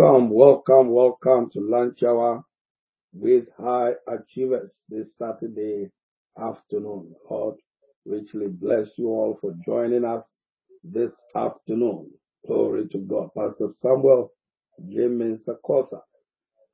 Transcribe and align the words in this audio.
Welcome, 0.00 0.30
welcome, 0.30 0.88
welcome 0.92 1.50
to 1.50 1.60
lunch 1.60 2.02
hour 2.02 2.42
with 3.12 3.44
high 3.58 3.92
achievers 4.08 4.72
this 4.88 5.14
Saturday 5.18 5.90
afternoon. 6.42 7.14
Lord, 7.30 7.56
richly 8.06 8.46
bless 8.48 8.96
you 8.96 9.08
all 9.08 9.36
for 9.42 9.54
joining 9.62 10.06
us 10.06 10.24
this 10.82 11.12
afternoon. 11.36 12.10
Glory 12.46 12.88
to 12.88 12.98
God. 13.00 13.28
Pastor 13.36 13.68
Samuel 13.76 14.32
Jimmy 14.88 15.36
Sakosa. 15.36 16.00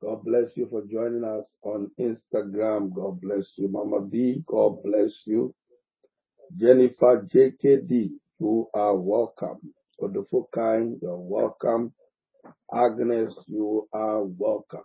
God 0.01 0.23
bless 0.23 0.55
you 0.55 0.69
for 0.71 0.83
joining 0.89 1.25
us 1.25 1.53
on 1.63 1.91
Instagram. 1.99 2.93
God 2.93 3.19
bless 3.19 3.51
you. 3.57 3.67
Mama 3.67 4.03
B, 4.03 4.41
God 4.47 4.81
bless 4.85 5.11
you. 5.25 5.53
Jennifer 6.55 7.27
JKD, 7.33 8.11
you 8.39 8.67
are 8.73 8.95
welcome. 8.95 9.59
Odufukai, 10.01 10.97
you're 11.01 11.17
welcome. 11.17 11.93
Agnes, 12.73 13.37
you 13.47 13.87
are 13.93 14.23
welcome. 14.23 14.81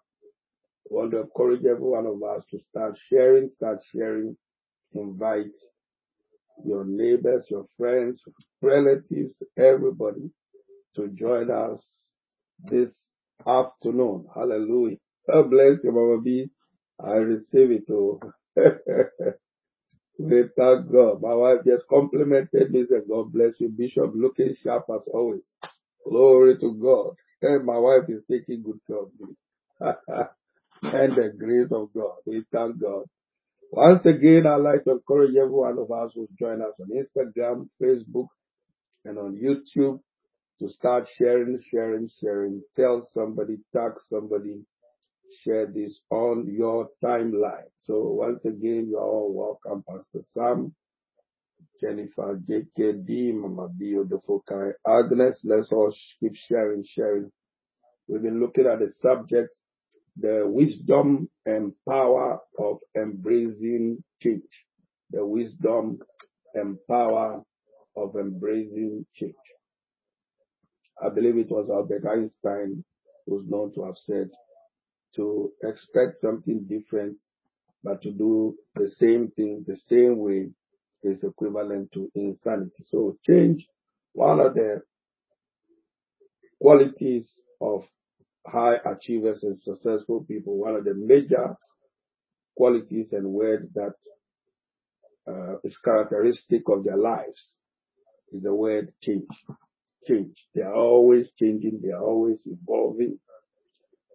I 0.91 0.95
want 0.95 1.13
to 1.13 1.21
encourage 1.23 1.65
every 1.65 1.83
one 1.89 2.07
of 2.07 2.23
us 2.23 2.45
to 2.51 2.61
start 2.61 2.99
sharing, 3.09 3.49
start 3.49 3.81
sharing, 3.95 4.37
invite 4.95 5.47
your 6.65 6.85
neighbors, 6.87 7.47
your 7.51 7.67
friends, 7.79 8.23
relatives, 8.63 9.37
everybody 9.59 10.31
to 10.97 11.09
join 11.09 11.51
us 11.51 11.83
this 12.65 12.91
afternoon. 13.47 14.27
Hallelujah. 14.35 14.97
God 15.31 15.51
bless 15.51 15.85
you, 15.85 15.93
Mama 15.93 16.21
B. 16.23 16.51
I 17.05 17.15
receive 17.15 17.71
it. 17.73 17.85
Oh. 17.91 18.21
we 20.19 20.45
thank 20.57 20.93
God. 20.93 21.23
My 21.23 21.35
wife 21.35 21.61
just 21.67 21.89
complimented 21.89 22.71
me, 22.73 22.85
said, 22.85 23.03
God 23.09 23.33
bless 23.33 23.55
you, 23.61 23.69
Bishop, 23.71 24.13
looking 24.15 24.55
sharp 24.63 24.87
as 24.95 25.09
always. 25.13 25.43
Glory 26.09 26.59
to 26.59 26.75
God. 26.83 27.15
And 27.43 27.65
my 27.67 27.79
wife 27.79 28.09
is 28.09 28.23
taking 28.31 28.63
good 28.63 28.81
care 28.87 29.03
of 29.03 29.11
me. 29.19 29.35
and 30.83 31.17
the 31.17 31.33
grace 31.37 31.71
of 31.73 31.93
God. 31.95 32.17
We 32.27 32.45
thank 32.53 32.81
God. 32.81 33.05
Once 33.71 34.05
again, 34.07 34.47
I'd 34.47 34.57
like 34.57 34.85
to 34.85 34.93
encourage 34.93 35.35
every 35.35 35.51
one 35.51 35.79
of 35.79 35.91
us 35.91 36.13
who 36.15 36.29
join 36.39 36.61
us 36.61 36.75
on 36.81 36.91
Instagram, 36.91 37.69
Facebook, 37.83 38.29
and 39.05 39.19
on 39.19 39.37
YouTube 39.37 40.01
to 40.61 40.69
start 40.69 41.09
sharing, 41.19 41.59
sharing, 41.71 42.09
sharing. 42.21 42.63
Tell 42.77 43.09
somebody, 43.15 43.59
tag 43.75 43.93
somebody, 44.09 44.61
share 45.43 45.67
this 45.67 46.01
on 46.11 46.47
your 46.53 46.91
timeline. 47.03 47.71
So 47.87 48.03
once 48.03 48.45
again, 48.45 48.89
you 48.91 48.99
are 48.99 49.07
all 49.07 49.33
welcome, 49.33 49.85
Pastor 49.89 50.21
Sam, 50.33 50.75
Jennifer, 51.81 52.41
JKD, 52.49 53.35
Mama 53.35 53.69
Bio, 53.69 54.05
Defokai, 54.05 54.73
Agnes. 54.87 55.41
Let's 55.45 55.73
all 55.73 55.95
keep 56.21 56.35
sharing, 56.37 56.85
sharing. 56.85 57.31
We've 58.09 58.23
been 58.23 58.41
looking 58.41 58.67
at 58.67 58.81
the 58.81 58.93
subject, 59.01 59.57
the 60.17 60.43
wisdom 60.47 61.29
and 61.47 61.73
power 61.89 62.41
of 62.59 62.79
embracing 62.97 64.03
change. 64.23 64.43
The 65.11 65.25
wisdom 65.25 65.99
and 66.55 66.79
power 66.89 67.43
of 67.97 68.17
embracing 68.17 69.07
change. 69.15 69.35
I 71.03 71.09
believe 71.09 71.37
it 71.37 71.51
was 71.51 71.69
Albert 71.71 72.05
Einstein 72.09 72.85
who's 73.27 73.49
known 73.49 73.73
to 73.75 73.85
have 73.85 73.97
said 73.97 74.31
to 75.17 75.51
expect 75.63 76.21
something 76.21 76.67
different, 76.69 77.19
but 77.85 78.03
to 78.03 78.11
do 78.11 78.57
the 78.75 78.91
same 78.99 79.31
thing 79.37 79.65
the 79.67 79.77
same 79.89 80.19
way 80.19 80.51
is 81.03 81.23
equivalent 81.25 81.93
to 81.93 82.11
insanity. 82.15 82.85
So 82.85 83.17
change, 83.27 83.67
one 84.13 84.41
of 84.41 84.55
the 84.55 84.83
qualities 86.61 87.31
of 87.61 87.85
high 88.47 88.77
achievers 88.85 89.43
and 89.43 89.61
successful 89.61 90.25
people, 90.25 90.57
one 90.57 90.77
of 90.77 90.85
the 90.85 90.95
major 90.95 91.57
qualities 92.57 93.13
and 93.13 93.27
words 93.27 93.67
that 93.75 93.95
uh, 95.29 95.57
is 95.65 95.77
characteristic 95.79 96.63
of 96.69 96.85
their 96.85 96.97
lives 96.97 97.55
is 98.33 98.43
the 98.43 98.55
word 98.55 98.93
change. 99.03 99.29
Change. 100.07 100.37
They 100.55 100.63
are 100.63 100.75
always 100.75 101.31
changing. 101.39 101.81
They 101.83 101.93
are 101.93 102.03
always 102.03 102.43
evolving. 102.47 103.19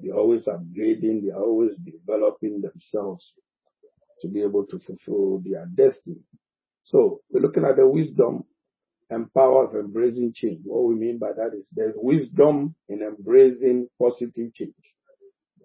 They're 0.01 0.15
always 0.15 0.45
upgrading. 0.45 1.23
They're 1.23 1.39
always 1.39 1.77
developing 1.77 2.61
themselves 2.61 3.33
to 4.21 4.27
be 4.27 4.41
able 4.41 4.65
to 4.65 4.79
fulfill 4.79 5.41
their 5.45 5.65
destiny. 5.73 6.23
So 6.87 7.21
we're 7.29 7.41
looking 7.41 7.65
at 7.65 7.75
the 7.75 7.87
wisdom 7.87 8.45
and 9.09 9.33
power 9.33 9.65
of 9.65 9.75
embracing 9.75 10.31
change. 10.33 10.61
What 10.63 10.87
we 10.87 10.95
mean 10.95 11.17
by 11.17 11.33
that 11.35 11.51
is 11.53 11.67
there's 11.75 11.95
wisdom 11.97 12.75
in 12.87 13.01
embracing 13.01 13.89
positive 14.01 14.53
change. 14.53 14.73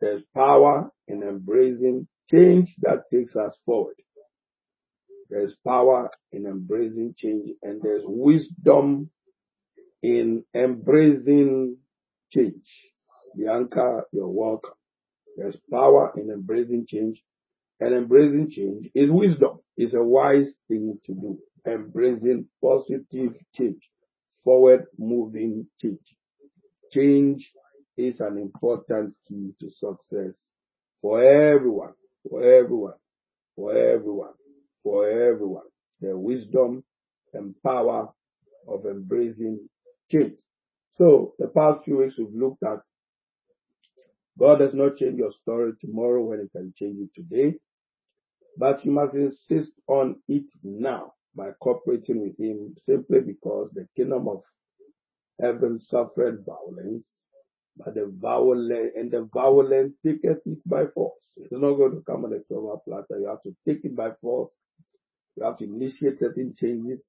There's 0.01 0.23
power 0.35 0.91
in 1.07 1.23
embracing 1.23 2.09
change 2.29 2.75
that 2.81 3.05
takes 3.13 3.37
us 3.37 3.57
forward. 3.65 3.95
There's 5.31 5.55
power 5.65 6.11
in 6.33 6.47
embracing 6.47 7.15
change 7.17 7.51
and 7.63 7.81
there's 7.81 8.03
wisdom 8.05 9.11
in 10.03 10.45
embracing 10.55 11.77
change. 12.33 12.67
Bianca, 13.37 14.03
you're 14.13 14.29
welcome. 14.29 14.75
There's 15.37 15.57
power 15.71 16.13
in 16.17 16.31
embracing 16.31 16.87
change 16.89 17.23
and 17.83 17.95
embracing 17.95 18.49
change 18.49 18.89
is 18.95 19.11
wisdom. 19.11 19.59
It's 19.77 19.93
a 19.93 20.03
wise 20.03 20.55
thing 20.69 21.01
to 21.07 21.13
do. 21.15 21.39
Embracing 21.67 22.47
positive 22.63 23.35
change, 23.57 23.83
forward 24.45 24.87
moving 24.99 25.67
change. 25.81 25.99
Change 26.93 27.51
is 27.97 28.21
an 28.21 28.39
important 28.39 29.15
key 29.27 29.53
to 29.61 29.69
success 29.71 30.39
for 31.01 31.25
everyone, 31.25 31.95
for 32.31 32.43
everyone, 32.45 32.95
for 33.57 33.77
everyone, 33.77 34.35
for 34.85 35.09
everyone. 35.09 35.67
The 36.01 36.17
wisdom 36.17 36.85
and 37.35 37.53
power 37.65 38.11
of 38.69 38.87
embracing 38.87 39.59
change. 40.11 40.39
So 40.93 41.35
the 41.41 41.49
past 41.49 41.85
few 41.85 41.99
weeks 41.99 42.15
we've 42.17 42.29
looked 42.33 42.63
at 42.63 42.79
God 44.39 44.59
does 44.59 44.75
not 44.75 44.97
change 44.97 45.19
your 45.19 45.33
story 45.33 45.73
tomorrow 45.81 46.23
when 46.23 46.41
He 46.41 46.49
can 46.49 46.73
change 46.79 46.99
it 47.01 47.11
today, 47.15 47.57
but 48.59 48.85
you 48.85 48.93
must 48.93 49.15
insist 49.15 49.73
on 49.89 50.17
it 50.29 50.45
now 50.63 51.13
by 51.35 51.51
cooperating 51.63 52.21
with 52.23 52.39
Him 52.39 52.75
simply 52.87 53.21
because 53.21 53.71
the 53.73 53.87
kingdom 53.97 54.29
of 54.29 54.43
heaven 55.41 55.81
suffered 55.81 56.45
violence, 56.47 57.07
but 57.77 57.95
the 57.95 58.13
violent 58.21 58.93
and 58.97 59.11
the 59.11 59.29
violent 59.35 59.95
taketh 60.07 60.41
it 60.47 60.59
by 60.67 60.87
force. 60.95 61.15
It's 61.39 61.53
not 61.53 61.75
going 61.77 61.93
to 61.93 62.03
come 62.07 62.25
on 62.25 62.35
a 62.35 62.43
silver 62.43 62.77
platter. 62.87 63.21
You 63.21 63.29
have 63.29 63.43
to 63.43 63.55
take 63.69 63.85
it 63.85 63.97
by 63.97 64.11
force. 64.21 64.51
You 65.37 65.45
have 65.45 65.59
to 65.59 65.65
initiate 65.65 66.19
certain 66.21 66.55
changes. 66.57 67.05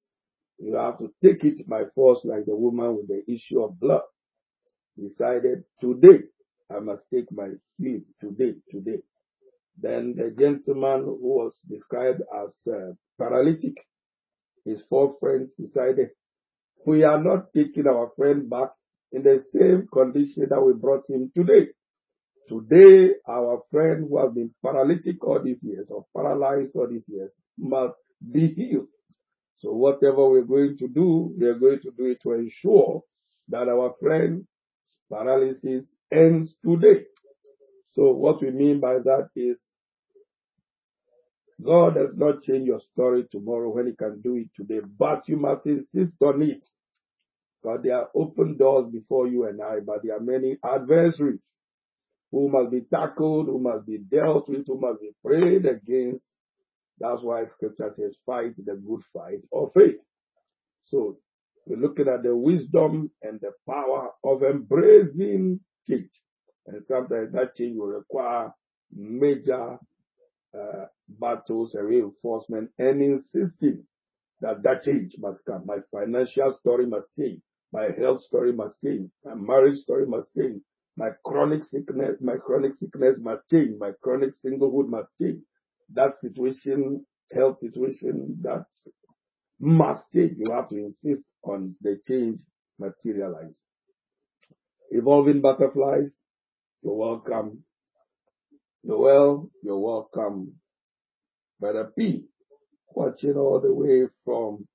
You 0.58 0.76
have 0.76 0.98
to 0.98 1.12
take 1.22 1.44
it 1.44 1.68
by 1.68 1.84
force, 1.94 2.20
like 2.24 2.46
the 2.46 2.56
woman 2.56 2.96
with 2.96 3.08
the 3.08 3.22
issue 3.32 3.62
of 3.62 3.78
blood 3.80 4.02
decided 5.00 5.64
today 5.80 6.20
I 6.70 6.80
must 6.80 7.04
take 7.12 7.30
my 7.32 7.48
healing 7.78 8.04
today, 8.20 8.54
today. 8.70 8.98
Then 9.80 10.14
the 10.16 10.34
gentleman 10.38 11.04
who 11.04 11.18
was 11.20 11.58
described 11.68 12.22
as 12.42 12.54
uh, 12.68 12.92
paralytic, 13.18 13.74
his 14.64 14.82
four 14.88 15.16
friends 15.20 15.52
decided, 15.58 16.10
we 16.86 17.02
are 17.02 17.22
not 17.22 17.52
taking 17.54 17.86
our 17.86 18.10
friend 18.16 18.48
back 18.48 18.70
in 19.12 19.22
the 19.22 19.42
same 19.52 19.86
condition 19.92 20.46
that 20.50 20.60
we 20.60 20.74
brought 20.74 21.08
him 21.08 21.30
today. 21.34 21.68
Today, 22.48 23.14
our 23.28 23.62
friend 23.70 24.06
who 24.08 24.18
has 24.18 24.34
been 24.34 24.54
paralytic 24.62 25.24
all 25.24 25.42
these 25.42 25.62
years 25.62 25.88
or 25.90 26.04
paralyzed 26.14 26.72
all 26.74 26.88
these 26.88 27.08
years 27.08 27.32
must 27.58 27.94
be 28.32 28.48
healed. 28.48 28.88
So 29.56 29.72
whatever 29.72 30.28
we're 30.28 30.42
going 30.42 30.76
to 30.78 30.88
do, 30.88 31.32
we're 31.36 31.58
going 31.58 31.80
to 31.82 31.90
do 31.96 32.06
it 32.06 32.18
to 32.22 32.32
ensure 32.32 33.02
that 33.48 33.68
our 33.68 33.94
friend's 34.00 34.46
paralysis 35.10 35.84
ends 36.12 36.54
today. 36.64 37.04
So 37.94 38.10
what 38.10 38.42
we 38.42 38.50
mean 38.50 38.80
by 38.80 38.94
that 38.98 39.28
is 39.36 39.56
God 41.62 41.94
does 41.94 42.10
not 42.16 42.42
change 42.42 42.66
your 42.66 42.80
story 42.80 43.24
tomorrow 43.30 43.70
when 43.70 43.86
he 43.86 43.92
can 43.94 44.20
do 44.20 44.36
it 44.36 44.48
today, 44.56 44.80
but 44.98 45.28
you 45.28 45.36
must 45.36 45.66
insist 45.66 46.14
on 46.20 46.42
it. 46.42 46.66
But 47.62 47.82
there 47.82 47.96
are 47.96 48.08
open 48.14 48.56
doors 48.58 48.90
before 48.92 49.28
you 49.28 49.46
and 49.46 49.62
I, 49.62 49.80
but 49.80 50.02
there 50.02 50.16
are 50.16 50.20
many 50.20 50.58
adversaries 50.64 51.44
who 52.30 52.48
must 52.48 52.72
be 52.72 52.82
tackled, 52.82 53.46
who 53.46 53.60
must 53.60 53.86
be 53.86 53.98
dealt 53.98 54.48
with, 54.48 54.66
who 54.66 54.78
must 54.80 55.00
be 55.00 55.10
prayed 55.24 55.64
against. 55.64 56.26
That's 56.98 57.22
why 57.22 57.44
scripture 57.46 57.94
says 57.96 58.16
fight 58.26 58.56
the 58.56 58.74
good 58.74 59.02
fight 59.12 59.40
of 59.52 59.70
faith. 59.72 60.00
So 60.84 61.18
we're 61.66 61.78
looking 61.80 62.08
at 62.08 62.22
the 62.22 62.36
wisdom 62.36 63.10
and 63.22 63.40
the 63.40 63.52
power 63.68 64.10
of 64.24 64.42
embracing 64.42 65.60
change. 65.88 66.10
And 66.66 66.84
sometimes 66.84 67.32
that 67.32 67.56
change 67.56 67.76
will 67.78 67.88
require 67.88 68.52
major 68.92 69.78
uh, 70.58 70.86
battles 71.08 71.74
and 71.74 71.88
reinforcement 71.88 72.70
and 72.78 73.02
insisting 73.02 73.84
that 74.40 74.62
that 74.62 74.82
change 74.84 75.14
must 75.18 75.44
come. 75.44 75.64
My 75.66 75.78
financial 75.92 76.52
story 76.60 76.86
must 76.86 77.08
change. 77.18 77.40
My 77.72 77.88
health 77.98 78.22
story 78.22 78.52
must 78.52 78.80
change. 78.82 79.10
My 79.24 79.34
marriage 79.34 79.78
story 79.78 80.06
must 80.06 80.34
change. 80.36 80.62
My 80.96 81.10
chronic 81.24 81.64
sickness, 81.64 82.18
my 82.20 82.36
chronic 82.36 82.74
sickness 82.74 83.16
must 83.20 83.42
change. 83.50 83.78
My 83.78 83.92
chronic 84.02 84.30
singlehood 84.44 84.88
must 84.88 85.10
change. 85.20 85.42
That 85.92 86.18
situation, 86.20 87.04
health 87.32 87.58
situation, 87.58 88.38
that 88.42 88.66
must 89.60 90.12
change. 90.12 90.34
You 90.38 90.52
have 90.52 90.68
to 90.68 90.76
insist 90.76 91.24
on 91.42 91.74
the 91.80 92.00
change 92.06 92.38
materialize. 92.78 93.60
Evolving 94.90 95.40
butterflies, 95.40 96.16
you're 96.84 96.94
welcome. 96.94 97.64
Noel, 98.84 99.50
you're 99.62 99.78
welcome. 99.78 100.54
Brother 101.60 101.90
P, 101.98 102.24
watching 102.94 103.34
all 103.36 103.60
the 103.60 103.72
way 103.72 104.08
from 104.24 104.66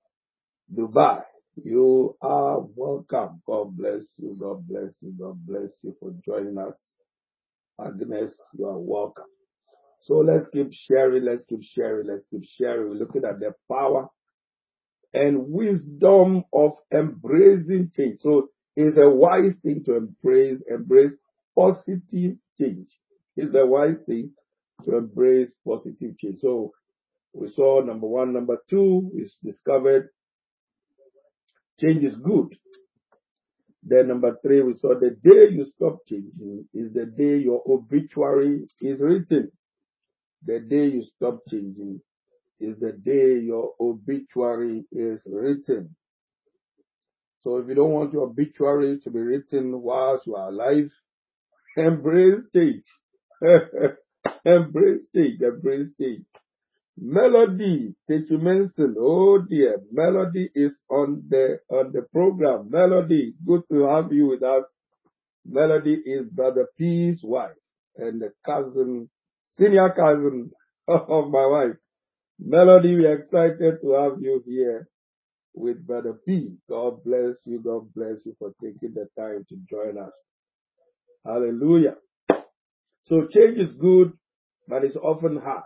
Dubai. 0.74 1.22
You 1.64 2.16
are 2.22 2.60
welcome. 2.76 3.42
God 3.46 3.78
bless 3.78 4.04
you. 4.18 4.38
God 4.40 4.68
bless 4.68 4.92
you. 5.02 5.14
God 5.20 5.38
bless 5.46 5.72
you 5.84 5.96
for 6.00 6.14
joining 6.26 6.58
us. 6.58 6.78
Agnes, 7.80 8.36
you 8.58 8.66
are 8.66 8.80
welcome. 8.80 9.26
So 10.02 10.16
let's 10.16 10.48
keep 10.54 10.72
sharing. 10.72 11.26
Let's 11.26 11.46
keep 11.46 11.64
sharing. 11.64 12.08
Let's 12.08 12.26
keep 12.32 12.46
sharing. 12.46 12.90
We're 12.90 12.96
looking 12.96 13.26
at 13.26 13.40
the 13.40 13.54
power 13.72 14.08
and 15.14 15.50
wisdom 15.50 16.44
of 16.54 16.74
embracing 16.94 17.92
change. 17.96 18.22
So 18.22 18.50
it's 18.76 18.98
a 18.98 19.10
wise 19.10 19.58
thing 19.64 19.84
to 19.86 19.98
embrace, 19.98 20.62
embrace 20.70 21.12
positive 21.56 22.36
change. 22.60 22.88
It's 23.36 23.56
a 23.56 23.66
wise 23.66 23.98
thing 24.06 24.32
to 24.86 24.98
embrace 24.98 25.54
positive 25.66 26.18
change. 26.18 26.40
So 26.40 26.72
we 27.34 27.50
saw 27.50 27.82
number 27.82 28.08
one, 28.08 28.34
number 28.34 28.58
two 28.70 29.12
is 29.16 29.38
discovered 29.44 30.10
change 31.80 32.04
is 32.04 32.16
good. 32.16 32.56
Then 33.84 34.10
number 34.10 34.38
three, 34.42 34.62
we 34.62 34.74
saw 34.74 34.94
the 35.00 35.12
day 35.24 35.50
you 35.52 35.66
stop 35.76 36.00
changing 36.08 36.68
is 36.74 36.92
the 36.94 37.06
day 37.06 37.38
your 37.38 37.64
obituary 37.68 38.68
is 38.82 39.00
written. 39.00 39.52
The 40.46 40.60
day 40.60 40.88
you 40.88 41.04
stop 41.16 41.40
changing 41.50 42.02
is 42.60 42.78
the 42.80 42.92
day 42.92 43.40
your 43.40 43.74
obituary 43.80 44.84
is 44.92 45.22
written. 45.26 45.96
So 47.42 47.58
if 47.58 47.70
you 47.70 47.76
don't 47.76 47.92
want 47.92 48.12
your 48.12 48.24
obituary 48.24 49.00
to 49.04 49.10
be 49.10 49.20
written 49.20 49.82
whilst 49.82 50.28
you 50.28 50.36
are 50.36 50.50
alive, 50.50 50.92
embrace 51.80 52.42
change. 52.54 52.84
embrace 54.46 55.08
change, 55.16 55.42
embrace 55.42 55.90
change. 56.00 56.26
Melody, 57.02 57.96
Teacher 58.10 58.38
Manson. 58.38 58.96
Oh 59.00 59.40
dear, 59.40 59.80
Melody 59.92 60.50
is 60.54 60.76
on 60.90 61.24
the 61.30 61.60
on 61.70 61.92
the 61.94 62.02
program. 62.14 62.70
Melody, 62.70 63.34
good 63.46 63.62
to 63.72 63.88
have 63.88 64.12
you 64.12 64.28
with 64.28 64.44
us. 64.44 64.66
Melody 65.46 65.94
is 66.06 66.28
Brother 66.30 66.68
P's 66.78 67.22
wife 67.24 67.56
and 67.98 68.22
the 68.22 68.32
cousin, 68.46 69.10
senior 69.58 69.90
cousin 69.96 70.52
of 70.88 71.30
my 71.30 71.46
wife. 71.46 71.78
Melody, 72.38 72.96
we're 72.96 73.18
excited 73.18 73.82
to 73.82 73.92
have 73.94 74.22
you 74.22 74.44
here 74.46 74.88
with 75.54 75.86
Brother 75.86 76.20
P. 76.26 76.56
God 76.70 77.04
bless 77.04 77.36
you. 77.46 77.60
God 77.60 77.94
bless 77.96 78.26
you 78.26 78.36
for 78.40 78.54
taking 78.62 78.94
the 78.94 79.08
time 79.18 79.46
to 79.50 79.56
join 79.70 79.98
us. 79.98 80.14
Hallelujah. 81.26 81.96
So 83.04 83.28
change 83.28 83.58
is 83.58 83.74
good, 83.74 84.14
but 84.68 84.84
it's 84.84 84.96
often 84.96 85.38
hard. 85.38 85.64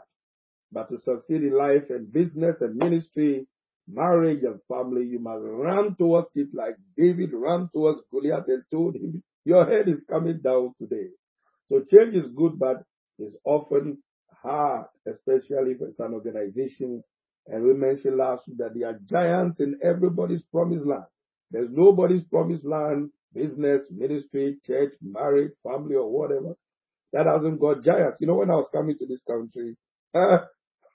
But 0.72 0.90
to 0.90 0.98
succeed 1.04 1.44
in 1.44 1.58
life 1.58 1.90
and 1.90 2.12
business 2.12 2.62
and 2.62 2.76
ministry, 2.76 3.48
marriage 3.88 4.44
and 4.44 4.60
family, 4.68 5.06
you 5.06 5.20
must 5.20 5.44
run 5.44 5.96
towards 5.96 6.30
it 6.36 6.48
like 6.54 6.76
David 6.98 7.30
ran 7.34 7.70
towards 7.74 8.02
Goliath 8.12 8.48
and 8.48 8.64
told 8.72 8.96
him, 8.96 9.22
your 9.46 9.66
head 9.66 9.88
is 9.88 10.00
coming 10.10 10.40
down 10.44 10.74
today. 10.80 11.10
So 11.70 11.82
change 11.92 12.16
is 12.16 12.32
good, 12.36 12.58
but 12.58 12.84
it's 13.20 13.36
often 13.46 13.98
hard, 14.42 14.86
especially 15.08 15.74
if 15.74 15.82
it's 15.82 16.00
an 16.00 16.14
organization. 16.14 17.04
And 17.48 17.64
we 17.64 17.74
mentioned 17.74 18.18
last 18.18 18.48
week 18.48 18.58
that 18.60 18.74
there 18.74 18.90
are 18.90 19.00
giants 19.10 19.60
in 19.60 19.80
everybody's 19.84 20.44
promised 20.44 20.86
land. 20.86 21.04
There's 21.52 21.70
nobody's 21.72 22.24
promised 22.24 22.66
land, 22.66 23.10
business, 23.34 23.84
ministry, 23.92 24.58
church, 24.66 24.94
marriage, 25.02 25.54
family, 25.64 25.96
or 25.96 26.10
whatever 26.12 26.56
that 27.14 27.26
hasn't 27.26 27.60
got 27.60 27.84
giants. 27.84 28.18
You 28.20 28.28
know, 28.28 28.36
when 28.36 28.52
I 28.52 28.56
was 28.56 28.70
coming 28.74 28.98
to 28.98 29.06
this 29.08 29.22
country, 29.28 29.76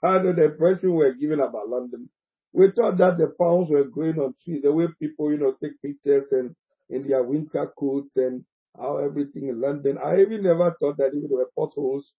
under 0.03 0.33
the 0.33 0.45
impression 0.45 0.91
we 0.93 0.97
were 0.99 1.15
given 1.15 1.41
about 1.41 1.69
London, 1.69 2.09
we 2.53 2.71
thought 2.73 2.99
that 2.99 3.19
the 3.19 3.33
pounds 3.41 3.71
were 3.71 3.85
growing 3.85 4.19
on 4.19 4.35
trees, 4.45 4.63
the 4.63 4.73
way 4.73 4.87
people, 5.01 5.31
you 5.31 5.39
know, 5.39 5.55
take 5.63 5.81
pictures 5.83 6.27
and 6.33 6.55
in 6.91 7.03
their 7.09 7.23
winter 7.23 7.71
coats 7.79 8.17
and 8.17 8.45
how 8.77 8.99
everything 8.99 9.49
in 9.49 9.61
London. 9.61 9.99
I 10.05 10.21
even 10.21 10.43
never 10.43 10.75
thought 10.81 10.97
that 10.99 11.13
even 11.15 11.29
there 11.29 11.39
were 11.39 11.51
potholes 11.57 12.13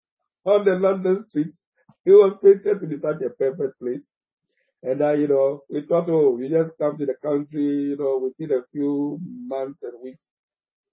on 0.46 0.66
the 0.66 0.74
London 0.76 1.24
streets. 1.30 1.58
It 2.06 2.12
was 2.12 2.38
painted 2.44 2.80
to 2.82 2.88
be 2.88 2.98
such 3.00 3.22
a 3.22 3.30
perfect 3.32 3.80
place. 3.80 4.02
And 4.84 5.02
uh, 5.02 5.14
you 5.14 5.28
know, 5.28 5.64
we 5.70 5.84
thought, 5.88 6.10
oh, 6.10 6.32
we 6.32 6.50
just 6.50 6.74
come 6.80 6.98
to 6.98 7.06
the 7.06 7.16
country, 7.24 7.62
you 7.92 7.98
know, 7.98 8.20
within 8.24 8.58
a 8.58 8.64
few 8.72 9.20
months 9.24 9.80
and 9.84 9.94
weeks. 10.04 10.20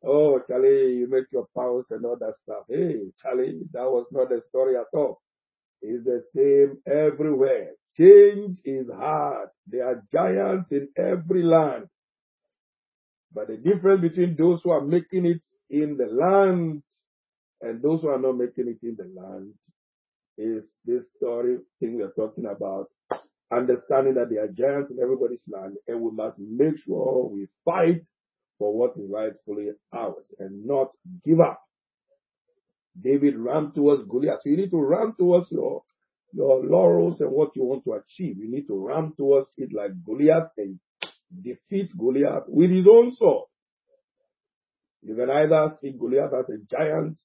Oh, 0.04 0.40
Charlie, 0.48 0.96
you 0.98 1.08
make 1.10 1.26
your 1.32 1.46
pounds 1.56 1.86
and 1.90 2.04
all 2.06 2.16
that 2.20 2.34
stuff. 2.44 2.64
Hey, 2.68 3.12
Charlie, 3.22 3.60
that 3.72 3.84
was 3.90 4.06
not 4.12 4.30
the 4.30 4.42
story 4.50 4.76
at 4.76 4.86
all 4.94 5.16
is 5.82 6.04
the 6.04 6.24
same 6.34 6.78
everywhere. 6.92 7.72
Change 7.96 8.58
is 8.64 8.90
hard. 8.90 9.48
There 9.66 9.86
are 9.86 10.02
giants 10.12 10.72
in 10.72 10.88
every 10.96 11.42
land. 11.42 11.86
But 13.34 13.48
the 13.48 13.58
difference 13.58 14.02
between 14.02 14.36
those 14.36 14.60
who 14.64 14.70
are 14.70 14.82
making 14.84 15.26
it 15.26 15.42
in 15.70 15.96
the 15.96 16.06
land 16.06 16.82
and 17.62 17.82
those 17.82 18.02
who 18.02 18.08
are 18.08 18.20
not 18.20 18.36
making 18.38 18.68
it 18.68 18.86
in 18.86 18.96
the 18.98 19.10
land 19.20 19.54
is 20.38 20.66
this 20.84 21.04
story 21.16 21.58
thing 21.80 21.98
we're 21.98 22.12
talking 22.12 22.46
about. 22.46 22.88
Understanding 23.52 24.14
that 24.14 24.28
there 24.30 24.44
are 24.44 24.48
giants 24.48 24.90
in 24.90 24.98
everybody's 25.00 25.44
land 25.48 25.76
and 25.86 26.00
we 26.00 26.10
must 26.10 26.36
make 26.38 26.74
sure 26.84 27.28
we 27.28 27.46
fight 27.64 28.02
for 28.58 28.76
what 28.76 28.92
is 28.96 29.08
rightfully 29.08 29.68
ours 29.92 30.24
and 30.38 30.66
not 30.66 30.88
give 31.24 31.40
up. 31.40 31.62
David 33.00 33.36
ran 33.36 33.72
towards 33.72 34.04
Goliath. 34.04 34.40
So 34.42 34.50
you 34.50 34.56
need 34.56 34.70
to 34.70 34.80
run 34.80 35.14
towards 35.16 35.50
your, 35.52 35.82
your 36.32 36.64
laurels 36.64 37.20
and 37.20 37.30
what 37.30 37.50
you 37.54 37.64
want 37.64 37.84
to 37.84 37.92
achieve. 37.92 38.38
You 38.38 38.50
need 38.50 38.66
to 38.66 38.74
run 38.74 39.12
towards 39.16 39.48
it 39.58 39.70
like 39.72 39.90
Goliath 40.04 40.50
and 40.56 40.80
defeat 41.42 41.90
Goliath 41.96 42.44
with 42.48 42.70
his 42.70 42.86
own 42.90 43.14
sword. 43.14 43.48
You 45.02 45.14
can 45.14 45.30
either 45.30 45.70
see 45.80 45.92
Goliath 45.92 46.32
as 46.32 46.48
a 46.48 46.58
giant, 46.68 47.18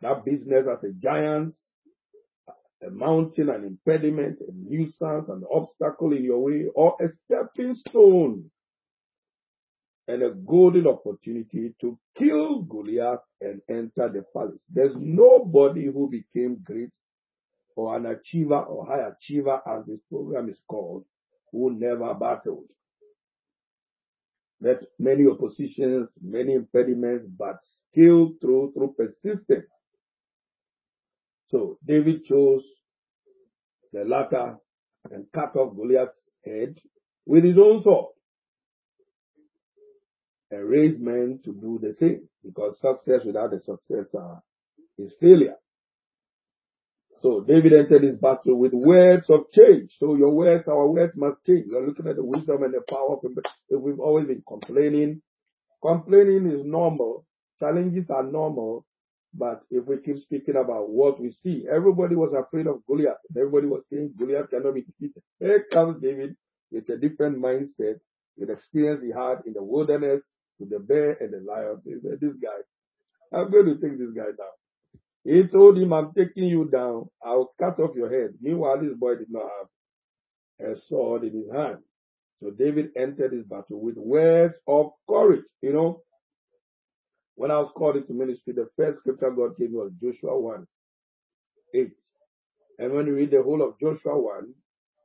that 0.00 0.24
business 0.24 0.66
as 0.72 0.84
a 0.84 0.92
giant, 0.92 1.54
a 2.86 2.90
mountain, 2.90 3.48
an 3.48 3.64
impediment, 3.64 4.38
a 4.40 4.52
nuisance, 4.52 5.28
an 5.28 5.42
obstacle 5.52 6.12
in 6.12 6.24
your 6.24 6.40
way, 6.42 6.66
or 6.74 6.96
a 7.00 7.08
stepping 7.24 7.74
stone 7.74 8.50
and 10.06 10.22
a 10.22 10.30
golden 10.30 10.86
opportunity 10.86 11.74
to 11.80 11.98
kill 12.16 12.62
Goliath 12.62 13.20
and 13.40 13.60
enter 13.68 14.08
the 14.08 14.24
palace. 14.32 14.64
There's 14.70 14.94
nobody 14.96 15.86
who 15.86 16.08
became 16.10 16.58
great 16.64 16.90
or 17.76 17.96
an 17.96 18.06
achiever 18.06 18.60
or 18.60 18.86
high 18.86 19.06
achiever 19.08 19.60
as 19.66 19.86
this 19.86 20.00
program 20.10 20.48
is 20.48 20.60
called 20.66 21.04
who 21.52 21.72
never 21.78 22.14
battled. 22.14 22.66
Met 24.60 24.82
many 24.98 25.26
oppositions, 25.26 26.08
many 26.20 26.54
impediments, 26.54 27.26
but 27.38 27.58
still 27.90 28.32
through 28.40 28.72
through 28.74 28.94
persistence. 28.98 29.66
So 31.48 31.78
David 31.86 32.24
chose 32.24 32.64
the 33.92 34.04
latter 34.04 34.56
and 35.10 35.26
cut 35.32 35.56
off 35.56 35.76
Goliath's 35.76 36.28
head 36.44 36.76
with 37.26 37.44
his 37.44 37.56
own 37.58 37.82
sword 37.82 38.12
and 40.50 40.68
raise 40.68 40.98
men 40.98 41.40
to 41.44 41.52
do 41.52 41.78
the 41.80 41.94
same 41.94 42.28
because 42.44 42.78
success 42.80 43.20
without 43.24 43.52
a 43.52 43.60
successor 43.60 44.38
is 44.98 45.14
failure. 45.20 45.56
So 47.20 47.40
David 47.40 47.72
entered 47.72 48.02
this 48.02 48.14
battle 48.14 48.58
with 48.58 48.72
words 48.72 49.28
of 49.28 49.50
change. 49.52 49.90
So 49.98 50.14
your 50.14 50.30
words, 50.30 50.68
our 50.68 50.86
words 50.86 51.14
must 51.16 51.44
change. 51.44 51.66
We're 51.68 51.86
looking 51.86 52.06
at 52.06 52.16
the 52.16 52.24
wisdom 52.24 52.62
and 52.62 52.72
the 52.72 52.82
power 52.88 53.14
of 53.14 53.24
If 53.68 53.80
we've 53.80 53.98
always 53.98 54.28
been 54.28 54.42
complaining, 54.46 55.20
complaining 55.82 56.48
is 56.50 56.64
normal. 56.64 57.26
Challenges 57.58 58.08
are 58.08 58.22
normal. 58.22 58.86
But 59.34 59.62
if 59.70 59.84
we 59.86 59.98
keep 59.98 60.18
speaking 60.20 60.56
about 60.56 60.90
what 60.90 61.20
we 61.20 61.32
see, 61.32 61.66
everybody 61.70 62.16
was 62.16 62.32
afraid 62.34 62.66
of 62.66 62.84
Goliath. 62.86 63.18
Everybody 63.36 63.66
was 63.68 63.82
saying 63.92 64.14
Goliath 64.18 64.50
cannot 64.50 64.74
be 64.74 64.82
defeated. 64.82 65.22
Here 65.40 65.66
comes 65.72 66.02
David 66.02 66.36
with 66.72 66.88
a 66.90 66.96
different 66.96 67.38
mindset, 67.38 68.00
with 68.36 68.50
experience 68.50 69.02
he 69.02 69.10
had 69.12 69.42
in 69.46 69.54
the 69.54 69.62
wilderness, 69.62 70.22
with 70.58 70.70
the 70.70 70.80
bear 70.80 71.12
and 71.20 71.32
the 71.32 71.40
lion. 71.40 71.80
He 71.84 71.94
said, 72.02 72.18
this 72.20 72.34
guy, 72.42 72.78
I'm 73.38 73.50
going 73.50 73.66
to 73.66 73.74
take 73.76 73.98
this 73.98 74.12
guy 74.16 74.26
down. 74.26 74.56
He 75.24 75.44
told 75.48 75.78
him, 75.78 75.92
I'm 75.92 76.12
taking 76.14 76.44
you 76.44 76.66
down. 76.66 77.08
I'll 77.24 77.52
cut 77.60 77.80
off 77.80 77.96
your 77.96 78.10
head. 78.10 78.34
Meanwhile, 78.40 78.82
this 78.82 78.94
boy 78.98 79.16
did 79.16 79.30
not 79.30 79.44
have 80.60 80.72
a 80.72 80.76
sword 80.76 81.24
in 81.24 81.34
his 81.34 81.52
hand. 81.52 81.78
So 82.42 82.50
David 82.50 82.90
entered 82.96 83.32
this 83.32 83.44
battle 83.46 83.80
with 83.80 83.96
words 83.96 84.54
of 84.68 84.92
courage. 85.08 85.44
You 85.62 85.72
know, 85.74 86.02
When 87.38 87.52
I 87.52 87.58
was 87.60 87.70
called 87.72 87.94
into 87.94 88.12
ministry, 88.14 88.52
the 88.52 88.68
first 88.76 88.98
scripture 88.98 89.30
God 89.30 89.56
gave 89.56 89.70
me 89.70 89.76
was 89.76 89.92
Joshua 90.02 90.40
1 90.40 90.66
8. 91.72 91.90
And 92.80 92.92
when 92.92 93.06
you 93.06 93.14
read 93.14 93.30
the 93.30 93.44
whole 93.44 93.62
of 93.62 93.78
Joshua 93.78 94.20
1, 94.20 94.52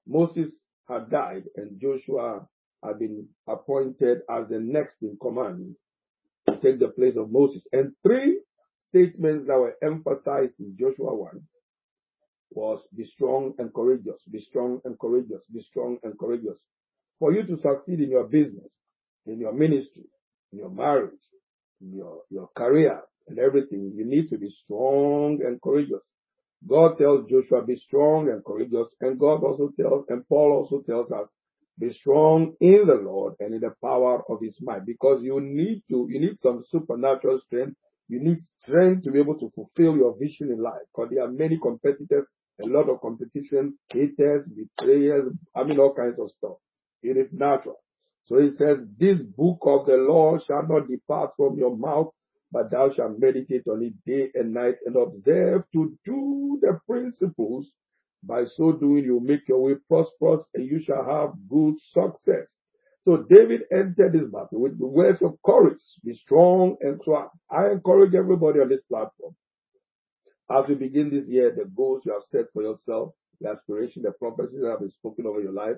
Moses 0.08 0.50
had 0.90 1.12
died 1.12 1.44
and 1.56 1.80
Joshua 1.80 2.48
had 2.84 2.98
been 2.98 3.28
appointed 3.48 4.22
as 4.28 4.50
the 4.50 4.60
next 4.60 5.04
in 5.04 5.16
command 5.22 5.76
to 6.50 6.56
take 6.58 6.80
the 6.80 6.88
place 6.88 7.18
of 7.18 7.32
Moses. 7.32 7.62
And 7.72 7.92
three 8.02 8.42
statements 8.80 9.46
that 9.46 9.60
were 9.60 9.76
emphasized 9.84 10.56
in 10.60 10.76
Joshua 10.76 11.14
1 11.14 11.40
was 12.50 12.82
be 12.98 13.06
strong 13.06 13.54
and 13.60 13.72
courageous, 13.76 14.24
be 14.32 14.40
strong 14.40 14.82
and 14.86 14.98
courageous, 14.98 15.44
be 15.54 15.62
strong 15.62 16.00
and 16.02 16.18
courageous. 16.18 16.58
For 17.20 17.32
you 17.32 17.46
to 17.46 17.58
succeed 17.58 18.00
in 18.00 18.10
your 18.10 18.24
business, 18.24 18.72
in 19.28 19.40
your 19.40 19.54
ministry, 19.54 20.06
in 20.52 20.58
your 20.58 20.72
marriage, 20.72 21.12
your, 21.80 22.22
your 22.30 22.50
career 22.56 23.02
and 23.28 23.40
everything, 23.40 23.94
you 23.96 24.06
need 24.06 24.30
to 24.30 24.38
be 24.38 24.50
strong 24.50 25.40
and 25.46 25.62
courageous. 25.62 26.02
God 26.68 26.98
tells 26.98 27.30
Joshua, 27.30 27.66
be 27.66 27.76
strong 27.78 28.30
and 28.30 28.44
courageous. 28.44 28.88
And 29.02 29.20
God 29.20 29.44
also 29.44 29.72
tells, 29.80 30.06
and 30.10 30.28
Paul 30.28 30.52
also 30.52 30.82
tells 30.82 31.12
us, 31.12 31.28
be 31.80 31.92
strong 31.92 32.54
in 32.62 32.84
the 32.88 32.96
Lord 32.96 33.34
and 33.40 33.54
in 33.54 33.62
the 33.62 33.74
power 33.84 34.22
of 34.30 34.40
his 34.42 34.58
might. 34.62 34.86
Because 34.86 35.22
you 35.24 35.42
need 35.42 35.84
to, 35.90 36.08
you 36.10 36.20
need 36.20 36.38
some 36.40 36.64
supernatural 36.70 37.40
strength. 37.46 37.76
You 38.08 38.22
need 38.22 38.40
strength 38.62 39.04
to 39.04 39.12
be 39.12 39.20
able 39.20 39.40
to 39.40 39.52
fulfill 39.56 39.96
your 39.98 40.16
vision 40.18 40.52
in 40.52 40.62
life. 40.62 40.82
Because 40.94 41.12
there 41.12 41.24
are 41.24 41.32
many 41.32 41.58
competitors, 41.60 42.28
a 42.64 42.68
lot 42.68 42.90
of 42.90 43.02
competition, 43.02 43.78
haters, 43.92 44.46
betrayers, 44.48 45.34
I 45.56 45.64
mean 45.64 45.80
all 45.80 45.96
kinds 45.96 46.20
of 46.20 46.30
stuff. 46.38 46.58
It 47.02 47.18
is 47.18 47.28
natural. 47.34 47.82
So 48.26 48.40
he 48.40 48.52
says, 48.56 48.78
this 48.98 49.20
book 49.22 49.60
of 49.64 49.86
the 49.86 49.98
law 49.98 50.40
shall 50.40 50.66
not 50.68 50.88
depart 50.88 51.32
from 51.36 51.58
your 51.58 51.76
mouth, 51.76 52.12
but 52.52 52.72
thou 52.72 52.92
shalt 52.92 53.20
meditate 53.20 53.68
on 53.68 53.84
it 53.84 53.94
day 54.06 54.32
and 54.36 54.54
night 54.54 54.76
and 54.86 54.96
observe 54.96 55.64
to 55.74 55.98
do 56.06 56.60
the 56.62 56.80
principles. 56.88 57.72
By 58.24 58.46
so 58.46 58.72
doing, 58.72 59.04
you 59.04 59.20
make 59.20 59.48
your 59.50 59.62
way 59.62 59.76
prosperous 59.90 60.42
and 60.54 60.66
you 60.66 60.80
shall 60.80 61.04
have 61.04 61.34
good 61.50 61.76
success. 61.82 62.54
So 63.04 63.18
David 63.30 63.64
entered 63.74 64.14
this 64.14 64.30
battle 64.32 64.62
with 64.62 64.80
the 64.80 64.88
words 64.88 65.22
of 65.22 65.38
courage, 65.46 65.82
be 66.06 66.14
strong 66.14 66.78
and 66.80 67.02
so 67.04 67.30
I 67.52 67.72
encourage 67.72 68.16
everybody 68.16 68.62
on 68.62 68.70
this 68.70 68.84
platform. 68.84 69.36
As 70.50 70.68
we 70.70 70.76
begin 70.76 71.10
this 71.10 71.28
year, 71.28 71.54
the 71.54 71.66
goals 71.66 72.04
you 72.06 72.14
have 72.14 72.24
set 72.24 72.46
for 72.54 72.64
yourself, 72.64 73.14
the 73.42 73.50
aspiration, 73.50 74.04
the 74.04 74.12
prophecies 74.12 74.62
that 74.62 74.70
have 74.70 74.80
been 74.80 74.92
spoken 74.92 75.26
over 75.26 75.42
your 75.42 75.52
life, 75.52 75.76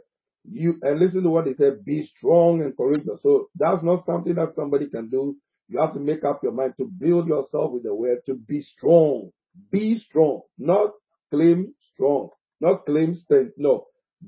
you 0.49 0.79
and 0.81 0.99
listen 0.99 1.23
to 1.23 1.29
what 1.29 1.45
they 1.45 1.53
said, 1.55 1.85
be 1.85 2.09
strong 2.17 2.61
and 2.61 2.75
courageous. 2.75 3.21
So 3.21 3.49
that's 3.55 3.83
not 3.83 4.05
something 4.05 4.35
that 4.35 4.53
somebody 4.55 4.87
can 4.89 5.09
do. 5.09 5.35
You 5.67 5.79
have 5.79 5.93
to 5.93 5.99
make 5.99 6.23
up 6.23 6.41
your 6.43 6.51
mind 6.51 6.73
to 6.77 6.85
build 6.85 7.27
yourself 7.27 7.71
with 7.71 7.83
the 7.83 7.93
word 7.93 8.19
to 8.27 8.35
be 8.35 8.61
strong. 8.61 9.31
Be 9.71 9.99
strong, 9.99 10.41
not 10.57 10.91
claim 11.31 11.73
strong, 11.93 12.29
not 12.61 12.85
claim 12.85 13.15
strength. 13.15 13.53
No, 13.57 13.85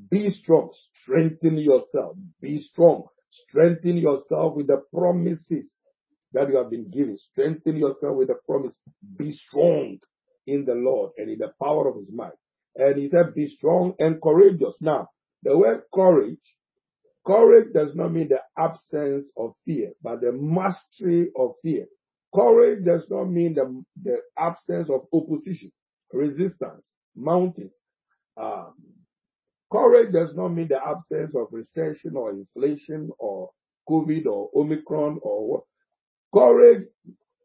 be 0.09 0.29
strong. 0.29 0.71
Strengthen 1.01 1.57
yourself. 1.57 2.15
Be 2.41 2.59
strong. 2.59 3.03
Strengthen 3.29 3.97
yourself 3.97 4.55
with 4.55 4.67
the 4.67 4.81
promises 4.93 5.71
that 6.33 6.49
you 6.49 6.57
have 6.57 6.69
been 6.69 6.89
given. 6.89 7.17
Strengthen 7.31 7.77
yourself 7.77 8.15
with 8.15 8.29
the 8.29 8.35
promise. 8.45 8.75
Be 9.17 9.37
strong 9.47 9.97
in 10.45 10.65
the 10.65 10.73
Lord 10.73 11.11
and 11.17 11.29
in 11.29 11.39
the 11.39 11.51
power 11.61 11.87
of 11.87 11.97
his 11.97 12.09
might. 12.11 12.31
And 12.75 12.97
he 12.97 13.09
said, 13.09 13.33
be 13.35 13.47
strong 13.47 13.93
and 13.99 14.21
courageous. 14.21 14.75
Now, 14.79 15.09
the 15.47 15.57
word 15.57 15.83
courage, 15.95 16.55
courage 17.25 17.71
does 17.73 17.95
not 17.95 18.11
mean 18.11 18.27
the 18.27 18.41
absence 18.61 19.31
of 19.37 19.53
fear, 19.65 19.91
but 20.03 20.19
the 20.19 20.33
mastery 20.33 21.31
of 21.37 21.53
fear. 21.63 21.85
Courage 22.35 22.83
does 22.83 23.07
not 23.09 23.25
mean 23.25 23.53
the, 23.53 23.83
the 24.03 24.17
absence 24.37 24.89
of 24.89 25.05
opposition, 25.13 25.71
resistance, 26.11 26.91
mountains. 27.15 27.71
Um, 28.35 28.73
courage 29.71 30.11
does 30.11 30.35
not 30.35 30.49
mean 30.49 30.67
the 30.67 30.85
absence 30.85 31.33
of 31.33 31.47
recession 31.51 32.17
or 32.17 32.31
inflation 32.31 33.09
or 33.17 33.51
COVID 33.89 34.25
or 34.25 34.49
Omicron 34.53 35.19
or 35.21 35.49
what. 35.49 35.61
Courage 36.33 36.87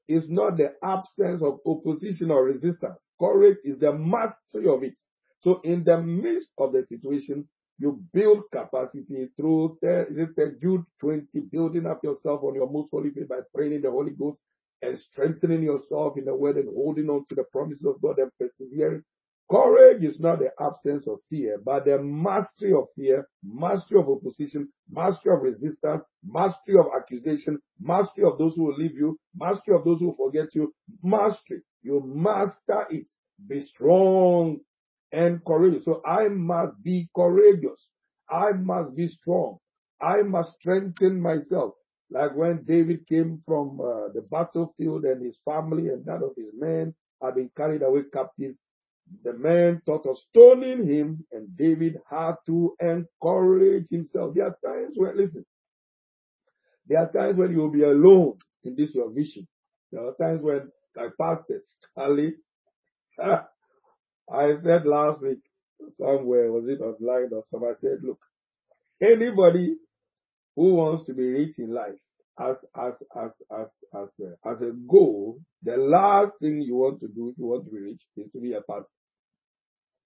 is 0.09 0.25
not 0.29 0.57
the 0.57 0.73
absence 0.83 1.41
of 1.41 1.61
opposition 1.65 2.33
or 2.33 2.45
resistance. 2.47 2.99
Courage 3.21 3.59
is 3.63 3.79
the 3.79 3.93
mastery 3.93 4.67
of 4.69 4.83
it. 4.83 4.95
So 5.43 5.61
in 5.63 5.85
the 5.85 6.03
midst 6.03 6.49
of 6.59 6.73
the 6.73 6.85
situation, 6.85 7.47
you 7.83 8.01
build 8.13 8.45
capacity 8.53 9.29
through 9.37 9.77
Jude 9.83 10.85
20, 11.01 11.41
building 11.51 11.87
up 11.87 12.05
yourself 12.05 12.45
on 12.45 12.55
your 12.55 12.71
most 12.71 12.91
holy 12.93 13.11
faith 13.11 13.29
by 13.29 13.41
praying 13.53 13.75
in 13.75 13.83
the 13.83 13.91
Holy 13.91 14.13
Ghost 14.13 14.39
and 14.83 14.97
strengthening 14.97 15.65
yourself 15.65 16.17
in 16.17 16.25
the 16.25 16.35
word 16.35 16.59
and 16.59 16.69
holding 16.73 17.11
on 17.11 17.25
to 17.29 17.35
the 17.35 17.43
promises 17.51 17.85
of 17.85 18.01
God 18.01 18.19
and 18.19 18.31
persevering. 18.39 19.03
Courage 19.51 20.05
is 20.05 20.21
not 20.21 20.39
the 20.39 20.51
absence 20.61 21.09
of 21.09 21.19
fear, 21.29 21.59
but 21.65 21.85
the 21.85 21.99
mastery 21.99 22.73
of 22.73 22.85
fear, 22.95 23.27
mastery 23.43 23.99
of 23.99 24.09
opposition, 24.09 24.69
mastery 24.89 25.35
of 25.35 25.43
resistance, 25.43 26.05
mastery 26.25 26.79
of 26.79 26.87
accusation, 26.97 27.59
mastery 27.81 28.25
of 28.25 28.39
those 28.39 28.55
who 28.55 28.63
will 28.63 28.77
leave 28.77 28.95
you, 28.95 29.19
mastery 29.35 29.75
of 29.75 29.85
those 29.85 29.99
who 29.99 30.15
forget 30.17 30.55
you, 30.55 30.73
mastery. 31.03 31.63
You 31.83 32.01
master 32.07 32.87
it. 32.91 33.09
Be 33.49 33.61
strong 33.61 34.61
and 35.13 35.45
courageous. 35.45 35.85
So 35.85 36.03
I 36.07 36.29
must 36.29 36.83
be 36.83 37.09
courageous. 37.15 37.89
I 38.31 38.53
must 38.53 38.97
be 38.97 39.09
strong. 39.09 39.59
I 40.01 40.23
must 40.23 40.55
strengthen 40.61 41.21
myself. 41.21 41.75
Like 42.11 42.37
when 42.37 42.65
David 42.67 43.07
came 43.09 43.43
from 43.47 43.81
uh, 43.81 44.09
the 44.15 44.27
battlefield 44.31 45.05
and 45.05 45.25
his 45.25 45.39
family 45.45 45.89
and 45.89 46.05
that 46.07 46.23
of 46.23 46.33
his 46.37 46.53
men 46.55 46.95
had 47.23 47.37
been 47.37 47.51
carried 47.57 47.83
away 47.83 48.03
captive, 48.13 48.55
the 49.25 49.33
men 49.35 49.83
thought 49.87 50.07
of 50.07 50.19
stoning 50.19 50.87
him 50.87 51.25
and 51.33 51.57
David 51.57 51.99
had 52.11 52.35
to 52.47 52.75
encourage 52.81 53.87
himself. 53.91 54.35
There 54.35 54.47
are 54.47 54.57
times 54.65 54.95
when, 54.97 55.17
listen, 55.17 55.45
there 56.89 57.01
are 57.01 57.13
times 57.13 57.39
when 57.39 57.53
you 57.53 57.59
will 57.59 57.73
be 57.73 57.85
alone 57.85 58.39
in 58.65 58.77
this 58.77 58.95
your 58.95 59.11
vision. 59.13 59.47
There 59.93 60.07
are 60.07 60.15
times 60.21 60.43
when, 60.43 60.71
like 60.97 61.13
Pastor 61.21 61.61
Stanley, 61.93 62.35
I 64.33 64.55
said 64.63 64.87
last 64.87 65.23
week 65.23 65.41
somewhere, 65.99 66.51
was 66.53 66.65
it 66.69 66.81
online 66.81 67.31
or 67.33 67.43
somewhere, 67.51 67.73
I 67.73 67.81
said, 67.81 67.99
look, 68.03 68.21
anybody 69.03 69.77
who 70.57 70.75
wants 70.75 71.07
to 71.07 71.15
be 71.15 71.29
rich 71.29 71.59
in 71.59 71.73
life 71.75 71.99
as, 72.41 72.57
as, 72.77 72.95
as, 73.17 73.31
as, 73.51 73.67
as, 73.95 74.09
a, 74.21 74.49
as 74.49 74.61
a 74.63 74.73
goal, 74.89 75.39
the 75.63 75.77
last 75.77 76.33
thing 76.41 76.63
you 76.63 76.77
want 76.77 77.01
to 77.01 77.09
do 77.09 77.31
if 77.31 77.39
you 77.39 77.47
want 77.47 77.65
to 77.67 77.71
be 77.71 77.81
rich 77.81 78.03
is 78.17 78.31
to 78.33 78.41
be 78.41 78.55
a 78.55 78.61
pastor. 78.63 78.89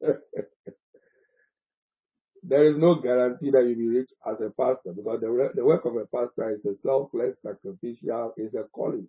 there 2.43 2.71
is 2.71 2.77
no 2.79 2.97
guarantee 2.97 3.51
that 3.51 3.65
you'll 3.65 3.79
be 3.79 3.99
rich 3.99 4.11
as 4.27 4.37
a 4.41 4.51
pastor 4.51 4.93
because 4.97 5.21
the, 5.21 5.51
the 5.55 5.65
work 5.65 5.85
of 5.85 5.97
a 5.97 6.07
pastor 6.07 6.51
is 6.51 6.65
a 6.65 6.75
selfless, 6.81 7.39
sacrificial, 7.43 8.33
is 8.37 8.55
a 8.55 8.65
calling. 8.73 9.09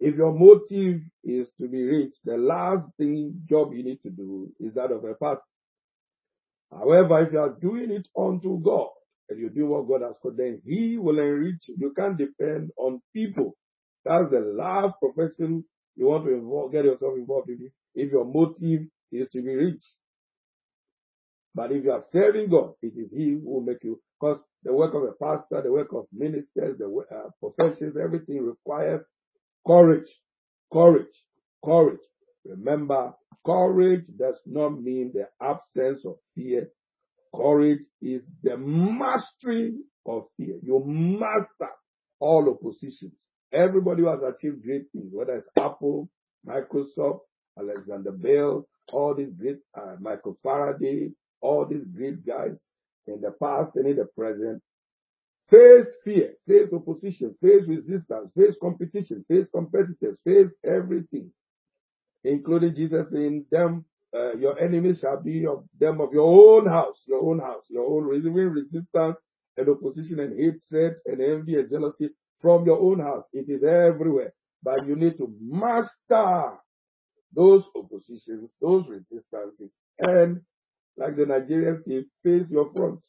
If 0.00 0.16
your 0.16 0.32
motive 0.32 1.00
is 1.24 1.48
to 1.60 1.68
be 1.68 1.82
rich, 1.84 2.14
the 2.24 2.36
last 2.36 2.88
thing 2.98 3.42
job 3.48 3.72
you 3.72 3.84
need 3.84 4.00
to 4.02 4.10
do 4.10 4.52
is 4.60 4.74
that 4.74 4.92
of 4.92 5.04
a 5.04 5.14
pastor. 5.14 5.42
However, 6.70 7.22
if 7.22 7.32
you 7.32 7.40
are 7.40 7.56
doing 7.60 7.90
it 7.90 8.06
unto 8.16 8.60
God 8.60 8.90
and 9.28 9.40
you 9.40 9.50
do 9.50 9.66
what 9.66 9.88
God 9.88 10.06
has 10.06 10.16
called, 10.22 10.36
then 10.36 10.60
He 10.64 10.98
will 10.98 11.18
enrich 11.18 11.62
you. 11.66 11.76
You 11.78 11.92
can't 11.96 12.18
depend 12.18 12.70
on 12.76 13.00
people. 13.14 13.56
That's 14.04 14.30
the 14.30 14.40
last 14.40 14.94
profession 15.00 15.64
you 15.96 16.06
want 16.06 16.24
to 16.26 16.32
involve, 16.34 16.72
get 16.72 16.84
yourself 16.84 17.14
involved 17.16 17.50
in. 17.50 17.70
If 17.94 18.12
your 18.12 18.24
motive 18.24 18.86
is 19.10 19.28
to 19.32 19.42
be 19.42 19.54
rich. 19.56 19.82
But 21.54 21.72
if 21.72 21.84
you 21.84 21.92
are 21.92 22.04
serving 22.12 22.50
God, 22.50 22.74
it 22.82 22.92
is 22.96 23.10
He 23.12 23.30
who 23.32 23.42
will 23.44 23.62
make 23.62 23.82
you. 23.82 24.00
Because 24.20 24.40
the 24.62 24.72
work 24.72 24.94
of 24.94 25.02
a 25.02 25.12
pastor, 25.12 25.62
the 25.62 25.72
work 25.72 25.92
of 25.92 26.06
ministers, 26.12 26.78
the 26.78 26.86
uh, 26.86 27.30
professions, 27.40 27.96
everything 27.96 28.42
requires 28.44 29.02
Courage, 29.68 30.08
courage, 30.72 31.14
courage. 31.62 32.00
Remember, 32.46 33.12
courage 33.44 34.06
does 34.18 34.40
not 34.46 34.70
mean 34.80 35.12
the 35.12 35.28
absence 35.46 36.06
of 36.06 36.16
fear. 36.34 36.70
Courage 37.36 37.82
is 38.00 38.22
the 38.42 38.56
mastery 38.56 39.74
of 40.06 40.24
fear. 40.38 40.56
You 40.62 40.82
master 40.86 41.68
all 42.18 42.48
oppositions. 42.48 43.12
Everybody 43.52 44.04
who 44.04 44.08
has 44.08 44.20
achieved 44.22 44.62
great 44.64 44.86
things, 44.92 45.10
whether 45.12 45.36
it's 45.36 45.50
Apple, 45.58 46.08
Microsoft, 46.46 47.20
Alexander 47.58 48.12
Bell, 48.12 48.66
all 48.90 49.14
these 49.14 49.34
great, 49.38 49.58
uh, 49.76 49.96
Michael 50.00 50.38
Faraday, 50.42 51.10
all 51.42 51.66
these 51.66 51.84
great 51.94 52.24
guys 52.26 52.58
in 53.06 53.20
the 53.20 53.32
past 53.42 53.72
and 53.76 53.86
in 53.86 53.96
the 53.96 54.06
present, 54.16 54.62
Face 55.50 55.86
fear, 56.04 56.34
face 56.48 56.68
opposition, 56.72 57.36
face 57.42 57.64
resistance, 57.68 58.30
face 58.36 58.56
competition, 58.60 59.24
face 59.28 59.46
competitors, 59.54 60.18
face 60.24 60.48
everything, 60.64 61.30
including 62.24 62.74
Jesus 62.74 63.06
saying, 63.12 63.46
them, 63.50 63.84
uh, 64.16 64.34
your 64.36 64.58
enemies 64.60 65.00
shall 65.00 65.22
be 65.22 65.46
of 65.46 65.64
them 65.80 66.00
of 66.00 66.12
your 66.12 66.26
own 66.58 66.66
house, 66.66 67.02
your 67.06 67.22
own 67.22 67.40
house, 67.40 67.64
your 67.68 67.86
own 67.86 68.04
resistance 68.04 69.16
and 69.56 69.68
opposition 69.68 70.20
and 70.20 70.38
hatred 70.38 70.96
and 71.06 71.20
envy 71.22 71.56
and 71.56 71.70
jealousy 71.70 72.10
from 72.40 72.66
your 72.66 72.80
own 72.80 73.00
house. 73.00 73.24
It 73.32 73.48
is 73.50 73.64
everywhere. 73.64 74.34
but 74.62 74.86
you 74.86 74.96
need 74.96 75.18
to 75.18 75.32
master 75.40 76.52
those 77.34 77.64
oppositions, 77.76 78.50
those 78.60 78.84
resistances, 78.88 79.70
and 80.00 80.40
like 80.96 81.16
the 81.16 81.24
Nigerians 81.24 81.84
say, 81.84 82.04
face 82.24 82.50
your 82.50 82.72
front. 82.74 83.00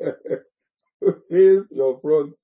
face 1.30 1.68
your 1.72 2.00
front. 2.00 2.34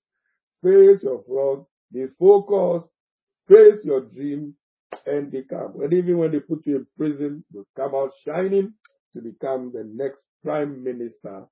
Face 0.63 1.03
your 1.03 1.23
front. 1.29 1.67
Be 1.93 2.07
focused. 2.19 2.89
Face 3.49 3.81
your 3.85 4.03
dream 4.03 4.55
and 5.07 5.31
become. 5.31 5.75
And 5.83 5.93
even 5.93 6.19
when 6.19 6.33
they 6.33 6.41
put 6.41 6.67
you 6.67 6.77
in 6.77 6.87
prison, 6.97 7.45
you 7.53 7.67
come 7.77 7.95
out 7.95 8.13
shining 8.27 8.75
to 9.15 9.23
become 9.23 9.73
the 9.73 9.85
next 9.85 10.19
prime 10.45 10.83
minister 10.85 11.45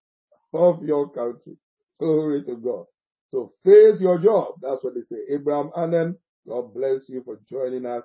of 0.54 0.82
your 0.84 1.08
country. 1.10 1.56
Glory 1.98 2.44
to 2.44 2.56
God. 2.56 2.84
So 3.30 3.52
face 3.64 4.00
your 4.00 4.18
job. 4.18 4.54
That's 4.62 4.84
what 4.84 4.94
they 4.94 5.02
say. 5.10 5.22
Abraham 5.34 5.70
Annan, 5.76 6.16
God 6.48 6.74
bless 6.74 7.08
you 7.08 7.22
for 7.24 7.40
joining 7.50 7.86
us. 7.86 8.04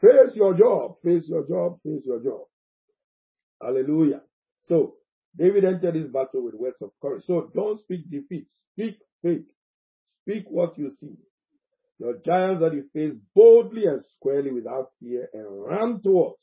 Face 0.00 0.34
your 0.34 0.54
job. 0.54 0.96
Face 1.04 1.28
your 1.28 1.46
job. 1.48 1.78
Face 1.84 2.02
your 2.04 2.22
job. 2.22 2.42
Hallelujah. 3.62 4.22
So 4.68 4.94
David 5.36 5.64
entered 5.64 5.94
this 5.94 6.10
battle 6.10 6.44
with 6.44 6.54
words 6.54 6.76
of 6.82 6.90
courage. 7.00 7.24
So 7.26 7.50
don't 7.54 7.80
speak 7.80 8.10
defeat. 8.10 8.46
Speak 8.72 8.98
faith. 9.22 9.46
Speak 10.22 10.44
what 10.48 10.76
you 10.78 10.90
see. 11.00 11.16
Your 11.98 12.18
giants 12.24 12.60
that 12.60 12.74
you 12.74 12.84
face 12.92 13.14
boldly 13.34 13.86
and 13.86 14.02
squarely 14.16 14.50
without 14.50 14.90
fear 15.00 15.28
and 15.32 15.64
run 15.64 16.02
towards 16.02 16.42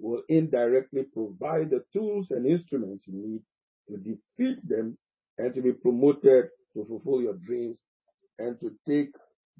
will 0.00 0.22
indirectly 0.28 1.04
provide 1.12 1.70
the 1.70 1.84
tools 1.92 2.28
and 2.30 2.46
instruments 2.46 3.04
you 3.06 3.14
need 3.14 3.42
to 3.88 3.96
defeat 3.98 4.66
them 4.66 4.96
and 5.38 5.54
to 5.54 5.62
be 5.62 5.72
promoted 5.72 6.46
to 6.74 6.84
fulfill 6.86 7.20
your 7.20 7.34
dreams 7.34 7.76
and 8.38 8.58
to 8.60 8.72
take 8.88 9.10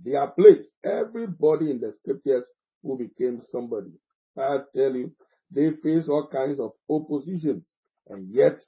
their 0.03 0.27
place. 0.29 0.65
Everybody 0.85 1.71
in 1.71 1.81
the 1.81 1.95
scriptures 2.01 2.45
who 2.83 2.99
became 2.99 3.43
somebody. 3.53 3.93
I 4.37 4.59
tell 4.75 4.95
you, 4.95 5.13
they 5.51 5.71
faced 5.83 6.09
all 6.09 6.29
kinds 6.33 6.59
of 6.59 6.73
oppositions 6.89 7.63
and 8.09 8.29
yet 8.33 8.61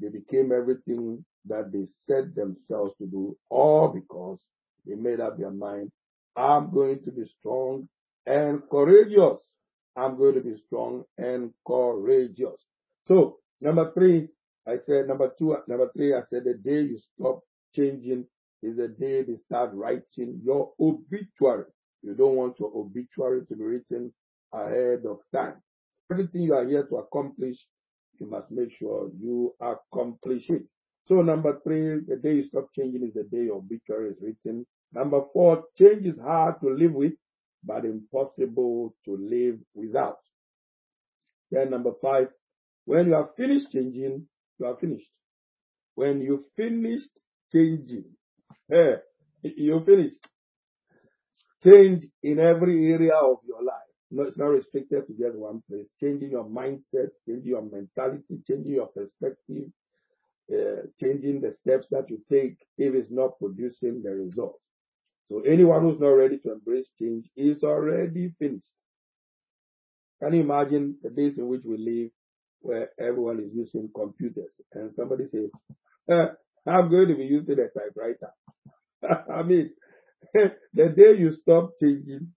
they 0.00 0.08
became 0.08 0.52
everything 0.52 1.24
that 1.46 1.72
they 1.72 1.86
set 2.06 2.34
themselves 2.34 2.94
to 2.98 3.06
do, 3.06 3.36
all 3.48 3.88
because 3.88 4.38
they 4.86 4.94
made 4.94 5.20
up 5.20 5.38
their 5.38 5.50
mind, 5.50 5.90
I'm 6.36 6.72
going 6.72 7.00
to 7.04 7.10
be 7.10 7.24
strong 7.38 7.88
and 8.26 8.62
courageous. 8.70 9.40
I'm 9.96 10.16
going 10.16 10.34
to 10.34 10.40
be 10.40 10.56
strong 10.66 11.04
and 11.18 11.52
courageous. 11.66 12.60
So, 13.06 13.38
number 13.60 13.92
three, 13.92 14.28
I 14.66 14.76
said, 14.86 15.08
number 15.08 15.32
two, 15.38 15.56
number 15.66 15.90
three, 15.96 16.14
I 16.14 16.20
said, 16.30 16.44
the 16.44 16.54
day 16.54 16.82
you 16.82 16.98
stop 17.14 17.40
changing 17.74 18.26
is 18.62 18.76
the 18.76 18.88
day 18.88 19.22
they 19.22 19.36
start 19.36 19.70
writing 19.74 20.40
your 20.44 20.72
obituary. 20.78 21.64
You 22.02 22.14
don't 22.14 22.36
want 22.36 22.60
your 22.60 22.70
obituary 22.74 23.46
to 23.46 23.56
be 23.56 23.64
written 23.64 24.12
ahead 24.52 25.04
of 25.06 25.18
time. 25.34 25.56
Everything 26.10 26.42
you 26.42 26.54
are 26.54 26.66
here 26.66 26.86
to 26.86 26.96
accomplish, 26.96 27.56
you 28.20 28.30
must 28.30 28.50
make 28.50 28.70
sure 28.78 29.10
you 29.18 29.54
accomplish 29.60 30.48
it. 30.50 30.62
So 31.06 31.16
number 31.22 31.58
three, 31.64 32.00
the 32.06 32.16
day 32.16 32.34
you 32.34 32.44
stop 32.44 32.68
changing 32.76 33.02
is 33.02 33.14
the 33.14 33.24
day 33.24 33.44
your 33.44 33.56
obituary 33.56 34.10
is 34.10 34.16
written. 34.22 34.66
Number 34.92 35.22
four, 35.32 35.64
change 35.78 36.06
is 36.06 36.18
hard 36.20 36.56
to 36.62 36.68
live 36.70 36.92
with, 36.92 37.12
but 37.64 37.84
impossible 37.84 38.94
to 39.06 39.16
live 39.16 39.58
without. 39.74 40.18
Then 41.50 41.70
number 41.70 41.92
five, 42.00 42.28
when 42.84 43.06
you 43.08 43.14
are 43.14 43.30
finished 43.36 43.72
changing, 43.72 44.26
you 44.58 44.66
are 44.66 44.76
finished. 44.76 45.10
When 45.94 46.20
you 46.20 46.44
finished 46.56 47.20
changing, 47.52 48.04
eh, 48.72 48.96
you 49.42 49.82
finished. 49.84 50.26
Change 51.64 52.04
in 52.22 52.38
every 52.38 52.92
area 52.92 53.14
of 53.14 53.38
your 53.46 53.62
life. 53.62 53.89
No, 54.10 54.24
it's 54.24 54.38
not 54.38 54.46
restricted 54.46 55.06
to 55.06 55.12
just 55.14 55.36
one 55.36 55.62
place. 55.70 55.88
Changing 56.00 56.30
your 56.30 56.44
mindset, 56.44 57.10
changing 57.26 57.50
your 57.50 57.62
mentality, 57.62 58.40
changing 58.46 58.74
your 58.74 58.88
perspective, 58.88 59.70
uh, 60.52 60.82
changing 61.00 61.40
the 61.40 61.52
steps 61.52 61.86
that 61.90 62.10
you 62.10 62.20
take 62.30 62.56
if 62.76 62.94
it's 62.94 63.10
not 63.10 63.38
producing 63.38 64.02
the 64.02 64.10
results. 64.10 64.60
So 65.28 65.40
anyone 65.42 65.82
who's 65.82 66.00
not 66.00 66.08
ready 66.08 66.38
to 66.38 66.52
embrace 66.52 66.90
change 66.98 67.28
is 67.36 67.62
already 67.62 68.34
finished. 68.38 68.72
Can 70.22 70.34
you 70.34 70.40
imagine 70.42 70.96
the 71.02 71.10
days 71.10 71.38
in 71.38 71.46
which 71.48 71.62
we 71.64 71.78
live 71.78 72.10
where 72.60 72.90
everyone 72.98 73.40
is 73.40 73.54
using 73.54 73.90
computers 73.94 74.60
and 74.74 74.92
somebody 74.92 75.26
says, 75.26 75.52
eh, 76.10 76.26
I'm 76.66 76.90
going 76.90 77.08
to 77.08 77.14
be 77.14 77.24
using 77.24 77.58
a 77.58 77.68
typewriter. 77.68 78.30
I 79.32 79.42
mean, 79.44 79.70
the 80.34 80.88
day 80.88 81.16
you 81.18 81.32
stop 81.32 81.72
changing 81.80 82.32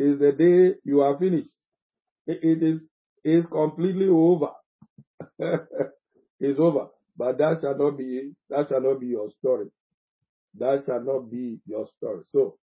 is 0.00 0.18
the 0.18 0.32
day 0.32 0.76
you 0.84 1.02
are 1.02 1.18
finished. 1.18 1.54
it 2.26 2.62
is 2.62 2.86
is 3.24 3.46
completely 3.46 4.08
over. 4.08 4.50
it's 6.40 6.58
over. 6.60 6.88
But 7.16 7.38
that 7.38 7.58
shall 7.60 7.76
not 7.76 7.98
be 7.98 8.32
that 8.48 8.68
shall 8.68 8.80
not 8.80 9.00
be 9.00 9.08
your 9.08 9.30
story. 9.38 9.68
That 10.58 10.84
shall 10.86 11.02
not 11.02 11.30
be 11.30 11.60
your 11.66 11.86
story. 11.86 12.24
So 12.32 12.58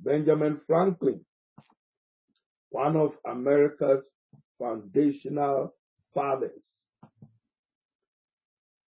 Benjamin 0.00 0.60
Franklin, 0.66 1.24
one 2.70 2.96
of 2.96 3.12
America's 3.26 4.06
foundational 4.58 5.74
fathers, 6.14 6.74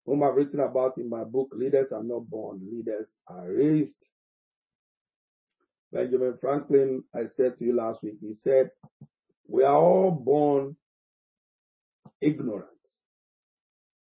whom 0.06 0.22
I've 0.24 0.34
written 0.34 0.60
about 0.60 0.98
in 0.98 1.08
my 1.08 1.24
book, 1.24 1.50
Leaders 1.52 1.92
Are 1.92 2.02
Not 2.02 2.28
Born, 2.28 2.60
Leaders 2.70 3.10
Are 3.28 3.48
Raised. 3.50 3.96
Benjamin 5.92 6.38
Franklin, 6.40 7.04
I 7.14 7.26
said 7.36 7.58
to 7.58 7.64
you 7.64 7.76
last 7.76 8.02
week, 8.02 8.16
he 8.20 8.34
said, 8.34 8.70
we 9.46 9.62
are 9.62 9.76
all 9.76 10.10
born 10.10 10.76
ignorant, 12.20 12.66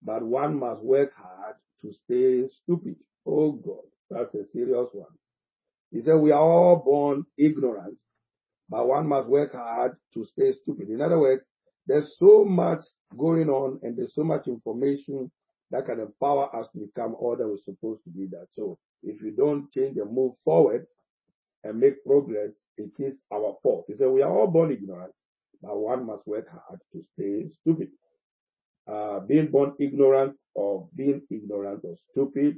but 0.02 0.22
one 0.22 0.58
must 0.58 0.82
work 0.82 1.12
hard 1.16 1.54
to 1.82 1.92
stay 1.92 2.46
stupid. 2.62 2.96
Oh 3.26 3.52
God, 3.52 3.84
that's 4.10 4.34
a 4.34 4.44
serious 4.44 4.88
one. 4.92 5.06
He 5.90 6.02
said, 6.02 6.16
we 6.16 6.30
are 6.32 6.40
all 6.42 6.76
born 6.76 7.24
ignorant, 7.38 7.96
but 8.68 8.86
one 8.86 9.06
must 9.08 9.28
work 9.28 9.54
hard 9.54 9.96
to 10.12 10.26
stay 10.26 10.52
stupid. 10.62 10.90
In 10.90 11.00
other 11.00 11.18
words, 11.18 11.46
there's 11.86 12.12
so 12.18 12.44
much 12.44 12.84
going 13.16 13.48
on 13.48 13.80
and 13.82 13.96
there's 13.96 14.14
so 14.14 14.24
much 14.24 14.46
information 14.46 15.30
that 15.70 15.86
can 15.86 16.00
empower 16.00 16.54
us 16.54 16.66
to 16.72 16.80
become 16.80 17.14
all 17.14 17.34
that 17.36 17.48
we're 17.48 17.56
supposed 17.64 18.04
to 18.04 18.10
be 18.10 18.26
that. 18.26 18.46
So 18.52 18.78
if 19.02 19.22
you 19.22 19.30
don't 19.30 19.72
change 19.72 19.96
and 19.96 20.14
move 20.14 20.34
forward, 20.44 20.86
and 21.64 21.78
make 21.78 22.04
progress, 22.04 22.52
it 22.76 22.90
is 22.98 23.22
our 23.32 23.56
fault. 23.62 23.84
He 23.88 23.94
said, 23.96 24.08
we 24.08 24.22
are 24.22 24.30
all 24.30 24.46
born 24.46 24.72
ignorant, 24.72 25.12
but 25.62 25.76
one 25.76 26.06
must 26.06 26.26
work 26.26 26.46
hard 26.50 26.80
to 26.92 27.02
stay 27.14 27.48
stupid. 27.60 27.88
Uh, 28.90 29.20
being 29.20 29.50
born 29.50 29.72
ignorant 29.78 30.36
or 30.54 30.88
being 30.96 31.20
ignorant 31.30 31.80
or 31.84 31.94
stupid 32.10 32.56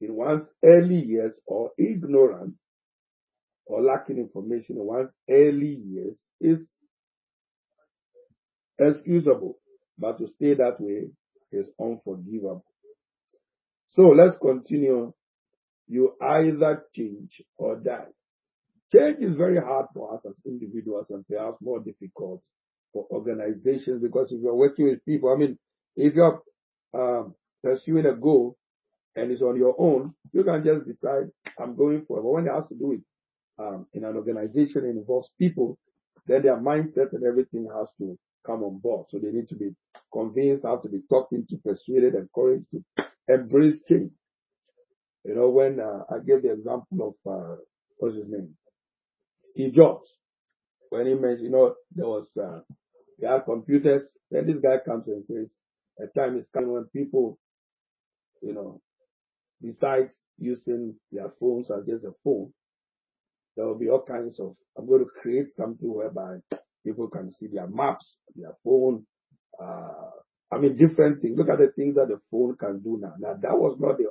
in 0.00 0.14
one's 0.14 0.44
early 0.64 1.00
years 1.00 1.34
or 1.46 1.70
ignorant 1.78 2.54
or 3.66 3.82
lacking 3.82 4.18
information 4.18 4.76
in 4.76 4.84
one's 4.84 5.10
early 5.28 5.74
years 5.74 6.18
is 6.40 6.60
excusable, 8.78 9.58
but 9.98 10.18
to 10.18 10.28
stay 10.36 10.54
that 10.54 10.76
way 10.78 11.08
is 11.50 11.66
unforgivable. 11.80 12.64
So 13.90 14.02
let's 14.02 14.36
continue. 14.40 15.12
You 15.86 16.14
either 16.20 16.84
change 16.94 17.42
or 17.56 17.76
die. 17.76 18.08
Change 18.94 19.16
is 19.20 19.34
very 19.34 19.60
hard 19.60 19.86
for 19.92 20.14
us 20.14 20.24
as 20.26 20.36
individuals 20.46 21.06
and 21.10 21.26
perhaps 21.26 21.56
more 21.60 21.80
difficult 21.80 22.42
for 22.92 23.06
organizations 23.10 24.00
because 24.00 24.30
if 24.30 24.40
you're 24.40 24.54
working 24.54 24.86
with 24.86 25.04
people, 25.04 25.32
I 25.32 25.36
mean, 25.36 25.58
if 25.96 26.14
you're 26.14 26.40
um, 26.96 27.34
pursuing 27.62 28.06
a 28.06 28.14
goal 28.14 28.56
and 29.16 29.32
it's 29.32 29.42
on 29.42 29.56
your 29.56 29.74
own, 29.78 30.14
you 30.32 30.44
can 30.44 30.64
just 30.64 30.86
decide, 30.86 31.24
I'm 31.58 31.76
going 31.76 32.04
for 32.06 32.18
it. 32.18 32.22
But 32.22 32.30
when 32.32 32.46
it 32.46 32.52
has 32.52 32.68
to 32.68 32.74
do 32.74 32.86
with 32.86 33.00
um, 33.58 33.86
in 33.94 34.04
an 34.04 34.16
organization 34.16 34.84
and 34.84 34.98
involves 34.98 35.30
people, 35.38 35.78
then 36.26 36.42
their 36.42 36.56
mindset 36.56 37.12
and 37.12 37.24
everything 37.24 37.68
has 37.76 37.88
to 37.98 38.16
come 38.46 38.62
on 38.62 38.78
board. 38.78 39.06
So 39.10 39.18
they 39.18 39.30
need 39.30 39.48
to 39.48 39.56
be 39.56 39.70
convinced, 40.12 40.64
have 40.64 40.82
to 40.82 40.88
be 40.88 41.00
talked 41.08 41.32
into, 41.32 41.56
persuaded, 41.64 42.14
encouraged 42.14 42.66
to 42.72 42.84
embrace 43.28 43.80
change. 43.88 44.12
You 45.24 45.34
know, 45.34 45.48
when 45.48 45.80
uh, 45.80 46.04
I 46.10 46.18
gave 46.24 46.42
the 46.42 46.52
example 46.52 47.16
of, 47.26 47.32
uh, 47.32 47.56
what's 47.98 48.16
his 48.16 48.26
name? 48.28 48.54
Steve 49.54 49.74
Jobs. 49.74 50.10
When 50.90 51.06
he 51.06 51.14
mentioned, 51.14 51.44
you 51.44 51.50
know, 51.50 51.74
there 51.94 52.06
was, 52.06 52.28
uh, 52.40 52.60
they 53.20 53.26
had 53.26 53.44
computers. 53.44 54.02
Then 54.30 54.46
this 54.46 54.60
guy 54.60 54.76
comes 54.84 55.08
and 55.08 55.24
says, 55.26 55.50
a 56.00 56.06
time 56.18 56.36
is 56.38 56.46
coming 56.52 56.72
when 56.72 56.84
people, 56.86 57.38
you 58.42 58.52
know, 58.54 58.80
besides 59.62 60.12
using 60.38 60.94
their 61.12 61.30
phones 61.40 61.70
as 61.70 61.86
just 61.86 62.04
a 62.04 62.12
phone, 62.22 62.52
there 63.56 63.66
will 63.66 63.78
be 63.78 63.88
all 63.88 64.04
kinds 64.04 64.38
of, 64.40 64.56
I'm 64.76 64.86
going 64.86 65.04
to 65.04 65.10
create 65.22 65.52
something 65.52 65.92
whereby 65.92 66.38
people 66.84 67.08
can 67.08 67.32
see 67.32 67.46
their 67.52 67.68
maps, 67.68 68.16
their 68.36 68.54
phone, 68.64 69.06
uh, 69.62 70.10
I 70.52 70.58
mean, 70.58 70.76
different 70.76 71.22
things. 71.22 71.38
Look 71.38 71.48
at 71.48 71.58
the 71.58 71.72
things 71.74 71.96
that 71.96 72.08
the 72.08 72.20
phone 72.30 72.56
can 72.56 72.80
do 72.80 72.98
now. 73.00 73.14
Now, 73.18 73.34
that 73.40 73.58
was 73.58 73.76
not 73.80 73.98
the 73.98 74.06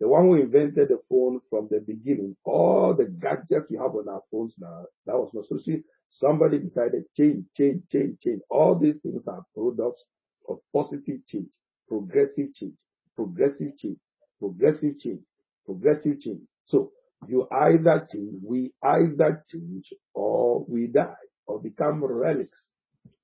The 0.00 0.08
one 0.08 0.24
who 0.24 0.34
invented 0.34 0.88
the 0.88 0.98
phone 1.08 1.40
from 1.48 1.68
the 1.70 1.80
beginning, 1.80 2.36
all 2.44 2.94
the 2.94 3.06
gadgets 3.06 3.70
you 3.70 3.80
have 3.80 3.94
on 3.94 4.08
our 4.08 4.22
phones 4.30 4.54
now, 4.58 4.84
that 5.06 5.16
was 5.16 5.30
not 5.32 5.46
so. 5.46 5.58
See, 5.58 5.82
somebody 6.10 6.58
decided 6.58 7.04
change, 7.16 7.44
change, 7.56 7.82
change, 7.90 8.18
change. 8.20 8.40
All 8.50 8.78
these 8.78 8.98
things 9.00 9.26
are 9.28 9.44
products 9.54 10.04
of 10.48 10.58
positive 10.72 11.26
change, 11.28 11.50
progressive 11.88 12.54
change, 12.54 12.74
progressive 13.16 13.78
change, 13.78 13.98
progressive 14.40 14.98
change, 14.98 15.20
progressive 15.64 16.20
change. 16.20 16.42
So 16.66 16.90
you 17.28 17.46
either 17.52 18.06
change, 18.12 18.34
we 18.44 18.72
either 18.82 19.44
change 19.50 19.92
or 20.14 20.64
we 20.68 20.88
die 20.88 21.14
or 21.46 21.60
become 21.62 22.04
relics 22.04 22.68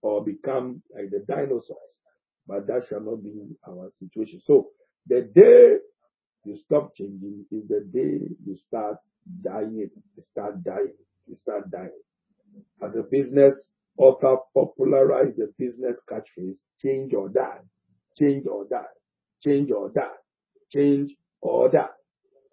or 0.02 0.24
become 0.24 0.83
like 0.94 1.11
the 1.11 1.24
dinosaurs. 1.28 1.78
But 2.46 2.66
that 2.68 2.87
shall 2.88 3.00
not 3.00 3.22
be 3.22 3.56
our 3.68 3.90
situation. 3.98 4.40
So 4.44 4.68
the 5.06 5.22
day 5.35 5.76
you 6.44 6.57
stop 6.57 6.96
changing 6.96 7.44
is 7.50 7.68
the 7.68 7.81
day 7.92 8.29
you 8.44 8.57
start 8.57 8.96
dying. 9.42 9.90
You 10.16 10.22
start 10.22 10.62
dying. 10.64 10.94
You 11.26 11.37
start 11.37 11.70
dying. 11.70 12.00
As 12.83 12.96
a 12.96 13.03
business 13.03 13.55
author, 13.96 14.37
popularize 14.55 15.35
the 15.37 15.53
business 15.59 16.00
catchphrase, 16.11 16.59
change 16.83 17.12
or 17.14 17.29
die. 17.29 17.61
Change 18.18 18.46
or 18.46 18.64
die. 18.68 18.83
Change 19.44 19.70
or 19.70 19.90
die. 19.90 20.16
Change 20.72 21.12
or 21.42 21.68
die. 21.68 21.87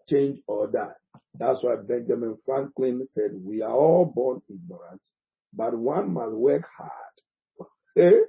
Change 0.09 0.39
or 0.47 0.67
die. 0.67 0.93
That's 1.39 1.59
why 1.63 1.75
Benjamin 1.75 2.37
Franklin 2.45 3.07
said, 3.13 3.31
we 3.33 3.61
are 3.61 3.71
all 3.71 4.05
born 4.05 4.41
ignorant, 4.49 5.01
but 5.53 5.77
one 5.77 6.13
must 6.13 6.33
work 6.33 6.63
hard. 6.77 6.91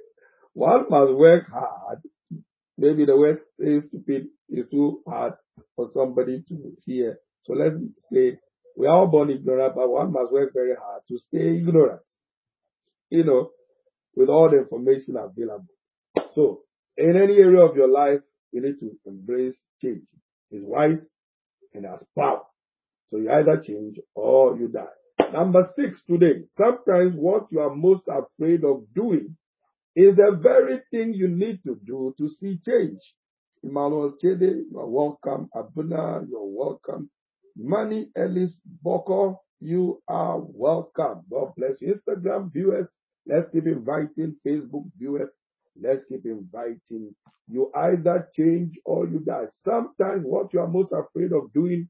One 0.53 0.85
must 0.89 1.13
work 1.13 1.47
hard. 1.49 1.99
Maybe 2.79 3.05
the 3.05 3.17
word 3.17 3.39
is 3.59 3.83
stupid 3.87 4.27
is 4.47 4.65
too 4.71 5.01
hard 5.05 5.33
for 5.75 5.89
somebody 5.93 6.43
to 6.47 6.71
hear. 6.85 7.19
So 7.43 7.53
let's 7.53 7.75
say 8.11 8.39
we 8.77 8.87
are 8.87 8.95
all 8.95 9.07
born 9.07 9.29
ignorant, 9.29 9.75
but 9.75 9.89
one 9.89 10.13
must 10.13 10.31
work 10.31 10.53
very 10.53 10.75
hard 10.81 11.01
to 11.09 11.19
stay 11.19 11.57
ignorant. 11.57 11.99
You 13.09 13.25
know, 13.25 13.49
with 14.15 14.29
all 14.29 14.49
the 14.49 14.59
information 14.59 15.17
available. 15.17 15.65
So 16.33 16.61
in 16.95 17.17
any 17.17 17.37
area 17.37 17.65
of 17.65 17.75
your 17.75 17.91
life, 17.91 18.21
you 18.53 18.61
need 18.61 18.79
to 18.79 18.91
embrace 19.05 19.57
change. 19.81 20.07
It's 20.49 20.63
wise 20.63 21.05
and 21.73 21.85
has 21.85 22.01
power. 22.17 22.43
So 23.11 23.17
you 23.17 23.29
either 23.29 23.61
change 23.61 23.97
or 24.15 24.57
you 24.57 24.69
die. 24.69 25.31
Number 25.33 25.69
six 25.75 26.01
today, 26.05 26.43
sometimes 26.57 27.13
what 27.15 27.47
you 27.51 27.59
are 27.59 27.75
most 27.75 28.03
afraid 28.07 28.63
of 28.63 28.83
doing 28.95 29.35
is 29.95 30.15
the 30.17 30.39
very 30.41 30.81
thing 30.91 31.13
you 31.13 31.27
need 31.29 31.59
to 31.65 31.79
do 31.85 32.13
to 32.19 32.29
see 32.39 32.59
change. 32.65 32.99
Emmanuel 33.63 34.15
Chede, 34.21 34.65
you 34.71 34.79
are 34.79 34.87
welcome. 34.89 35.49
Abuna, 35.55 36.21
you're 36.29 36.45
welcome. 36.47 37.09
Money 37.57 38.09
Ellis 38.17 38.51
Boko, 38.83 39.41
you 39.59 40.01
are 40.07 40.39
welcome. 40.39 41.21
God 41.31 41.53
bless 41.57 41.81
you. 41.81 41.95
Instagram 41.95 42.51
viewers, 42.53 42.89
let's 43.27 43.49
keep 43.51 43.67
inviting. 43.67 44.35
Facebook 44.47 44.85
viewers, 44.97 45.29
let's 45.81 46.05
keep 46.05 46.25
inviting. 46.25 47.13
You 47.49 47.71
either 47.75 48.29
change 48.35 48.75
or 48.85 49.07
you 49.07 49.19
die. 49.19 49.47
Sometimes 49.63 50.23
what 50.23 50.53
you 50.53 50.61
are 50.61 50.67
most 50.67 50.93
afraid 50.93 51.33
of 51.33 51.53
doing 51.53 51.89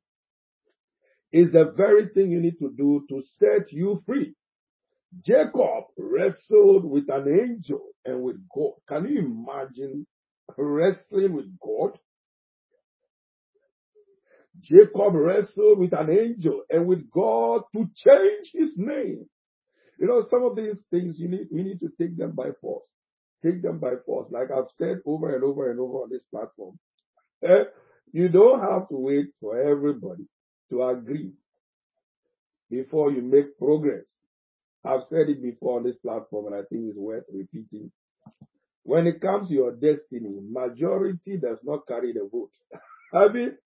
is 1.31 1.51
the 1.51 1.73
very 1.77 2.09
thing 2.15 2.31
you 2.31 2.41
need 2.41 2.59
to 2.59 2.73
do 2.77 3.05
to 3.09 3.21
set 3.37 3.71
you 3.71 4.01
free. 4.05 4.33
Jacob 5.25 5.85
wrestled 5.97 6.85
with 6.85 7.09
an 7.09 7.27
angel 7.27 7.81
and 8.05 8.21
with 8.21 8.37
God. 8.53 8.73
Can 8.87 9.07
you 9.07 9.19
imagine 9.19 10.05
wrestling 10.57 11.33
with 11.33 11.47
God? 11.59 11.97
Jacob 14.61 15.15
wrestled 15.15 15.79
with 15.79 15.93
an 15.93 16.09
angel 16.09 16.63
and 16.69 16.85
with 16.85 17.09
God 17.09 17.61
to 17.73 17.87
change 17.95 18.51
his 18.53 18.77
name. 18.77 19.25
You 19.99 20.07
know, 20.07 20.25
some 20.29 20.43
of 20.43 20.55
these 20.55 20.77
things 20.91 21.17
you 21.17 21.27
need, 21.27 21.47
we 21.51 21.63
need 21.63 21.79
to 21.79 21.89
take 21.99 22.17
them 22.17 22.31
by 22.31 22.49
force. 22.61 22.85
Take 23.43 23.61
them 23.61 23.79
by 23.79 23.93
force. 24.05 24.27
Like 24.31 24.49
I've 24.51 24.69
said 24.77 24.99
over 25.05 25.33
and 25.33 25.43
over 25.43 25.71
and 25.71 25.79
over 25.79 25.99
on 25.99 26.09
this 26.09 26.23
platform. 26.31 26.77
Eh, 27.43 27.63
you 28.11 28.29
don't 28.29 28.59
have 28.59 28.89
to 28.89 28.95
wait 28.95 29.27
for 29.39 29.61
everybody 29.61 30.25
to 30.71 30.83
agree 30.83 31.31
before 32.69 33.11
you 33.11 33.21
make 33.21 33.57
progress. 33.57 34.05
I've 34.85 35.03
said 35.09 35.29
it 35.29 35.41
before 35.41 35.77
on 35.77 35.83
this 35.83 35.97
platform 35.97 36.47
and 36.47 36.55
I 36.55 36.63
think 36.69 36.85
it's 36.89 36.97
worth 36.97 37.25
repeating. 37.31 37.91
When 38.83 39.07
it 39.07 39.21
comes 39.21 39.49
to 39.49 39.53
your 39.53 39.71
destiny, 39.71 40.39
majority 40.49 41.37
does 41.37 41.59
not 41.63 41.87
carry 41.87 42.13
the 42.13 42.27
vote. 42.31 42.51
I 43.13 43.27
mean, 43.27 43.57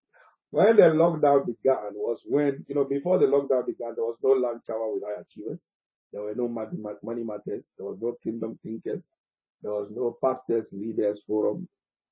when 0.51 0.75
the 0.75 0.83
lockdown 0.83 1.45
began 1.45 1.93
was 1.93 2.19
when, 2.25 2.65
you 2.67 2.75
know, 2.75 2.83
before 2.85 3.19
the 3.19 3.25
lockdown 3.25 3.65
began, 3.65 3.93
there 3.95 4.05
was 4.05 4.17
no 4.23 4.31
lunch 4.31 4.63
hour 4.69 4.93
with 4.93 5.03
high 5.03 5.21
achievers. 5.21 5.61
There 6.11 6.21
were 6.21 6.35
no 6.35 6.47
money 6.47 7.23
matters. 7.23 7.71
There 7.77 7.87
was 7.87 7.97
no 8.01 8.15
kingdom 8.23 8.59
thinkers. 8.63 9.03
There 9.61 9.71
was 9.71 9.89
no 9.91 10.17
pastors, 10.23 10.67
leaders 10.71 11.21
forum. 11.25 11.67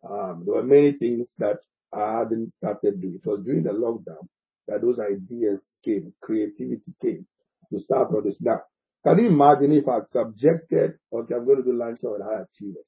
Um, 0.10 0.44
there 0.46 0.56
were 0.56 0.64
many 0.64 0.94
things 0.94 1.30
that 1.38 1.60
I 1.94 2.20
hadn't 2.20 2.52
started 2.54 3.02
doing. 3.02 3.16
It 3.24 3.28
was 3.30 3.42
during 3.44 3.64
the 3.64 3.72
lockdown 3.72 4.28
that 4.68 4.82
those 4.82 5.00
ideas 5.00 5.62
came, 5.84 6.14
creativity 6.22 6.94
came 7.02 7.28
to 7.72 7.80
start 7.80 8.12
all 8.12 8.22
this. 8.24 8.38
Now, 8.40 8.62
can 9.04 9.18
you 9.20 9.28
imagine 9.28 9.72
if 9.72 9.88
I 9.88 10.00
subjected, 10.12 10.94
okay, 11.14 11.36
I'm 11.36 11.46
going 11.46 11.58
to 11.58 11.64
do 11.64 11.78
lunch 11.78 12.00
with 12.04 12.22
high 12.22 12.44
achievers, 12.44 12.86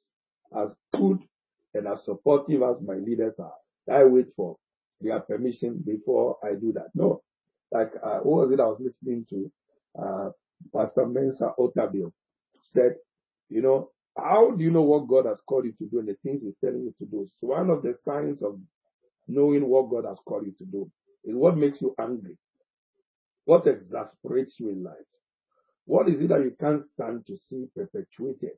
as 0.55 0.69
good 0.93 1.19
and 1.73 1.87
as 1.87 2.03
supportive 2.05 2.61
as 2.61 2.77
my 2.85 2.95
leaders 2.95 3.35
are, 3.39 3.53
I 3.91 4.03
wait 4.05 4.27
for 4.35 4.57
their 5.01 5.19
permission 5.21 5.81
before 5.85 6.37
I 6.43 6.53
do 6.53 6.71
that. 6.73 6.89
No. 6.93 7.21
Like, 7.71 7.91
uh, 8.03 8.19
what 8.19 8.47
was 8.47 8.51
it 8.51 8.59
I 8.59 8.65
was 8.65 8.79
listening 8.79 9.25
to? 9.31 9.51
Uh, 9.99 10.29
Pastor 10.75 11.05
Mensa 11.07 11.51
Otabil 11.59 12.11
said, 12.73 12.95
you 13.49 13.61
know, 13.61 13.89
how 14.17 14.51
do 14.51 14.63
you 14.63 14.69
know 14.71 14.83
what 14.83 15.07
God 15.07 15.25
has 15.25 15.39
called 15.47 15.65
you 15.65 15.73
to 15.79 15.85
do 15.89 15.99
and 15.99 16.07
the 16.07 16.15
things 16.23 16.41
He's 16.43 16.53
telling 16.63 16.83
you 16.83 16.93
to 16.99 17.05
do? 17.05 17.27
So 17.41 17.47
one 17.47 17.69
of 17.71 17.81
the 17.81 17.95
signs 18.03 18.43
of 18.43 18.59
knowing 19.27 19.67
what 19.67 19.89
God 19.89 20.05
has 20.07 20.19
called 20.25 20.45
you 20.45 20.53
to 20.59 20.65
do 20.65 20.91
is 21.25 21.35
what 21.35 21.57
makes 21.57 21.81
you 21.81 21.95
angry. 21.99 22.37
What 23.45 23.67
exasperates 23.67 24.55
you 24.59 24.69
in 24.69 24.83
life? 24.83 24.95
What 25.85 26.09
is 26.09 26.21
it 26.21 26.29
that 26.29 26.41
you 26.41 26.55
can't 26.59 26.81
stand 26.93 27.25
to 27.27 27.37
see 27.49 27.67
perpetuated? 27.75 28.57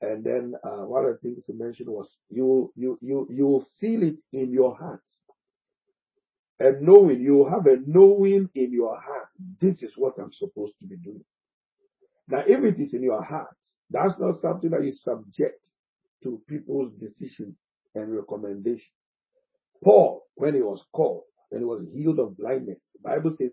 And 0.00 0.24
then 0.24 0.54
uh, 0.64 0.84
one 0.86 1.04
of 1.04 1.12
the 1.12 1.18
things 1.18 1.44
he 1.46 1.52
mentioned 1.52 1.88
was 1.88 2.08
you 2.28 2.72
you 2.76 2.98
you 3.00 3.28
you 3.30 3.66
feel 3.80 4.02
it 4.02 4.18
in 4.32 4.52
your 4.52 4.76
heart. 4.76 5.02
And 6.58 6.82
knowing 6.82 7.20
you 7.20 7.46
have 7.46 7.66
a 7.66 7.78
knowing 7.86 8.48
in 8.54 8.72
your 8.72 9.00
heart, 9.00 9.28
this 9.60 9.82
is 9.82 9.92
what 9.96 10.14
I'm 10.18 10.32
supposed 10.32 10.74
to 10.80 10.86
be 10.86 10.96
doing. 10.96 11.24
Now, 12.28 12.44
if 12.46 12.64
it 12.64 12.80
is 12.80 12.94
in 12.94 13.02
your 13.02 13.22
heart, 13.22 13.54
that's 13.90 14.18
not 14.18 14.40
something 14.40 14.70
that 14.70 14.84
is 14.84 15.02
subject 15.02 15.60
to 16.22 16.40
people's 16.48 16.92
decision 16.94 17.56
and 17.94 18.14
recommendation. 18.14 18.92
Paul, 19.84 20.24
when 20.34 20.54
he 20.54 20.60
was 20.62 20.84
called, 20.92 21.24
when 21.50 21.62
he 21.62 21.66
was 21.66 21.84
healed 21.94 22.20
of 22.20 22.36
blindness, 22.36 22.78
the 22.94 23.08
Bible 23.08 23.34
says 23.36 23.52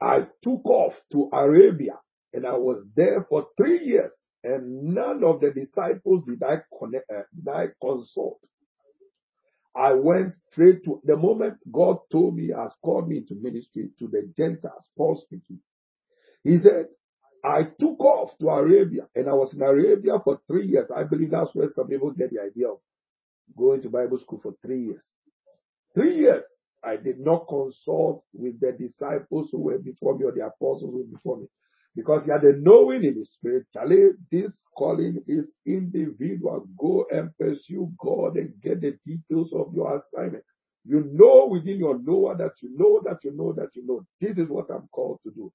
I 0.00 0.26
took 0.42 0.64
off 0.66 0.94
to 1.12 1.30
Arabia 1.32 1.98
and 2.32 2.46
I 2.46 2.56
was 2.56 2.84
there 2.96 3.26
for 3.28 3.46
three 3.56 3.84
years 3.84 4.12
and 4.42 4.94
none 4.94 5.24
of 5.24 5.40
the 5.40 5.50
disciples 5.50 6.24
did 6.26 6.42
I 6.42 6.56
connect, 6.78 7.10
uh, 7.10 7.22
did 7.34 7.48
I 7.48 7.66
consult. 7.80 8.40
I 9.76 9.94
went 9.94 10.34
straight 10.52 10.84
to 10.84 11.00
the 11.04 11.16
moment 11.16 11.58
God 11.72 11.98
told 12.12 12.36
me, 12.36 12.50
has 12.56 12.72
called 12.82 13.08
me 13.08 13.22
to 13.22 13.34
ministry 13.34 13.90
to 13.98 14.06
the 14.06 14.30
Gentiles, 14.36 14.84
Paul 14.96 15.20
speaking. 15.24 15.60
He 16.44 16.58
said, 16.58 16.86
I 17.44 17.64
took 17.80 18.00
off 18.00 18.36
to 18.38 18.48
Arabia 18.48 19.06
and 19.14 19.28
I 19.28 19.32
was 19.32 19.52
in 19.54 19.62
Arabia 19.62 20.18
for 20.22 20.40
three 20.46 20.66
years. 20.66 20.88
I 20.94 21.04
believe 21.04 21.30
that's 21.30 21.54
where 21.54 21.70
some 21.74 21.88
people 21.88 22.10
get 22.12 22.30
the 22.30 22.40
idea 22.40 22.68
of 22.68 22.78
going 23.56 23.82
to 23.82 23.90
Bible 23.90 24.18
school 24.18 24.40
for 24.42 24.54
three 24.64 24.84
years. 24.84 25.04
Three 25.94 26.16
years. 26.18 26.44
I 26.86 26.96
did 26.96 27.20
not 27.20 27.46
consult 27.48 28.24
with 28.34 28.60
the 28.60 28.72
disciples 28.72 29.50
who 29.52 29.60
were 29.62 29.78
before 29.78 30.18
me 30.18 30.26
or 30.26 30.32
the 30.32 30.46
apostles 30.46 30.92
who 30.92 30.98
were 30.98 31.16
before 31.18 31.38
me. 31.38 31.46
Because 31.96 32.24
he 32.24 32.32
had 32.32 32.44
a 32.44 32.54
knowing 32.58 33.04
in 33.04 33.14
the 33.18 33.26
spirit, 33.26 33.66
this 34.32 34.54
calling 34.76 35.22
is 35.28 35.46
individual. 35.66 36.66
Go 36.78 37.06
and 37.10 37.30
pursue 37.38 37.92
God 37.98 38.36
and 38.36 38.54
get 38.62 38.80
the 38.82 38.98
details 39.06 39.52
of 39.54 39.74
your 39.74 39.96
assignment. 39.96 40.44
You 40.84 41.04
know 41.12 41.48
within 41.50 41.78
your 41.78 41.98
knower 42.02 42.36
that 42.38 42.52
you 42.62 42.70
know 42.76 43.00
that 43.04 43.18
you 43.24 43.36
know 43.36 43.52
that 43.54 43.70
you 43.74 43.86
know. 43.86 44.04
This 44.20 44.38
is 44.38 44.50
what 44.50 44.66
I'm 44.70 44.88
called 44.92 45.20
to 45.24 45.32
do. 45.32 45.52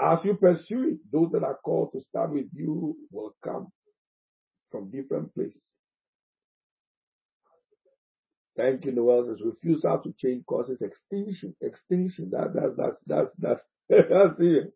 As 0.00 0.20
you 0.24 0.34
pursue 0.34 0.90
it, 0.90 0.98
those 1.12 1.30
that 1.32 1.44
are 1.44 1.58
called 1.64 1.92
to 1.94 2.00
start 2.02 2.32
with 2.32 2.46
you 2.54 2.96
will 3.12 3.34
come 3.44 3.68
from 4.70 4.90
different 4.90 5.34
places. 5.34 5.62
Thank 8.56 8.84
you, 8.84 8.92
Noel 8.92 9.26
says 9.26 9.42
refusal 9.44 10.00
to 10.04 10.12
change 10.18 10.44
causes 10.46 10.82
extinction. 10.82 11.54
Extinction. 11.62 12.30
That, 12.30 12.52
that, 12.54 12.76
that's, 12.76 13.02
that's, 13.06 13.32
that's, 13.38 13.62
that's 13.88 14.36
serious. 14.38 14.74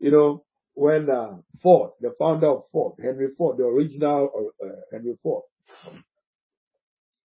You 0.00 0.10
know, 0.12 0.44
when 0.74 1.10
uh, 1.10 1.36
Ford, 1.62 1.92
the 2.00 2.12
founder 2.18 2.48
of 2.48 2.64
Ford, 2.72 2.94
Henry 3.02 3.28
Ford, 3.38 3.58
the 3.58 3.64
original 3.64 4.52
uh, 4.64 4.68
Henry 4.92 5.14
Ford, 5.22 5.44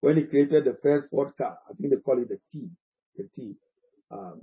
when 0.02 0.18
he 0.18 0.24
created 0.24 0.66
the 0.66 0.78
first 0.84 1.10
Ford 1.10 1.34
car. 1.38 1.58
I 1.70 1.74
think 1.74 1.92
they 1.92 1.98
call 1.98 2.22
it 2.22 2.30
the 2.30 2.40
T, 2.52 2.70
the 3.18 3.30
T. 3.36 3.56
Um, 4.12 4.42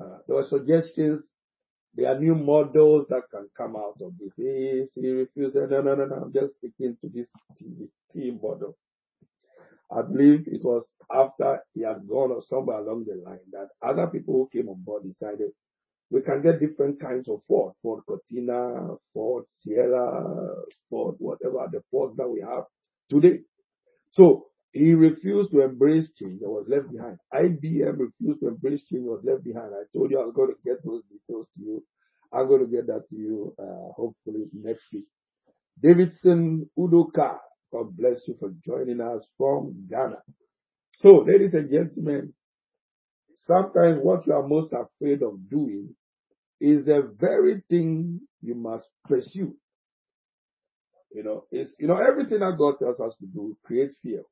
uh, 0.00 0.18
there 0.26 0.36
were 0.36 0.46
suggestions. 0.48 1.22
There 1.94 2.08
are 2.08 2.18
new 2.18 2.34
models 2.34 3.06
that 3.10 3.22
can 3.30 3.48
come 3.56 3.76
out 3.76 3.98
of 4.02 4.14
this. 4.18 4.32
He, 4.36 4.86
he 5.00 5.08
refused. 5.10 5.56
No, 5.56 5.66
no, 5.66 5.94
no, 5.94 6.06
no. 6.06 6.16
I'm 6.16 6.32
just 6.32 6.56
sticking 6.58 6.96
to 7.02 7.10
this 7.14 7.26
T, 7.58 7.88
T 8.14 8.38
model. 8.42 8.76
I 9.96 10.02
believe 10.02 10.44
it 10.48 10.62
was 10.64 10.86
after 11.12 11.60
he 11.74 11.82
had 11.82 12.08
gone 12.08 12.32
or 12.32 12.42
somewhere 12.48 12.78
along 12.80 13.06
the 13.06 13.22
line 13.24 13.40
that 13.52 13.68
other 13.86 14.06
people 14.08 14.34
who 14.34 14.50
came 14.52 14.68
on 14.68 14.82
board 14.84 15.04
decided 15.04 15.50
we 16.10 16.22
can 16.22 16.42
get 16.42 16.60
different 16.60 17.00
kinds 17.00 17.28
of 17.28 17.40
Ford, 17.48 17.74
Ford 17.82 18.02
Cortina, 18.06 18.96
Ford 19.14 19.44
Sierra, 19.56 20.54
Ford, 20.90 21.16
whatever 21.18 21.66
the 21.72 21.82
Fords 21.90 22.16
that 22.18 22.28
we 22.28 22.40
have 22.42 22.64
today. 23.10 23.40
So 24.12 24.46
he 24.72 24.94
refused 24.94 25.52
to 25.52 25.62
embrace 25.62 26.12
change 26.18 26.42
and 26.42 26.50
was 26.52 26.66
left 26.68 26.92
behind. 26.92 27.18
IBM 27.34 27.98
refused 27.98 28.40
to 28.40 28.48
embrace 28.48 28.82
change 28.90 29.02
and 29.02 29.06
was 29.06 29.22
left 29.24 29.44
behind. 29.44 29.72
I 29.74 29.84
told 29.96 30.10
you 30.10 30.20
I 30.20 30.24
was 30.24 30.34
going 30.34 30.50
to 30.50 30.56
get 30.64 30.84
those 30.84 31.02
details 31.10 31.46
to 31.56 31.62
you. 31.64 31.84
I'm 32.32 32.48
going 32.48 32.60
to 32.64 32.70
get 32.70 32.86
that 32.88 33.08
to 33.10 33.16
you, 33.16 33.54
uh, 33.58 33.92
hopefully 33.94 34.46
next 34.54 34.84
week. 34.92 35.06
Davidson 35.82 36.70
Udoka, 36.78 37.38
God 37.72 37.96
bless 37.96 38.20
you 38.26 38.36
for 38.38 38.52
joining 38.64 39.00
us 39.00 39.24
from 39.38 39.86
Ghana. 39.90 40.18
So, 41.00 41.24
ladies 41.26 41.54
and 41.54 41.70
gentlemen, 41.70 42.32
sometimes 43.46 43.98
what 44.02 44.26
you 44.26 44.34
are 44.34 44.46
most 44.46 44.72
afraid 44.72 45.22
of 45.22 45.48
doing 45.50 45.94
is 46.60 46.84
the 46.84 47.12
very 47.18 47.62
thing 47.68 48.20
you 48.42 48.54
must 48.54 48.86
pursue. 49.08 49.56
You 51.14 51.22
know, 51.22 51.44
it's, 51.50 51.72
you 51.78 51.88
know, 51.88 51.96
everything 51.98 52.40
that 52.40 52.56
God 52.58 52.74
tells 52.78 53.00
us 53.00 53.14
to 53.20 53.26
do 53.26 53.56
creates 53.64 53.96
fear. 54.02 54.22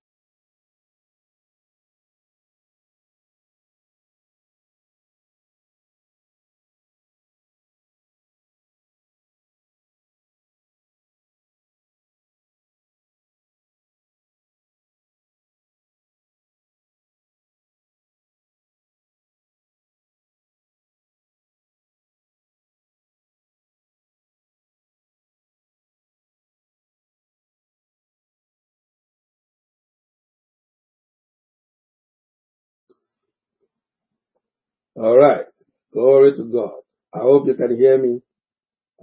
All 35.01 35.17
right. 35.17 35.47
Glory 35.95 36.37
to 36.37 36.45
God. 36.45 36.75
I 37.15 37.21
hope 37.21 37.47
you 37.47 37.55
can 37.55 37.75
hear 37.75 37.97
me. 37.97 38.21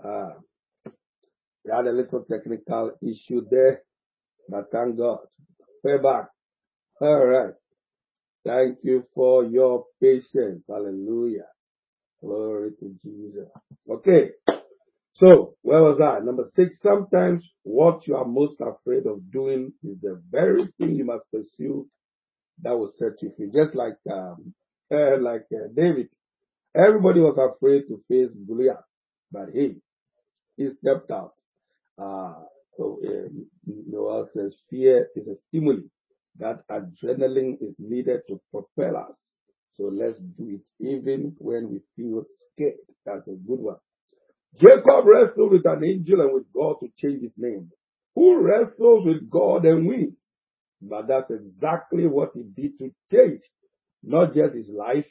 Uh, 0.04 0.30
we 1.66 1.72
had 1.72 1.88
a 1.88 1.92
little 1.92 2.24
technical 2.30 2.92
issue 3.02 3.42
there, 3.50 3.82
but 4.48 4.66
thank 4.72 4.96
God. 5.00 5.22
We're 5.84 6.00
back. 6.00 6.28
All 7.02 7.26
right. 7.26 7.54
Thank 8.46 8.78
you 8.84 9.06
for 9.16 9.44
your 9.44 9.86
patience. 10.00 10.62
Hallelujah. 10.70 11.48
Glory 12.22 12.74
to 12.80 12.96
Jesus. 13.04 13.50
Okay. 13.90 14.30
So 15.14 15.56
where 15.64 15.82
was 15.82 16.00
I? 16.00 16.24
Number 16.24 16.46
six, 16.54 16.80
sometimes 16.80 17.44
what 17.64 18.06
you 18.06 18.18
are 18.18 18.26
most 18.26 18.58
afraid 18.62 19.08
of 19.08 19.32
doing 19.32 19.74
is 19.84 19.98
the 20.04 20.22
very 20.30 20.68
thing 20.80 20.94
you 20.94 21.06
must 21.06 21.24
pursue 21.34 21.88
that 22.62 22.78
will 22.78 22.94
set 23.00 23.14
you 23.24 23.32
free. 23.36 23.50
Just 23.52 23.74
like, 23.76 23.96
um, 24.12 24.54
uh, 24.94 25.20
like 25.22 25.46
uh, 25.54 25.68
David. 25.76 26.10
Everybody 26.76 27.22
was 27.22 27.38
afraid 27.38 27.84
to 27.90 28.02
face 28.10 28.34
Goliath, 28.48 28.78
but 29.32 29.50
he, 29.54 29.76
he 30.58 30.70
stepped 30.70 31.12
out. 31.12 31.34
Uh, 32.02 32.36
so 32.78 33.00
uh, 33.08 33.30
Noel 33.68 34.30
says 34.34 34.56
fear 34.70 35.08
is 35.16 35.28
a 35.28 35.36
stimuli. 35.36 35.82
That 36.40 36.68
adrenaline 36.70 37.58
is 37.62 37.76
needed 37.80 38.22
to 38.30 38.42
propel 38.52 38.98
us. 38.98 39.18
So 39.76 39.86
let's 39.94 40.20
do 40.20 40.60
it 40.60 40.62
even 40.86 41.36
when 41.40 41.70
we 41.72 41.82
feel 41.96 42.24
scared. 42.54 42.76
That's 43.06 43.28
a 43.28 43.34
good 43.34 43.60
one. 43.60 43.78
Jacob 44.60 45.06
wrestled 45.06 45.54
with 45.54 45.66
an 45.66 45.84
angel 45.86 46.22
and 46.22 46.34
with 46.34 46.46
God 46.54 46.78
to 46.82 46.90
change 46.98 47.24
his 47.24 47.36
name. 47.38 47.72
Who 48.16 48.42
wrestles 48.42 49.06
with 49.06 49.30
God 49.30 49.66
and 49.66 49.88
wins? 49.88 50.18
But 50.82 51.08
that's 51.08 51.32
exactly 51.32 52.08
what 52.08 52.32
he 52.36 52.44
did 52.44 52.78
to 52.80 52.92
change 53.12 53.42
not 54.08 54.34
just 54.34 54.56
his 54.56 54.70
life, 54.70 55.08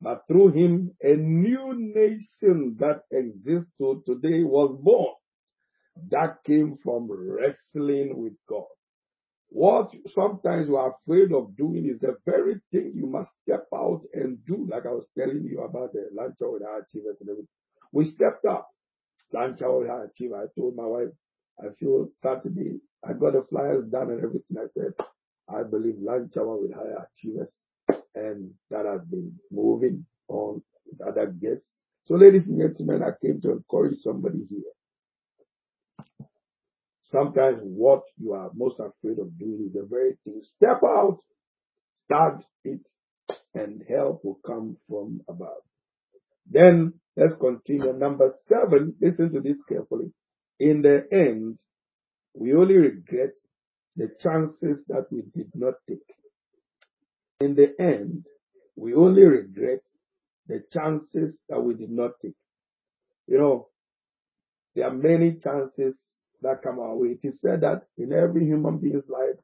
but 0.00 0.24
through 0.28 0.52
him 0.52 0.92
a 1.02 1.16
new 1.16 1.74
nation 1.74 2.76
that 2.78 3.02
exists 3.10 3.72
to 3.78 4.02
today 4.06 4.44
was 4.44 4.78
born. 4.82 5.14
That 6.10 6.44
came 6.44 6.76
from 6.84 7.08
wrestling 7.10 8.12
with 8.18 8.34
God. 8.46 8.66
What 9.48 9.90
sometimes 10.14 10.68
you 10.68 10.76
are 10.76 10.94
afraid 10.94 11.32
of 11.32 11.56
doing 11.56 11.86
is 11.86 12.00
the 12.00 12.16
very 12.26 12.60
thing 12.70 12.92
you 12.94 13.06
must 13.06 13.30
step 13.42 13.64
out 13.74 14.02
and 14.12 14.44
do, 14.44 14.68
like 14.70 14.84
I 14.84 14.90
was 14.90 15.06
telling 15.16 15.44
you 15.44 15.62
about 15.62 15.94
the 15.94 16.08
lunch 16.12 16.34
with 16.40 16.62
our 16.62 16.80
achievers 16.80 17.16
and 17.20 17.30
everything. 17.30 17.48
We 17.92 18.10
stepped 18.10 18.44
up. 18.44 18.68
Lunch 19.32 19.60
with 19.60 19.88
our 19.88 20.04
achiever. 20.04 20.36
I 20.36 20.60
told 20.60 20.76
my 20.76 20.84
wife, 20.84 21.08
I 21.58 21.72
feel 21.80 22.08
Saturday, 22.22 22.80
I 23.02 23.14
got 23.14 23.32
the 23.32 23.46
flyers 23.48 23.86
done 23.86 24.10
and 24.10 24.22
everything. 24.22 24.58
I 24.58 24.66
said, 24.74 24.92
I 25.48 25.62
believe 25.62 25.94
lunch 25.98 26.36
hour 26.36 26.60
with 26.60 26.74
higher 26.74 27.06
achievers 27.16 27.54
and 28.16 28.50
that 28.70 28.86
has 28.86 29.02
been 29.08 29.32
moving 29.52 30.04
on 30.28 30.62
with 30.86 31.06
other 31.06 31.26
guests. 31.26 31.78
So 32.06 32.14
ladies 32.14 32.46
and 32.46 32.60
gentlemen, 32.60 33.02
I 33.02 33.10
came 33.24 33.40
to 33.42 33.52
encourage 33.52 34.00
somebody 34.02 34.40
here. 34.50 34.60
Sometimes 37.12 37.60
what 37.62 38.02
you 38.18 38.32
are 38.32 38.50
most 38.54 38.80
afraid 38.80 39.18
of 39.18 39.38
doing 39.38 39.66
is 39.66 39.72
the 39.72 39.86
very 39.88 40.16
thing. 40.24 40.42
Step 40.56 40.80
out, 40.84 41.18
start 42.04 42.42
it, 42.64 42.80
and 43.54 43.82
help 43.88 44.24
will 44.24 44.40
come 44.44 44.76
from 44.88 45.20
above. 45.28 45.62
Then 46.50 46.94
let's 47.16 47.34
continue. 47.40 47.92
Number 47.92 48.32
seven, 48.48 48.94
listen 49.00 49.32
to 49.32 49.40
this 49.40 49.56
carefully. 49.68 50.12
In 50.58 50.82
the 50.82 51.06
end, 51.12 51.58
we 52.34 52.54
only 52.54 52.76
regret 52.76 53.32
the 53.96 54.08
chances 54.20 54.84
that 54.88 55.06
we 55.10 55.22
did 55.34 55.50
not 55.54 55.74
take. 55.88 55.98
In 57.40 57.54
the 57.54 57.74
end, 57.80 58.24
we 58.76 58.94
only 58.94 59.22
regret 59.24 59.80
the 60.46 60.62
chances 60.72 61.38
that 61.48 61.60
we 61.60 61.74
did 61.74 61.90
not 61.90 62.12
take. 62.22 62.34
You 63.26 63.38
know, 63.38 63.68
there 64.74 64.86
are 64.86 64.94
many 64.94 65.34
chances 65.34 65.98
that 66.42 66.62
come 66.62 66.78
our 66.78 66.96
way. 66.96 67.18
It 67.22 67.28
is 67.28 67.40
said 67.40 67.62
that 67.62 67.82
in 67.98 68.12
every 68.12 68.44
human 68.44 68.78
being's 68.78 69.08
life, 69.08 69.36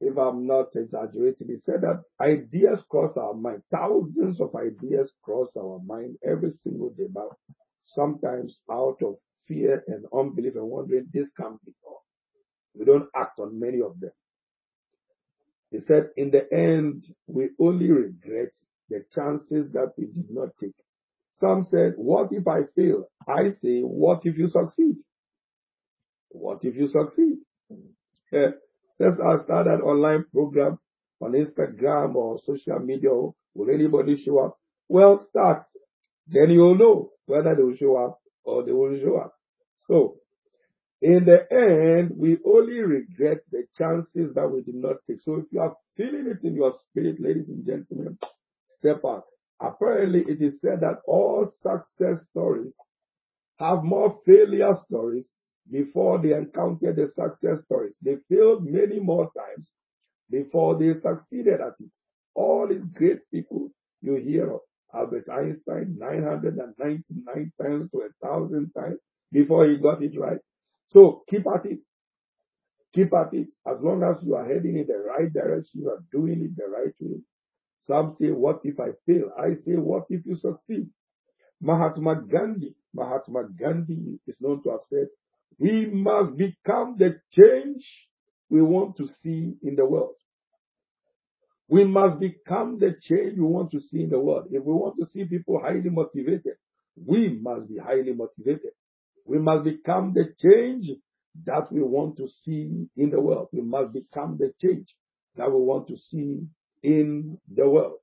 if 0.00 0.18
I'm 0.18 0.46
not 0.46 0.66
exaggerating, 0.74 1.48
it 1.50 1.62
said 1.62 1.82
that 1.82 2.02
ideas 2.20 2.80
cross 2.90 3.16
our 3.16 3.34
mind. 3.34 3.62
Thousands 3.70 4.40
of 4.40 4.54
ideas 4.56 5.12
cross 5.22 5.50
our 5.56 5.80
mind 5.86 6.16
every 6.26 6.52
single 6.52 6.90
day, 6.90 7.06
but 7.12 7.28
sometimes 7.84 8.60
out 8.70 8.98
of 9.02 9.16
fear 9.46 9.84
and 9.86 10.04
unbelief 10.12 10.54
and 10.56 10.68
wondering 10.68 11.06
this 11.12 11.30
can't 11.38 11.64
be. 11.64 11.72
We 12.74 12.84
don't 12.84 13.08
act 13.14 13.38
on 13.38 13.60
many 13.60 13.80
of 13.80 14.00
them. 14.00 14.10
He 15.72 15.80
said, 15.80 16.10
in 16.18 16.30
the 16.30 16.46
end, 16.52 17.06
we 17.26 17.48
only 17.58 17.90
regret 17.90 18.52
the 18.90 19.04
chances 19.14 19.72
that 19.72 19.92
we 19.96 20.04
did 20.04 20.30
not 20.30 20.50
take. 20.60 20.76
Some 21.40 21.66
said, 21.70 21.94
what 21.96 22.28
if 22.30 22.46
I 22.46 22.64
fail? 22.76 23.08
I 23.26 23.50
say, 23.60 23.80
what 23.80 24.20
if 24.24 24.38
you 24.38 24.48
succeed? 24.48 24.96
What 26.28 26.58
if 26.62 26.76
you 26.76 26.88
succeed? 26.88 27.38
Yeah. 28.30 28.50
Since 28.98 29.16
start 29.16 29.44
started 29.44 29.80
online 29.80 30.26
program 30.32 30.78
on 31.20 31.32
Instagram 31.32 32.14
or 32.16 32.38
social 32.44 32.78
media, 32.78 33.10
will 33.10 33.70
anybody 33.72 34.22
show 34.22 34.44
up? 34.44 34.58
Well, 34.88 35.26
start. 35.30 35.64
Then 36.28 36.50
you'll 36.50 36.78
know 36.78 37.12
whether 37.26 37.54
they 37.54 37.62
will 37.62 37.76
show 37.76 37.96
up 37.96 38.20
or 38.44 38.64
they 38.64 38.72
won't 38.72 39.00
show 39.00 39.16
up. 39.16 39.34
So, 39.88 40.18
in 41.02 41.24
the 41.24 41.46
end, 41.50 42.12
we 42.16 42.38
only 42.46 42.78
regret 42.78 43.38
the 43.50 43.64
chances 43.76 44.32
that 44.34 44.48
we 44.48 44.62
did 44.62 44.76
not 44.76 44.96
take. 45.08 45.20
So 45.22 45.36
if 45.36 45.46
you 45.50 45.60
are 45.60 45.74
feeling 45.96 46.28
it 46.28 46.46
in 46.46 46.54
your 46.54 46.74
spirit, 46.88 47.20
ladies 47.20 47.48
and 47.48 47.66
gentlemen, 47.66 48.18
step 48.78 49.00
out. 49.04 49.24
Apparently, 49.60 50.20
it 50.28 50.40
is 50.40 50.60
said 50.60 50.80
that 50.80 51.00
all 51.06 51.50
success 51.60 52.24
stories 52.30 52.74
have 53.58 53.82
more 53.82 54.16
failure 54.24 54.74
stories 54.86 55.26
before 55.70 56.22
they 56.22 56.34
encounter 56.34 56.92
the 56.92 57.08
success 57.14 57.64
stories. 57.64 57.94
They 58.00 58.16
failed 58.28 58.64
many 58.64 59.00
more 59.00 59.30
times 59.36 59.68
before 60.30 60.78
they 60.78 60.94
succeeded 61.00 61.60
at 61.60 61.74
it. 61.80 61.90
All 62.34 62.68
these 62.68 62.84
great 62.94 63.28
people 63.32 63.70
you 64.02 64.16
hear 64.16 64.52
of, 64.52 64.60
Albert 64.94 65.28
Einstein, 65.28 65.96
999 65.98 67.52
times 67.60 67.90
to 67.90 67.98
a 68.02 68.26
thousand 68.26 68.70
times 68.72 68.98
before 69.32 69.66
he 69.66 69.78
got 69.78 70.02
it 70.02 70.18
right. 70.18 70.38
So 70.92 71.22
keep 71.28 71.46
at 71.46 71.64
it. 71.66 71.80
Keep 72.94 73.14
at 73.14 73.32
it. 73.32 73.48
As 73.66 73.78
long 73.80 74.02
as 74.02 74.22
you 74.22 74.34
are 74.34 74.46
heading 74.46 74.76
in 74.76 74.86
the 74.86 74.98
right 74.98 75.32
direction, 75.32 75.80
you 75.82 75.88
are 75.90 76.04
doing 76.12 76.42
it 76.42 76.56
the 76.56 76.68
right 76.68 76.94
way. 77.00 77.20
Some 77.86 78.14
say, 78.20 78.28
what 78.28 78.60
if 78.64 78.78
I 78.78 78.90
fail? 79.06 79.30
I 79.38 79.54
say, 79.54 79.72
what 79.72 80.04
if 80.10 80.24
you 80.26 80.36
succeed? 80.36 80.88
Mahatma 81.60 82.22
Gandhi, 82.30 82.74
Mahatma 82.94 83.44
Gandhi 83.58 84.18
is 84.26 84.36
known 84.40 84.62
to 84.64 84.70
have 84.70 84.80
said, 84.88 85.06
we 85.58 85.86
must 85.86 86.36
become 86.36 86.96
the 86.98 87.20
change 87.32 87.84
we 88.50 88.60
want 88.62 88.96
to 88.98 89.08
see 89.22 89.54
in 89.62 89.76
the 89.76 89.86
world. 89.86 90.16
We 91.68 91.84
must 91.84 92.20
become 92.20 92.78
the 92.78 92.94
change 93.00 93.38
we 93.38 93.44
want 93.44 93.70
to 93.72 93.80
see 93.80 94.02
in 94.02 94.10
the 94.10 94.18
world. 94.18 94.48
If 94.50 94.62
we 94.62 94.72
want 94.72 94.96
to 95.00 95.06
see 95.06 95.24
people 95.24 95.60
highly 95.60 95.88
motivated, 95.88 96.56
we 96.96 97.38
must 97.40 97.68
be 97.68 97.78
highly 97.78 98.12
motivated. 98.12 98.72
We 99.24 99.38
must 99.38 99.64
become 99.64 100.12
the 100.14 100.34
change 100.40 100.90
that 101.44 101.72
we 101.72 101.82
want 101.82 102.16
to 102.18 102.28
see 102.28 102.88
in 102.96 103.10
the 103.10 103.20
world. 103.20 103.48
We 103.52 103.62
must 103.62 103.92
become 103.92 104.38
the 104.38 104.52
change 104.60 104.94
that 105.36 105.50
we 105.50 105.58
want 105.58 105.88
to 105.88 105.96
see 105.96 106.40
in 106.82 107.38
the 107.52 107.68
world. 107.68 107.98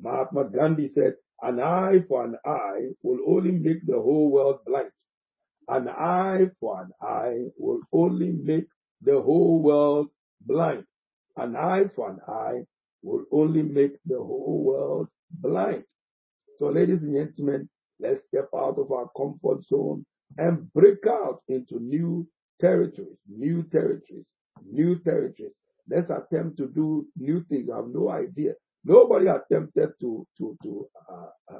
Mahatma 0.00 0.44
Gandhi 0.44 0.88
said, 0.88 1.14
an 1.42 1.60
eye 1.60 2.02
for 2.08 2.24
an 2.24 2.36
eye 2.44 2.88
will 3.02 3.18
only 3.26 3.52
make 3.52 3.84
the 3.86 3.96
whole 3.96 4.30
world 4.30 4.60
blind. 4.64 4.90
An 5.68 5.88
eye 5.88 6.50
for 6.60 6.82
an 6.82 6.90
eye 7.02 7.46
will 7.58 7.80
only 7.92 8.32
make 8.32 8.66
the 9.02 9.20
whole 9.20 9.62
world 9.62 10.08
blind. 10.40 10.84
An 11.36 11.56
eye 11.56 11.84
for 11.94 12.10
an 12.10 12.20
eye 12.28 12.64
will 13.02 13.24
only 13.32 13.62
make 13.62 13.92
the 14.06 14.16
whole 14.16 14.62
world 14.64 15.08
blind. 15.30 15.84
So 16.58 16.68
ladies 16.68 17.02
and 17.02 17.14
gentlemen, 17.14 17.68
let's 18.00 18.22
step 18.22 18.48
out 18.54 18.78
of 18.78 18.90
our 18.92 19.10
comfort 19.16 19.64
zone 19.64 20.06
and 20.38 20.72
break 20.72 21.06
out 21.08 21.42
into 21.48 21.78
new 21.80 22.26
territories, 22.60 23.20
new 23.28 23.62
territories, 23.64 24.26
new 24.70 24.98
territories. 25.00 25.52
Let's 25.88 26.08
attempt 26.10 26.56
to 26.58 26.68
do 26.68 27.06
new 27.16 27.44
things. 27.48 27.68
I 27.72 27.76
have 27.76 27.88
no 27.88 28.10
idea. 28.10 28.52
Nobody 28.84 29.26
attempted 29.28 29.90
to 30.00 30.26
to 30.38 30.56
to 30.62 30.88
uh, 31.10 31.54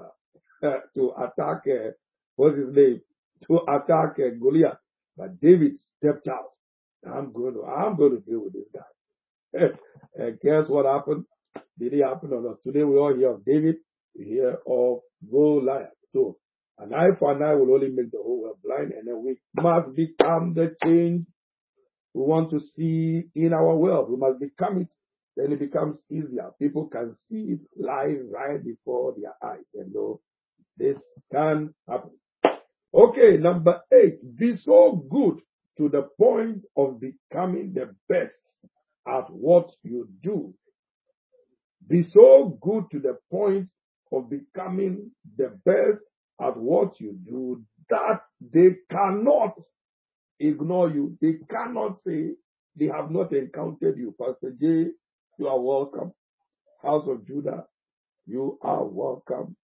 uh, 0.66 0.78
to 0.94 1.12
attack 1.18 1.62
uh, 1.68 1.90
what's 2.36 2.56
his 2.56 2.72
name 2.74 3.00
to 3.46 3.60
attack 3.68 4.16
uh, 4.18 4.34
Goliath, 4.40 4.78
but 5.16 5.40
David 5.40 5.74
stepped 5.98 6.28
out. 6.28 6.52
I'm 7.06 7.32
going 7.32 7.54
to 7.54 7.64
I'm 7.64 7.96
going 7.96 8.12
to 8.12 8.20
deal 8.20 8.44
with 8.44 8.54
this 8.54 8.68
guy. 8.74 8.80
and 10.16 10.40
guess 10.40 10.68
what 10.68 10.86
happened? 10.86 11.24
Did 11.78 11.94
it 11.94 12.04
happen 12.04 12.32
or 12.32 12.42
not? 12.42 12.62
Today 12.62 12.84
we 12.84 12.96
all 12.96 13.14
hear 13.14 13.32
of 13.32 13.44
David, 13.44 13.76
we 14.18 14.24
hear 14.26 14.58
of 14.66 15.00
Goliath. 15.30 15.90
So 16.12 16.36
an 16.78 16.92
eye 16.92 17.16
for 17.18 17.32
an 17.32 17.42
eye 17.42 17.54
will 17.54 17.74
only 17.74 17.88
make 17.88 18.10
the 18.10 18.18
whole 18.22 18.42
world 18.42 18.58
blind, 18.64 18.92
and 18.92 19.06
then 19.06 19.22
we 19.24 19.36
must 19.54 19.94
become 19.94 20.54
the 20.54 20.74
change 20.84 21.26
we 22.14 22.22
want 22.22 22.50
to 22.50 22.60
see 22.60 23.24
in 23.34 23.52
our 23.52 23.76
world. 23.76 24.10
We 24.10 24.16
must 24.16 24.40
become 24.40 24.82
it. 24.82 24.88
Then 25.36 25.52
it 25.52 25.58
becomes 25.58 25.96
easier. 26.10 26.50
People 26.60 26.86
can 26.86 27.12
see 27.28 27.54
it 27.54 27.60
live 27.76 28.20
right 28.30 28.64
before 28.64 29.14
their 29.16 29.34
eyes, 29.42 29.66
and 29.74 29.92
know 29.92 30.20
this 30.76 30.98
can 31.32 31.74
happen. 31.88 32.10
Okay, 32.92 33.36
number 33.38 33.80
eight, 33.92 34.20
be 34.36 34.56
so 34.56 35.04
good 35.10 35.40
to 35.78 35.88
the 35.88 36.08
point 36.18 36.64
of 36.76 37.00
becoming 37.00 37.74
the 37.74 37.94
best 38.08 38.32
at 39.06 39.28
what 39.30 39.70
you 39.82 40.08
do. 40.22 40.54
Be 41.88 42.04
so 42.04 42.56
good 42.60 42.84
to 42.92 43.00
the 43.00 43.18
point 43.30 43.68
of 44.12 44.30
becoming 44.30 45.10
the 45.36 45.58
best 45.64 46.00
at 46.40 46.56
what 46.56 47.00
you 47.00 47.16
do 47.26 47.62
that 47.90 48.20
they 48.40 48.76
cannot 48.90 49.54
ignore 50.40 50.90
you. 50.90 51.16
They 51.20 51.34
cannot 51.50 51.96
say 52.06 52.30
they 52.76 52.86
have 52.86 53.10
not 53.10 53.32
encountered 53.32 53.96
you. 53.98 54.14
Pastor 54.18 54.52
J, 54.60 54.90
you 55.38 55.48
are 55.48 55.60
welcome. 55.60 56.12
House 56.82 57.06
of 57.08 57.26
Judah, 57.26 57.64
you 58.26 58.58
are 58.62 58.84
welcome. 58.84 59.56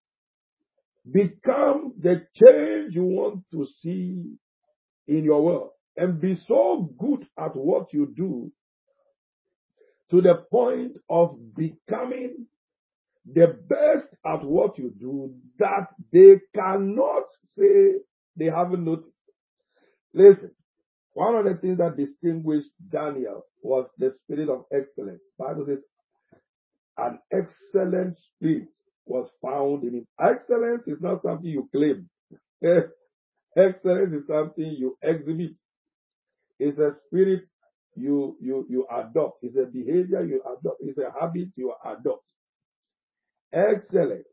Become 1.10 1.94
the 2.00 2.26
change 2.34 2.94
you 2.94 3.04
want 3.04 3.44
to 3.52 3.66
see 3.82 4.36
in 5.08 5.24
your 5.24 5.42
world 5.42 5.70
and 5.96 6.20
be 6.20 6.38
so 6.46 6.90
good 6.98 7.26
at 7.38 7.56
what 7.56 7.92
you 7.92 8.12
do 8.16 8.52
to 10.10 10.20
the 10.20 10.34
point 10.50 10.96
of 11.08 11.36
becoming 11.56 12.46
the 13.26 13.58
best 13.68 14.08
at 14.26 14.44
what 14.44 14.78
you 14.78 14.92
do 14.98 15.34
that 15.58 15.88
they 16.12 16.40
cannot 16.54 17.24
say 17.56 17.94
they 18.36 18.46
haven't 18.46 18.84
noticed. 18.84 19.10
Listen, 20.14 20.52
one 21.14 21.36
of 21.36 21.44
the 21.44 21.54
things 21.60 21.78
that 21.78 21.96
distinguished 21.96 22.70
Daniel 22.90 23.44
was 23.62 23.88
the 23.98 24.14
spirit 24.24 24.48
of 24.48 24.64
excellence. 24.72 25.22
Bible 25.38 25.66
says 25.66 25.78
an 26.98 27.18
excellent 27.32 28.16
spirit 28.16 28.68
was 29.06 29.30
found 29.42 29.84
in 29.84 29.94
him. 29.94 30.06
Excellence 30.20 30.84
is 30.86 31.00
not 31.00 31.22
something 31.22 31.50
you 31.50 31.68
claim. 31.72 32.08
excellence 33.58 34.14
is 34.14 34.26
something 34.28 34.76
you 34.78 34.96
exhibit. 35.02 35.52
It's 36.58 36.78
a 36.78 36.92
spirit 37.06 37.42
you 37.96 38.36
you 38.40 38.66
you 38.70 38.86
adopt. 38.90 39.38
It's 39.42 39.56
a 39.56 39.66
behavior 39.66 40.24
you 40.24 40.42
adopt. 40.42 40.78
It's 40.82 40.98
a 40.98 41.12
habit 41.20 41.48
you 41.56 41.74
adopt. 41.84 42.24
Excellence. 43.52 44.24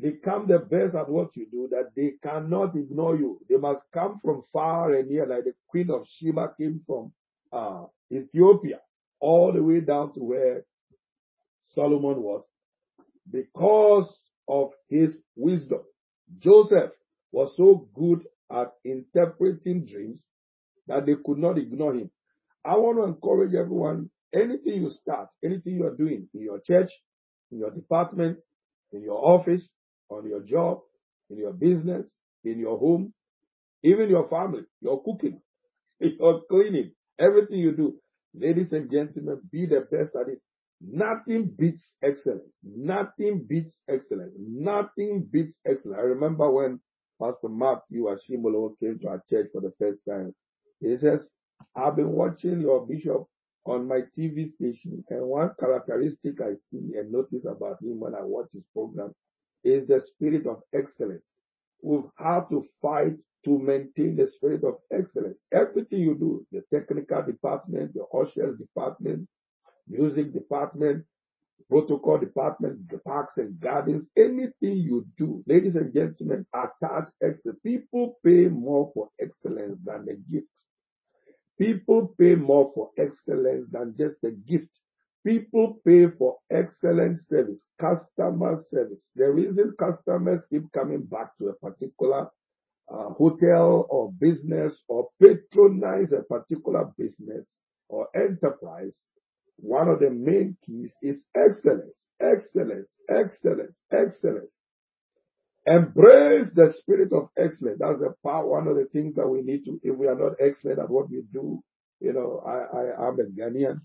Become 0.00 0.48
the 0.48 0.58
best 0.60 0.94
at 0.94 1.08
what 1.08 1.36
you 1.36 1.46
do 1.50 1.68
that 1.72 1.90
they 1.96 2.14
cannot 2.22 2.74
ignore 2.76 3.16
you. 3.16 3.40
They 3.48 3.56
must 3.56 3.82
come 3.92 4.20
from 4.24 4.44
far 4.52 4.94
and 4.94 5.10
near, 5.10 5.26
like 5.26 5.44
the 5.44 5.54
Queen 5.68 5.90
of 5.90 6.06
Sheba 6.08 6.54
came 6.58 6.80
from 6.86 7.12
uh, 7.52 7.84
Ethiopia 8.12 8.80
all 9.20 9.52
the 9.52 9.62
way 9.62 9.80
down 9.80 10.14
to 10.14 10.20
where 10.20 10.64
Solomon 11.74 12.22
was 12.22 12.44
because 13.30 14.08
of 14.48 14.72
his 14.88 15.16
wisdom. 15.36 15.80
Joseph 16.40 16.92
was 17.32 17.52
so 17.56 17.88
good 17.94 18.24
at 18.52 18.72
interpreting 18.84 19.86
dreams 19.86 20.24
that 20.86 21.06
they 21.06 21.14
could 21.24 21.38
not 21.38 21.58
ignore 21.58 21.94
him. 21.94 22.10
I 22.64 22.76
want 22.76 22.98
to 22.98 23.04
encourage 23.04 23.54
everyone, 23.54 24.10
anything 24.34 24.82
you 24.82 24.90
start, 24.90 25.28
anything 25.44 25.76
you 25.76 25.86
are 25.86 25.96
doing 25.96 26.28
in 26.34 26.42
your 26.42 26.60
church, 26.60 26.90
in 27.52 27.58
your 27.58 27.70
department, 27.70 28.38
in 28.92 29.02
your 29.02 29.18
office, 29.24 29.62
on 30.10 30.28
your 30.28 30.40
job, 30.42 30.80
in 31.30 31.38
your 31.38 31.52
business, 31.52 32.10
in 32.44 32.58
your 32.58 32.78
home, 32.78 33.12
even 33.82 34.08
your 34.10 34.28
family, 34.28 34.62
your 34.80 35.02
cooking, 35.04 35.40
your 36.00 36.42
cleaning, 36.50 36.92
everything 37.18 37.58
you 37.58 37.72
do. 37.72 37.96
Ladies 38.34 38.72
and 38.72 38.90
gentlemen, 38.90 39.40
be 39.52 39.66
the 39.66 39.80
best 39.90 40.14
at 40.16 40.28
it. 40.28 40.40
Nothing 40.80 41.52
beats 41.58 41.84
excellence. 42.02 42.58
Nothing 42.64 43.44
beats 43.48 43.82
excellence. 43.88 44.34
Nothing 44.38 45.28
beats 45.30 45.58
excellence. 45.66 45.98
I 45.98 46.02
remember 46.04 46.50
when 46.50 46.80
Pastor 47.20 47.48
Matthew 47.48 48.04
Ashimolowo 48.06 48.78
came 48.80 48.98
to 49.00 49.08
our 49.08 49.22
church 49.28 49.48
for 49.52 49.60
the 49.60 49.72
first 49.78 50.02
time. 50.08 50.34
He 50.80 50.96
says, 50.96 51.28
I've 51.76 51.96
been 51.96 52.12
watching 52.12 52.60
your 52.60 52.86
bishop 52.86 53.24
on 53.66 53.86
my 53.86 54.02
TV 54.16 54.50
station, 54.50 55.04
and 55.10 55.22
one 55.26 55.50
characteristic 55.58 56.40
I 56.40 56.54
see 56.70 56.94
and 56.96 57.12
notice 57.12 57.44
about 57.44 57.82
him 57.82 58.00
when 58.00 58.14
I 58.14 58.22
watch 58.22 58.48
his 58.52 58.64
program 58.72 59.14
is 59.64 59.86
the 59.88 60.00
spirit 60.00 60.46
of 60.46 60.62
excellence. 60.74 61.28
We 61.82 62.00
have 62.18 62.48
to 62.50 62.64
fight 62.82 63.16
to 63.44 63.58
maintain 63.58 64.16
the 64.16 64.28
spirit 64.28 64.64
of 64.64 64.76
excellence. 64.92 65.44
Everything 65.52 66.00
you 66.00 66.14
do, 66.14 66.46
the 66.52 66.62
technical 66.76 67.22
department, 67.22 67.94
the 67.94 68.04
ushers 68.16 68.58
department, 68.58 69.28
music 69.88 70.32
department, 70.32 71.04
protocol 71.68 72.18
department, 72.18 72.88
the 72.90 72.98
parks 72.98 73.38
and 73.38 73.58
gardens, 73.60 74.06
anything 74.16 74.76
you 74.78 75.06
do, 75.16 75.42
ladies 75.46 75.76
and 75.76 75.92
gentlemen, 75.92 76.46
attach 76.54 77.10
excellence. 77.22 77.60
People 77.62 78.18
pay 78.24 78.48
more 78.48 78.90
for 78.94 79.08
excellence 79.20 79.80
than 79.82 80.04
the 80.06 80.14
gift. 80.30 80.48
People 81.60 82.14
pay 82.18 82.34
more 82.36 82.72
for 82.74 82.90
excellence 82.98 83.68
than 83.70 83.94
just 83.98 84.16
a 84.24 84.30
gift. 84.30 84.70
People 85.26 85.78
pay 85.86 86.06
for 86.18 86.38
excellent 86.50 87.18
service, 87.28 87.62
customer 87.78 88.56
service. 88.70 89.10
The 89.14 89.30
reason 89.30 89.74
customers 89.78 90.46
keep 90.50 90.72
coming 90.72 91.02
back 91.02 91.36
to 91.38 91.48
a 91.48 91.54
particular 91.54 92.28
uh, 92.90 93.10
hotel 93.10 93.86
or 93.90 94.12
business 94.20 94.78
or 94.88 95.08
patronize 95.22 96.12
a 96.12 96.22
particular 96.22 96.90
business 96.98 97.46
or 97.90 98.08
enterprise, 98.16 98.96
one 99.56 99.88
of 99.88 100.00
the 100.00 100.10
main 100.10 100.56
keys 100.64 100.94
is 101.02 101.22
excellence, 101.36 102.06
excellence, 102.20 102.88
excellence, 103.10 103.76
excellence. 103.92 104.50
Embrace 105.70 106.48
the 106.54 106.74
spirit 106.80 107.12
of 107.14 107.30
excellence. 107.38 107.78
That's 107.80 108.00
the 108.00 108.14
part, 108.24 108.48
one 108.48 108.68
of 108.68 108.76
the 108.76 108.86
things 108.92 109.16
that 109.16 109.28
we 109.28 109.42
need 109.42 109.64
to, 109.66 109.80
if 109.84 109.96
we 109.96 110.08
are 110.08 110.16
not 110.16 110.34
excellent 110.40 110.80
at 110.80 110.90
what 110.90 111.10
we 111.10 111.22
do, 111.32 111.62
you 112.00 112.14
know, 112.14 112.42
I, 112.46 112.78
I 112.78 113.08
am 113.08 113.20
a 113.20 113.24
Ghanaian. 113.24 113.80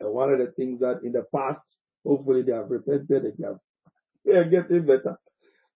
And 0.00 0.12
one 0.14 0.32
of 0.32 0.38
the 0.40 0.52
things 0.56 0.80
that 0.80 1.00
in 1.04 1.12
the 1.12 1.24
past, 1.34 1.60
hopefully 2.06 2.42
they 2.42 2.52
have 2.52 2.70
repented 2.70 3.08
they, 3.24 3.44
have, 3.44 3.58
they 4.26 4.32
are 4.32 4.44
getting 4.44 4.86
better. 4.86 5.16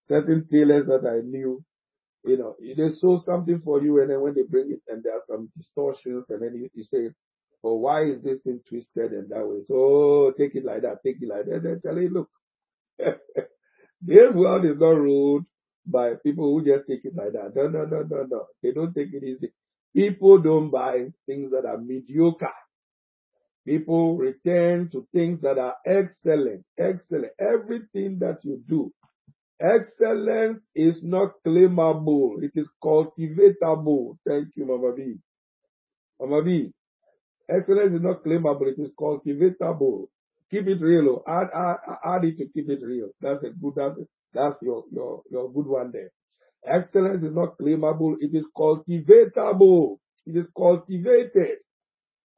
Certain 0.08 0.46
tailors 0.50 0.86
that 0.88 1.06
I 1.08 1.20
knew, 1.26 1.58
You 2.24 2.36
know, 2.36 2.56
they 2.60 2.90
sow 2.90 3.18
something 3.18 3.60
for 3.64 3.82
you, 3.82 4.00
and 4.00 4.10
then 4.10 4.20
when 4.20 4.34
they 4.34 4.42
bring 4.42 4.70
it, 4.72 4.82
and 4.88 5.02
there 5.02 5.14
are 5.14 5.22
some 5.26 5.50
distortions, 5.56 6.28
and 6.30 6.42
then 6.42 6.54
you, 6.54 6.68
you 6.74 6.84
say, 6.84 7.10
"Oh, 7.64 7.76
why 7.76 8.02
is 8.04 8.22
this 8.22 8.42
thing 8.42 8.60
twisted 8.68 9.12
and 9.12 9.30
that 9.30 9.48
way?" 9.48 9.60
So 9.68 9.74
oh, 9.74 10.32
take 10.38 10.54
it 10.54 10.64
like 10.64 10.82
that, 10.82 10.98
take 11.04 11.16
it 11.22 11.28
like 11.28 11.46
that. 11.46 11.54
And 11.56 11.64
then 11.64 11.80
tell 11.82 11.98
you, 11.98 12.10
look, 12.10 12.28
this 14.04 14.34
world 14.34 14.66
is 14.66 14.78
not 14.78 14.90
ruled 14.96 15.44
by 15.86 16.14
people 16.24 16.46
who 16.52 16.64
just 16.64 16.88
take 16.88 17.04
it 17.04 17.16
like 17.16 17.32
that. 17.34 17.52
No, 17.56 17.68
no, 17.68 17.86
no, 17.86 18.02
no, 18.10 18.26
no. 18.30 18.46
They 18.62 18.72
don't 18.72 18.94
take 18.94 19.14
it 19.14 19.24
easy. 19.24 19.52
People 19.94 20.40
don't 20.40 20.70
buy 20.70 21.12
things 21.26 21.52
that 21.52 21.66
are 21.66 21.78
mediocre. 21.78 22.52
People 23.66 24.16
return 24.16 24.90
to 24.92 25.06
things 25.14 25.40
that 25.42 25.58
are 25.58 25.76
excellent, 25.86 26.64
excellent. 26.78 27.32
Everything 27.40 28.18
that 28.20 28.38
you 28.44 28.62
do, 28.68 28.92
excellence 29.60 30.64
is 30.74 31.02
not 31.02 31.32
claimable. 31.46 32.42
It 32.42 32.52
is 32.56 32.68
cultivatable. 32.82 34.18
Thank 34.28 34.48
you, 34.56 34.66
Mama 34.66 34.94
B. 34.96 35.16
Mama 36.20 36.42
B. 36.44 36.72
Excellence 37.50 37.94
is 37.94 38.02
not 38.02 38.24
claimable. 38.24 38.68
It 38.68 38.80
is 38.82 38.90
cultivatable. 39.00 40.06
Keep 40.54 40.68
it 40.68 40.80
real. 40.80 41.08
Oh. 41.08 41.24
Add, 41.26 41.48
add, 41.52 41.76
add 42.04 42.24
it 42.24 42.38
to 42.38 42.46
keep 42.54 42.70
it 42.70 42.78
real. 42.80 43.08
That's 43.20 43.42
a 43.42 43.50
good, 43.50 43.72
that's, 43.74 43.98
that's 44.32 44.62
your, 44.62 44.84
your, 44.92 45.22
your 45.28 45.52
good 45.52 45.66
one 45.66 45.90
there. 45.92 46.10
Excellence 46.64 47.24
is 47.24 47.34
not 47.34 47.58
claimable. 47.60 48.14
It 48.20 48.30
is 48.36 48.44
cultivatable. 48.56 49.96
It 50.26 50.36
is 50.36 50.46
cultivated. 50.56 51.58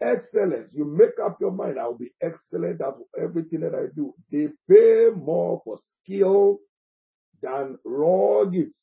Excellence. 0.01 0.71
You 0.73 0.87
make 0.87 1.19
up 1.23 1.37
your 1.43 1.51
mind. 1.51 1.79
I 1.79 1.89
will 1.89 1.99
be 1.99 2.13
excellent 2.23 2.81
at 2.81 2.95
everything 3.23 3.61
that 3.61 3.75
I 3.75 3.95
do. 3.95 4.15
They 4.33 4.49
pay 4.67 5.11
more 5.15 5.61
for 5.63 5.79
skill 6.03 6.61
than 7.43 7.77
raw 7.85 8.45
gifts. 8.45 8.81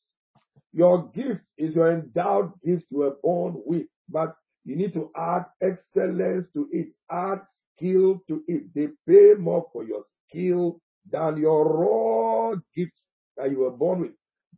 Your 0.72 1.08
gift 1.08 1.42
is 1.58 1.74
your 1.74 1.90
endowed 1.92 2.52
gift 2.64 2.84
you 2.90 2.98
were 2.98 3.16
born 3.20 3.54
with, 3.66 3.86
but 4.08 4.36
you 4.64 4.76
need 4.76 4.94
to 4.94 5.10
add 5.16 5.44
excellence 5.60 6.48
to 6.54 6.68
it. 6.72 6.88
Add 7.10 7.40
skill 7.76 8.22
to 8.28 8.42
it. 8.48 8.74
They 8.74 8.88
pay 9.06 9.34
more 9.38 9.66
for 9.72 9.84
your 9.84 10.04
skill 10.28 10.80
than 11.10 11.36
your 11.36 11.64
raw 11.68 12.54
gifts 12.74 13.02
that 13.36 13.50
you 13.50 13.60
were 13.60 13.70
born 13.70 14.00
with. 14.00 14.12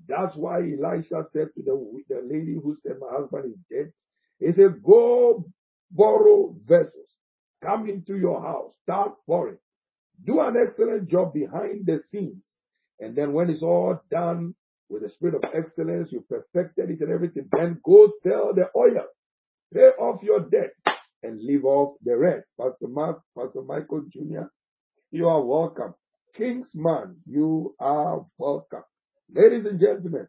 That's 0.09 0.37
why 0.37 0.59
Elisha 0.59 1.25
said 1.33 1.49
to 1.57 1.63
the, 1.65 2.03
the 2.09 2.21
lady 2.23 2.55
who 2.55 2.77
said, 2.83 2.97
My 3.01 3.19
husband 3.19 3.55
is 3.55 3.61
dead. 3.71 3.93
He 4.39 4.53
said, 4.53 4.83
Go 4.83 5.45
borrow 5.91 6.55
vessels. 6.67 6.93
Come 7.65 7.89
into 7.89 8.17
your 8.17 8.41
house. 8.41 8.75
Start 8.83 9.15
pouring. 9.27 9.59
Do 10.25 10.41
an 10.41 10.57
excellent 10.57 11.11
job 11.11 11.33
behind 11.35 11.87
the 11.87 12.01
scenes. 12.11 12.45
And 13.01 13.17
then 13.17 13.33
when 13.33 13.51
it's 13.51 13.63
all 13.63 14.01
done 14.11 14.55
with 14.89 15.03
the 15.03 15.11
spirit 15.11 15.35
of 15.35 15.45
excellence, 15.53 16.13
you 16.13 16.25
perfected 16.29 16.91
it 16.91 17.01
and 17.01 17.11
everything, 17.11 17.49
then 17.53 17.81
go 17.85 18.13
sell 18.23 18.53
the 18.55 18.69
oil. 18.77 19.07
Pay 19.73 19.91
off 19.99 20.23
your 20.23 20.41
debt 20.41 20.73
and 21.23 21.41
leave 21.43 21.65
off 21.65 21.97
the 22.05 22.17
rest. 22.17 22.47
Pastor 22.59 22.89
Mark, 22.89 23.21
Pastor 23.37 23.63
Michael 23.63 24.05
Jr., 24.13 24.47
you 25.11 25.29
are 25.29 25.45
welcome. 25.45 25.95
Kingsman, 26.37 27.17
you 27.27 27.75
are 27.81 28.25
welcome. 28.39 28.83
Ladies 29.35 29.67
and 29.67 29.81
gentlemen, 29.81 30.29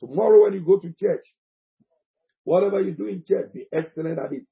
tomorrow 0.00 0.44
when 0.44 0.52
you 0.52 0.60
go 0.60 0.78
to 0.78 0.92
church, 1.00 1.24
whatever 2.44 2.80
you 2.80 2.92
do 2.92 3.06
in 3.06 3.24
church, 3.26 3.52
be 3.52 3.66
excellent 3.72 4.18
at 4.18 4.32
it. 4.32 4.42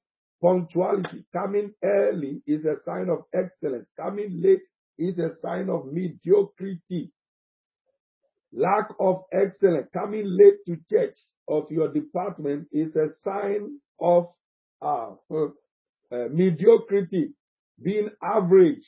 Punctuality, 0.41 1.25
coming 1.31 1.71
early 1.83 2.41
is 2.45 2.65
a 2.65 2.75
sign 2.85 3.09
of 3.09 3.23
excellence. 3.33 3.87
Coming 3.97 4.41
late 4.41 4.61
is 4.97 5.17
a 5.17 5.31
sign 5.41 5.69
of 5.69 5.85
mediocrity. 5.91 7.11
Lack 8.55 8.87
of 9.01 9.23
excellence, 9.33 9.89
coming 9.93 10.23
late 10.25 10.63
to 10.65 10.77
church 10.89 11.17
of 11.49 11.69
your 11.69 11.91
department 11.91 12.67
is 12.71 12.95
a 12.95 13.09
sign 13.21 13.79
of 13.99 14.27
uh, 14.81 15.11
uh, 15.29 16.27
mediocrity, 16.31 17.33
being 17.83 18.09
average. 18.23 18.85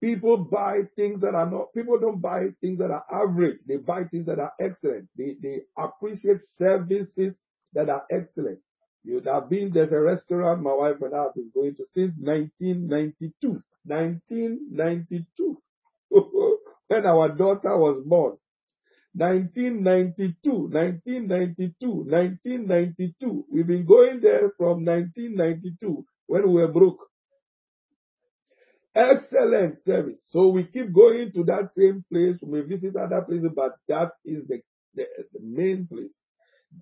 People 0.00 0.38
buy 0.38 0.80
things 0.96 1.20
that 1.20 1.34
are 1.34 1.50
not, 1.50 1.74
people 1.74 1.98
don't 2.00 2.22
buy 2.22 2.46
things 2.62 2.78
that 2.78 2.90
are 2.90 3.04
average. 3.12 3.58
They 3.68 3.76
buy 3.76 4.04
things 4.04 4.24
that 4.26 4.38
are 4.38 4.52
excellent. 4.58 5.08
They, 5.18 5.36
they 5.42 5.60
appreciate 5.78 6.40
services 6.56 7.36
that 7.74 7.90
are 7.90 8.04
excellent. 8.10 8.60
You'd 9.02 9.26
have 9.26 9.50
been, 9.50 9.70
there's 9.72 9.92
a 9.92 10.00
restaurant 10.00 10.62
my 10.62 10.72
wife 10.72 10.96
and 11.02 11.14
I 11.14 11.24
have 11.24 11.34
been 11.34 11.50
going 11.54 11.74
to 11.76 11.84
since 11.92 12.12
1992. 12.18 13.62
1992. 13.84 15.58
when 16.88 17.06
our 17.06 17.28
daughter 17.30 17.76
was 17.76 18.02
born. 18.06 18.36
1992, 19.14 20.50
1992, 20.72 21.88
1992. 21.88 23.46
We've 23.50 23.66
been 23.66 23.86
going 23.86 24.20
there 24.20 24.52
from 24.58 24.84
1992 24.84 26.04
when 26.26 26.48
we 26.48 26.54
were 26.62 26.68
broke. 26.72 27.06
Excellent 28.96 29.82
service. 29.84 30.20
So 30.30 30.48
we 30.48 30.64
keep 30.64 30.92
going 30.92 31.32
to 31.34 31.44
that 31.44 31.70
same 31.76 32.04
place. 32.12 32.36
We 32.42 32.62
visit 32.62 32.96
other 32.96 33.22
places, 33.22 33.50
but 33.54 33.72
that 33.88 34.10
is 34.24 34.46
the, 34.48 34.60
the, 34.94 35.04
the 35.32 35.40
main 35.42 35.86
place. 35.86 36.12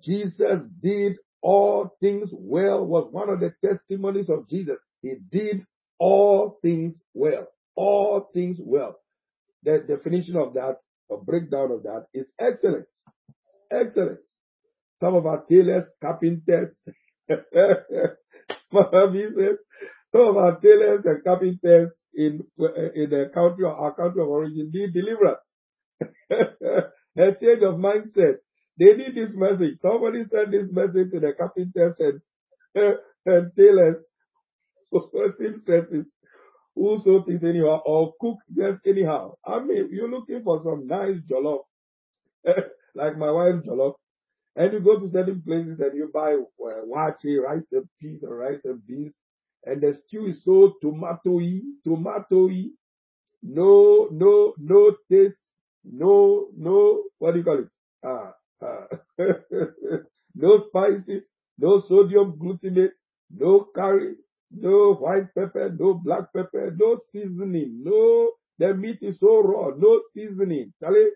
Jesus 0.02 0.62
did 0.82 1.16
all 1.42 1.96
things 2.00 2.30
well 2.32 2.86
was 2.86 3.08
one 3.12 3.30
of 3.30 3.40
the 3.40 3.54
testimonies 3.64 4.30
of 4.30 4.48
Jesus. 4.48 4.78
He 5.02 5.14
did 5.30 5.66
all 5.98 6.58
things 6.62 6.94
well. 7.14 7.46
All 7.76 8.30
things 8.34 8.58
well. 8.60 8.96
The 9.62 9.84
definition 9.86 10.36
of 10.36 10.54
that, 10.54 10.76
a 11.10 11.16
breakdown 11.16 11.70
of 11.72 11.82
that 11.84 12.06
is 12.14 12.26
excellence. 12.40 12.88
Excellence. 13.70 14.26
Some 14.98 15.14
of 15.14 15.26
our 15.26 15.44
tailors, 15.50 15.86
carpenters, 16.00 16.74
some 17.28 17.44
of 20.28 20.36
our 20.36 20.60
tailors 20.60 21.04
and 21.04 21.24
carpenters 21.24 21.90
in 22.14 22.40
in 22.94 23.10
the 23.10 23.30
country, 23.34 23.64
our 23.64 23.94
country 23.94 24.22
of 24.22 24.28
origin, 24.28 24.70
need 24.72 24.92
deliverance. 24.92 25.40
a 27.18 27.32
change 27.40 27.62
of 27.62 27.74
mindset. 27.76 28.36
They 28.78 28.94
need 28.94 29.14
this 29.14 29.34
message. 29.34 29.78
Somebody 29.80 30.24
sent 30.30 30.50
this 30.50 30.68
message 30.72 31.10
to 31.12 31.20
the 31.20 31.32
carpenters 31.36 31.96
and, 31.98 32.20
and 33.26 33.50
tailors, 33.56 34.02
seamstresses, 35.38 36.12
who 36.74 37.00
sew 37.04 37.22
things 37.24 37.42
anyhow 37.44 37.80
or 37.84 38.14
cook 38.20 38.38
just 38.56 38.80
anyhow. 38.86 39.34
I 39.46 39.60
mean, 39.60 39.88
you're 39.92 40.10
looking 40.10 40.42
for 40.42 40.62
some 40.64 40.86
nice 40.86 41.16
jollof, 41.30 41.62
like 42.94 43.16
my 43.18 43.30
wife's 43.30 43.66
jollof, 43.66 43.94
and 44.56 44.72
you 44.72 44.80
go 44.80 44.98
to 44.98 45.10
certain 45.12 45.42
places 45.42 45.80
and 45.80 45.96
you 45.96 46.10
buy 46.12 46.34
uh, 46.34 46.82
waakye, 46.86 47.40
rice 47.42 47.64
and 47.72 47.88
peas 48.00 48.20
or 48.22 48.36
rice 48.36 48.60
and 48.64 48.86
beans, 48.86 49.14
and 49.64 49.80
the 49.82 49.94
stew 50.06 50.26
is 50.26 50.44
so 50.44 50.74
tomatoey, 50.84 51.60
tomatoey, 51.86 52.70
no, 53.42 54.08
no, 54.12 54.54
no 54.58 54.96
taste, 55.10 55.36
no, 55.84 56.48
no, 56.56 57.04
what 57.18 57.32
do 57.32 57.38
you 57.38 57.44
call 57.44 57.60
it? 57.60 57.68
Ah, 58.04 58.32
ah. 58.62 58.86
no 60.34 60.64
spices, 60.68 61.24
no 61.58 61.80
sodium 61.88 62.38
glutamate, 62.38 62.92
no 63.30 63.66
curry, 63.74 64.14
no 64.54 64.94
white 64.94 65.34
pepper, 65.34 65.74
no 65.78 65.94
black 65.94 66.32
pepper, 66.34 66.74
no 66.78 66.98
seasoning, 67.12 67.80
no, 67.82 68.32
the 68.58 68.74
meat 68.74 68.98
is 69.02 69.18
so 69.20 69.42
raw, 69.42 69.70
no 69.76 70.02
seasoning. 70.14 70.72
Charlie, 70.82 71.08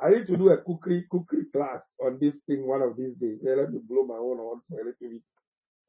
I 0.00 0.10
need 0.10 0.26
to 0.26 0.36
do 0.36 0.50
a 0.50 0.58
cookery, 0.58 1.06
cookery 1.10 1.44
class 1.54 1.82
on 2.04 2.18
this 2.20 2.34
thing 2.46 2.66
one 2.66 2.82
of 2.82 2.96
these 2.96 3.14
days. 3.20 3.38
let 3.44 3.70
me 3.70 3.80
blow 3.88 4.04
my 4.04 4.16
own 4.16 4.38
horn 4.38 4.60
for 4.68 4.80
a 4.80 4.84
little 4.84 4.94
bit. 5.00 5.22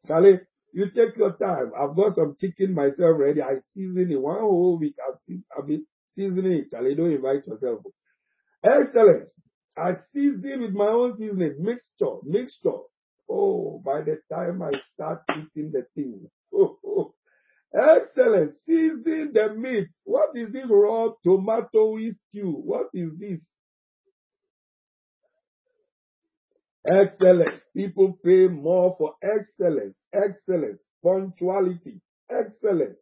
Charlie, 0.07 0.39
you 0.73 0.85
take 0.91 1.17
your 1.17 1.35
time. 1.37 1.71
I've 1.79 1.95
got 1.95 2.15
some 2.15 2.35
chicken 2.39 2.73
myself 2.73 3.17
ready. 3.17 3.41
I 3.41 3.55
season 3.73 4.11
it 4.11 4.21
one 4.21 4.39
whole 4.39 4.77
week. 4.77 4.95
I've, 5.07 5.37
I've 5.57 5.67
been 5.67 5.85
seasoning 6.15 6.51
it. 6.53 6.71
Charlie, 6.71 6.95
don't 6.95 7.11
invite 7.11 7.47
yourself. 7.47 7.81
Excellence. 8.63 9.29
I 9.77 9.93
season 10.13 10.61
with 10.61 10.73
my 10.73 10.87
own 10.87 11.17
seasoning, 11.17 11.55
mixture, 11.59 12.17
mixture. 12.23 12.77
Oh, 13.29 13.81
by 13.83 14.01
the 14.01 14.19
time 14.31 14.61
I 14.61 14.71
start 14.93 15.23
eating 15.31 15.71
the 15.71 15.85
thing. 15.95 16.29
excellent. 17.75 18.55
Season 18.67 19.31
the 19.33 19.53
meat. 19.55 19.87
What 20.05 20.29
is 20.35 20.51
this 20.53 20.65
raw 20.69 21.09
tomato 21.23 21.97
stew? 22.11 22.51
What 22.63 22.87
is 22.93 23.11
this? 23.19 23.41
Excellence. 26.87 27.61
People 27.75 28.19
pay 28.25 28.47
more 28.47 28.95
for 28.97 29.15
excellence, 29.23 29.95
excellence, 30.13 30.79
punctuality, 31.03 32.01
excellence. 32.31 32.97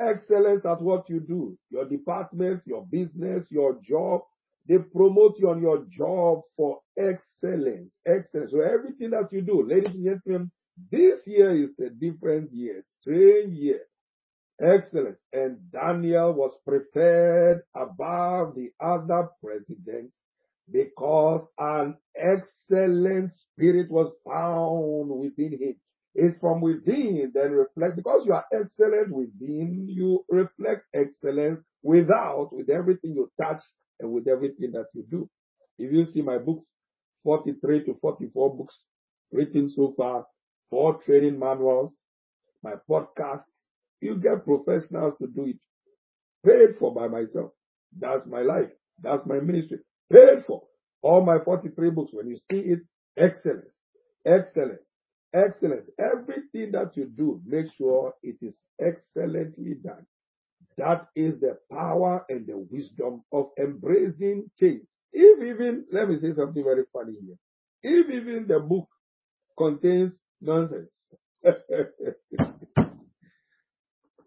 Excellence 0.00 0.64
at 0.66 0.82
what 0.82 1.08
you 1.10 1.20
do, 1.20 1.58
your 1.70 1.86
department, 1.88 2.62
your 2.66 2.86
business, 2.86 3.44
your 3.50 3.80
job, 3.88 4.22
they 4.68 4.78
promote 4.78 5.36
you 5.38 5.50
on 5.50 5.62
your 5.62 5.86
job 5.90 6.42
for 6.56 6.80
excellence. 6.98 7.90
Excellence. 8.06 8.52
So 8.52 8.60
everything 8.60 9.10
that 9.10 9.28
you 9.32 9.42
do, 9.42 9.66
ladies 9.66 9.94
and 9.94 10.04
gentlemen, 10.04 10.50
this 10.90 11.20
year 11.26 11.64
is 11.64 11.70
a 11.78 11.90
different 11.90 12.52
year, 12.52 12.82
strange 13.00 13.54
year. 13.54 13.80
Excellent. 14.60 15.16
And 15.32 15.58
Daniel 15.70 16.32
was 16.32 16.52
prepared 16.66 17.62
above 17.76 18.54
the 18.56 18.70
other 18.80 19.28
presidents 19.42 20.12
because 20.70 21.46
an 21.58 21.96
excellent 22.16 23.32
spirit 23.52 23.90
was 23.90 24.12
found 24.26 25.10
within 25.10 25.52
him. 25.52 25.76
It's 26.14 26.38
from 26.40 26.60
within, 26.60 27.30
then 27.34 27.52
reflect. 27.52 27.96
Because 27.96 28.26
you 28.26 28.32
are 28.32 28.44
excellent 28.52 29.12
within, 29.12 29.86
you 29.88 30.24
reflect 30.28 30.82
excellence 30.92 31.60
without, 31.82 32.50
with 32.52 32.68
everything 32.70 33.12
you 33.14 33.30
touch 33.40 33.62
and 34.00 34.10
with 34.10 34.26
everything 34.26 34.72
that 34.72 34.86
you 34.94 35.04
do. 35.08 35.30
If 35.78 35.92
you 35.92 36.04
see 36.12 36.22
my 36.22 36.38
books, 36.38 36.66
43 37.22 37.84
to 37.84 37.98
44 38.00 38.56
books 38.56 38.76
written 39.32 39.70
so 39.70 39.94
far, 39.96 40.24
four 40.70 41.00
training 41.02 41.38
manuals, 41.38 41.92
my 42.62 42.74
podcasts, 42.90 43.44
you 44.00 44.16
get 44.16 44.44
professionals 44.44 45.14
to 45.20 45.28
do 45.28 45.46
it. 45.46 45.58
Paid 46.46 46.78
for 46.78 46.94
by 46.94 47.08
myself. 47.08 47.52
That's 47.98 48.26
my 48.26 48.42
life. 48.42 48.70
That's 49.02 49.26
my 49.26 49.40
ministry. 49.40 49.78
Paid 50.12 50.44
for. 50.46 50.62
All 51.02 51.24
my 51.24 51.38
43 51.44 51.90
books, 51.90 52.12
when 52.12 52.28
you 52.28 52.36
see 52.50 52.58
it, 52.60 52.80
excellence, 53.18 53.70
excellence, 54.26 54.82
excellence. 55.34 55.88
Everything 55.98 56.72
that 56.72 56.92
you 56.96 57.06
do, 57.06 57.40
make 57.46 57.66
sure 57.78 58.14
it 58.22 58.36
is 58.42 58.54
excellently 58.80 59.74
done. 59.84 60.06
That 60.78 61.08
is 61.16 61.40
the 61.40 61.58
power 61.72 62.24
and 62.28 62.46
the 62.46 62.58
wisdom 62.58 63.22
of 63.32 63.50
embracing 63.60 64.50
change. 64.60 64.82
If 65.12 65.40
even, 65.42 65.86
let 65.92 66.08
me 66.08 66.18
say 66.20 66.34
something 66.36 66.64
very 66.64 66.84
funny 66.92 67.14
here. 67.24 67.36
If 67.82 68.10
even 68.10 68.46
the 68.48 68.60
book 68.60 68.88
contains 69.58 70.12
nonsense, 70.40 70.90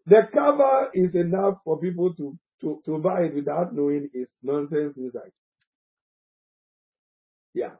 the 0.05 0.27
cover 0.33 0.89
is 0.93 1.15
enough 1.15 1.59
for 1.63 1.79
people 1.79 2.13
to, 2.15 2.37
to, 2.61 2.81
to 2.85 2.97
buy 2.99 3.23
it 3.23 3.35
without 3.35 3.73
knowing 3.73 4.09
it's 4.13 4.31
nonsense 4.43 4.97
inside. 4.97 5.31
Yeah. 7.53 7.71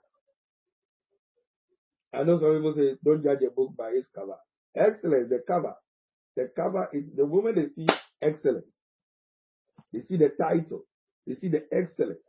I 2.13 2.23
know 2.23 2.39
some 2.39 2.55
people 2.55 2.73
say, 2.75 2.97
don't 3.03 3.23
judge 3.23 3.41
a 3.47 3.51
book 3.51 3.75
by 3.77 3.89
its 3.89 4.07
cover. 4.13 4.36
Excellence, 4.75 5.29
the 5.29 5.43
cover. 5.47 5.75
The 6.36 6.49
cover 6.55 6.89
is 6.93 7.05
the 7.15 7.25
woman 7.25 7.55
they 7.55 7.67
see 7.69 7.88
excellence. 8.21 8.65
They 9.93 10.01
see 10.01 10.17
the 10.17 10.29
title. 10.29 10.86
They 11.27 11.36
see 11.36 11.49
the 11.49 11.65
excellence. 11.71 12.19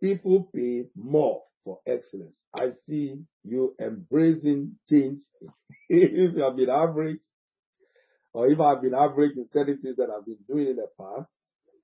People 0.00 0.48
pay 0.54 0.84
more 0.96 1.42
for 1.64 1.78
excellence. 1.86 2.34
I 2.54 2.70
see 2.88 3.22
you 3.44 3.74
embracing 3.80 4.76
change. 4.88 5.20
if 5.88 6.34
you 6.36 6.42
have 6.42 6.56
been 6.56 6.70
average, 6.70 7.20
or 8.32 8.48
if 8.48 8.60
I've 8.60 8.82
been 8.82 8.94
average 8.94 9.36
in 9.36 9.46
certain 9.52 9.78
things 9.82 9.96
that 9.96 10.08
I've 10.10 10.24
been 10.24 10.38
doing 10.48 10.68
in 10.68 10.76
the 10.76 10.88
past, 10.98 11.28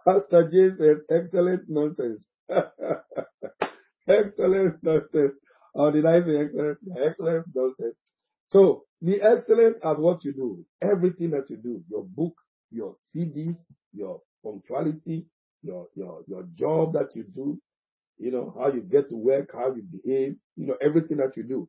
Pastor 0.07 0.49
James 0.49 0.77
says, 0.79 0.97
excellent 1.09 1.63
nonsense. 1.67 2.23
excellent 4.09 4.83
nonsense. 4.83 5.35
Or 5.73 5.91
did 5.91 6.05
I 6.05 6.19
say 6.21 6.37
excellent? 6.37 6.77
Excellent 6.97 7.45
nonsense. 7.53 7.95
So 8.49 8.85
be 9.03 9.21
excellent 9.21 9.77
at 9.83 9.99
what 9.99 10.23
you 10.23 10.33
do. 10.33 10.65
Everything 10.81 11.31
that 11.31 11.49
you 11.49 11.57
do, 11.57 11.83
your 11.89 12.03
book, 12.03 12.33
your 12.71 12.95
CDs, 13.13 13.57
your 13.93 14.21
punctuality, 14.43 15.25
your, 15.61 15.87
your, 15.95 16.21
your 16.27 16.43
job 16.55 16.93
that 16.93 17.15
you 17.15 17.23
do, 17.35 17.59
you 18.21 18.31
know, 18.31 18.53
how 18.57 18.71
you 18.71 18.81
get 18.81 19.09
to 19.09 19.15
work, 19.15 19.49
how 19.53 19.73
you 19.73 19.81
behave, 19.81 20.35
you 20.55 20.67
know, 20.67 20.75
everything 20.81 21.17
that 21.17 21.35
you 21.35 21.43
do. 21.43 21.67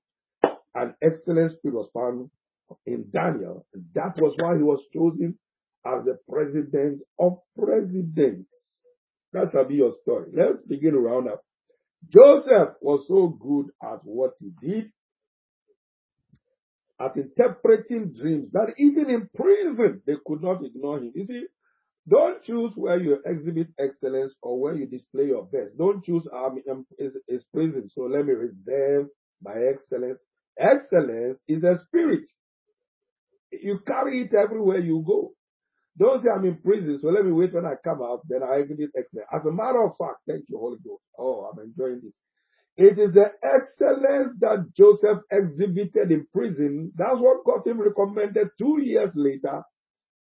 An 0.74 0.94
excellent 1.02 1.52
spirit 1.56 1.74
was 1.74 1.90
found 1.94 2.30
in 2.86 3.06
Daniel. 3.12 3.66
And 3.72 3.84
that 3.94 4.20
was 4.20 4.34
why 4.38 4.56
he 4.56 4.62
was 4.62 4.80
chosen 4.92 5.38
as 5.86 6.04
the 6.04 6.18
president 6.28 7.00
of 7.18 7.38
presidents. 7.58 8.48
That 9.32 9.48
shall 9.50 9.64
be 9.64 9.76
your 9.76 9.92
story. 10.02 10.28
Let's 10.34 10.60
begin 10.60 10.94
round 10.94 11.28
up. 11.28 11.42
Joseph 12.12 12.74
was 12.82 13.06
so 13.08 13.28
good 13.28 13.66
at 13.82 14.00
what 14.04 14.32
he 14.38 14.50
did, 14.60 14.92
at 17.00 17.16
interpreting 17.16 18.12
dreams, 18.12 18.50
that 18.52 18.74
even 18.76 19.08
in 19.08 19.28
prison, 19.34 20.02
they 20.06 20.14
could 20.26 20.42
not 20.42 20.62
ignore 20.64 20.98
him. 20.98 21.12
You 21.14 21.26
see, 21.26 21.44
don't 22.08 22.42
choose 22.42 22.72
where 22.76 22.98
you 23.00 23.18
exhibit 23.24 23.68
excellence 23.78 24.32
or 24.42 24.60
where 24.60 24.74
you 24.74 24.86
display 24.86 25.26
your 25.26 25.44
best. 25.44 25.78
Don't 25.78 26.04
choose 26.04 26.24
um, 26.34 26.58
um 26.70 26.86
is, 26.98 27.12
is 27.28 27.44
prison. 27.54 27.88
So 27.94 28.02
let 28.02 28.26
me 28.26 28.32
reserve 28.32 29.06
my 29.42 29.54
excellence. 29.72 30.18
Excellence 30.58 31.38
is 31.48 31.62
a 31.62 31.78
spirit. 31.86 32.28
You 33.52 33.80
carry 33.86 34.22
it 34.22 34.34
everywhere 34.34 34.78
you 34.80 35.04
go. 35.06 35.32
Don't 35.98 36.22
say 36.22 36.30
I'm 36.34 36.44
in 36.46 36.56
prison, 36.56 36.98
so 37.02 37.08
let 37.08 37.24
me 37.24 37.32
wait 37.32 37.54
when 37.54 37.66
I 37.66 37.74
come 37.84 38.02
out, 38.02 38.22
then 38.28 38.40
I 38.42 38.56
exhibit 38.60 38.90
excellence. 38.96 39.28
As 39.32 39.42
a 39.46 39.52
matter 39.52 39.82
of 39.84 39.92
fact, 39.98 40.20
thank 40.26 40.44
you, 40.48 40.58
Holy 40.58 40.78
Ghost. 40.84 41.02
Oh, 41.18 41.50
I'm 41.52 41.60
enjoying 41.62 42.00
this. 42.02 42.14
It 42.78 42.98
is 42.98 43.12
the 43.12 43.30
excellence 43.44 44.34
that 44.40 44.66
Joseph 44.76 45.22
exhibited 45.30 46.10
in 46.10 46.26
prison. 46.34 46.92
That's 46.96 47.18
what 47.18 47.44
got 47.44 47.66
him 47.66 47.80
recommended 47.80 48.48
two 48.58 48.78
years 48.82 49.10
later 49.14 49.62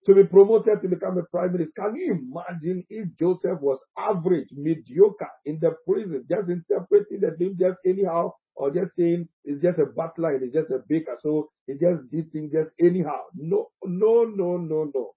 to 0.06 0.16
be 0.16 0.24
promoted 0.24 0.82
to 0.82 0.88
become 0.88 1.18
a 1.18 1.24
prime 1.24 1.54
minister. 1.54 1.74
Can 1.78 1.96
you 1.96 2.14
imagine 2.14 2.84
if 2.90 3.08
Joseph 3.20 3.60
was 3.62 3.80
average, 3.98 4.50
mediocre 4.54 5.30
in 5.46 5.60
the 5.62 5.72
prison, 5.88 6.26
just 6.30 6.50
interpreting 6.50 7.22
the 7.22 7.36
dream 7.38 7.58
just 7.60 7.80
anyhow, 7.86 8.34
or 8.56 8.72
just 8.72 8.96
saying 8.98 9.28
it's 9.46 9.62
just 9.62 9.80
a 9.80 9.86
butler 9.86 10.36
and 10.36 10.44
it's 10.44 10.54
just 10.54 10.72
a 10.72 10.80
baker, 10.88 11.18
so 11.22 11.50
he 11.68 11.74
just 11.74 12.10
did 12.12 12.32
things 12.32 12.52
just 12.54 12.72
anyhow. 12.80 13.22
No, 13.36 13.68
no, 13.84 14.26
no, 14.26 14.58
no, 14.58 14.92
no. 14.94 15.12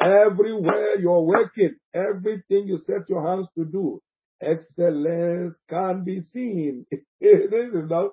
Everywhere 0.00 0.98
you're 1.00 1.22
working, 1.22 1.74
everything 1.94 2.66
you 2.66 2.80
set 2.86 3.08
your 3.08 3.26
hands 3.26 3.48
to 3.58 3.64
do, 3.66 4.00
excellence 4.42 5.56
can 5.68 6.04
be 6.04 6.22
seen. 6.32 6.86
this 6.90 7.74
is 7.74 7.88
not, 7.90 8.12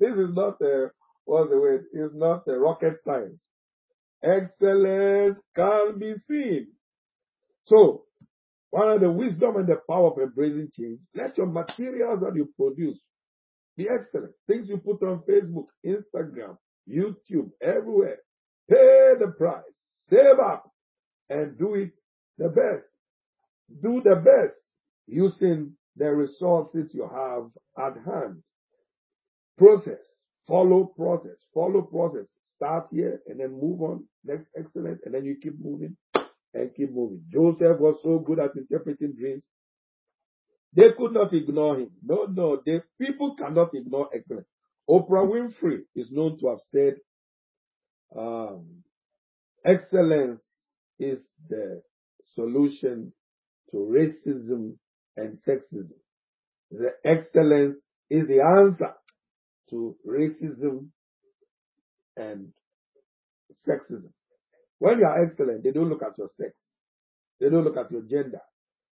this 0.00 0.12
is 0.12 0.32
not 0.34 0.60
a, 0.62 0.88
what's 1.26 1.50
the 1.50 1.58
word? 1.58 1.84
It's 1.92 2.14
not 2.14 2.44
a 2.48 2.58
rocket 2.58 2.94
science. 3.04 3.38
Excellence 4.22 5.38
can 5.54 5.98
be 5.98 6.14
seen. 6.28 6.68
So, 7.66 8.04
one 8.70 8.90
of 8.90 9.00
the 9.00 9.10
wisdom 9.10 9.56
and 9.56 9.66
the 9.66 9.80
power 9.88 10.12
of 10.12 10.18
embracing 10.18 10.70
change, 10.76 11.00
let 11.14 11.36
your 11.36 11.46
materials 11.46 12.20
that 12.20 12.34
you 12.34 12.52
produce 12.56 12.98
be 13.76 13.88
excellent. 13.88 14.32
Things 14.46 14.68
you 14.68 14.78
put 14.78 15.02
on 15.02 15.22
Facebook, 15.28 15.66
Instagram, 15.84 16.56
YouTube, 16.88 17.50
everywhere. 17.62 18.18
Pay 18.68 19.12
the 19.20 19.32
price. 19.36 19.62
Save 20.08 20.38
up 20.44 20.70
and 21.28 21.58
do 21.58 21.74
it 21.74 21.90
the 22.38 22.48
best. 22.48 22.86
Do 23.82 24.00
the 24.02 24.16
best 24.16 24.54
using 25.06 25.72
the 25.96 26.12
resources 26.12 26.90
you 26.92 27.08
have 27.08 27.50
at 27.78 27.96
hand. 28.04 28.42
Process. 29.58 30.04
Follow 30.46 30.84
process. 30.96 31.36
Follow 31.52 31.82
process. 31.82 32.26
Start 32.56 32.88
here 32.90 33.20
and 33.26 33.40
then 33.40 33.52
move 33.52 33.82
on. 33.82 34.04
Next 34.24 34.46
excellent. 34.58 35.00
And 35.04 35.14
then 35.14 35.24
you 35.24 35.36
keep 35.42 35.54
moving 35.62 35.96
and 36.54 36.74
keep 36.74 36.92
moving. 36.92 37.22
Joseph 37.30 37.78
was 37.78 37.98
so 38.02 38.18
good 38.18 38.38
at 38.38 38.56
interpreting 38.56 39.14
dreams. 39.18 39.44
They 40.74 40.92
could 40.96 41.12
not 41.12 41.32
ignore 41.32 41.78
him. 41.78 41.90
No, 42.02 42.26
no, 42.30 42.60
the 42.64 42.82
people 43.00 43.34
cannot 43.36 43.70
ignore 43.74 44.08
excellence. 44.14 44.46
Oprah 44.88 45.26
Winfrey 45.26 45.80
is 45.94 46.10
known 46.10 46.38
to 46.40 46.48
have 46.48 46.60
said, 46.70 46.94
um, 48.16 48.82
excellence 49.64 50.42
is 50.98 51.20
the 51.48 51.82
solution 52.34 53.12
to 53.70 53.76
racism 53.76 54.76
and 55.16 55.38
sexism. 55.46 55.96
The 56.70 56.90
excellence 57.04 57.76
is 58.10 58.26
the 58.28 58.40
answer 58.42 58.94
to 59.70 59.96
racism 60.06 60.88
and 62.16 62.48
sexism. 63.66 64.10
When 64.78 64.98
you 64.98 65.06
are 65.06 65.24
excellent, 65.24 65.64
they 65.64 65.70
don't 65.70 65.88
look 65.88 66.02
at 66.02 66.18
your 66.18 66.28
sex. 66.36 66.52
They 67.40 67.48
don't 67.48 67.64
look 67.64 67.76
at 67.76 67.90
your 67.90 68.02
gender. 68.02 68.40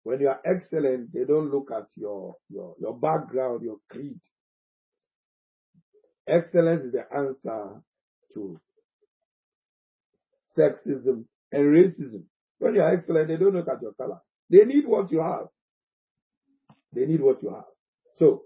When 0.03 0.21
you 0.21 0.29
are 0.29 0.41
excellent, 0.45 1.13
they 1.13 1.25
don't 1.25 1.51
look 1.51 1.71
at 1.71 1.87
your, 1.97 2.37
your, 2.49 2.75
your 2.81 2.99
background, 2.99 3.63
your 3.63 3.77
creed. 3.91 4.19
Excellence 6.29 6.85
is 6.85 6.93
the 6.93 7.05
answer 7.15 7.83
to 8.35 8.61
sexism 10.57 11.25
and 11.53 11.65
racism. 11.65 12.23
When 12.59 12.75
you 12.75 12.83
are 12.83 12.95
excellent, 12.95 13.29
they 13.29 13.37
don't 13.37 13.55
look 13.55 13.69
at 13.69 13.83
your 13.83 13.93
color. 13.95 14.19
They 14.51 14.65
need 14.65 14.87
what 14.87 15.11
you 15.11 15.21
have. 15.21 15.47
They 16.93 17.07
need 17.07 17.21
what 17.21 17.43
you 17.43 17.51
have. 17.51 17.65
So, 18.17 18.43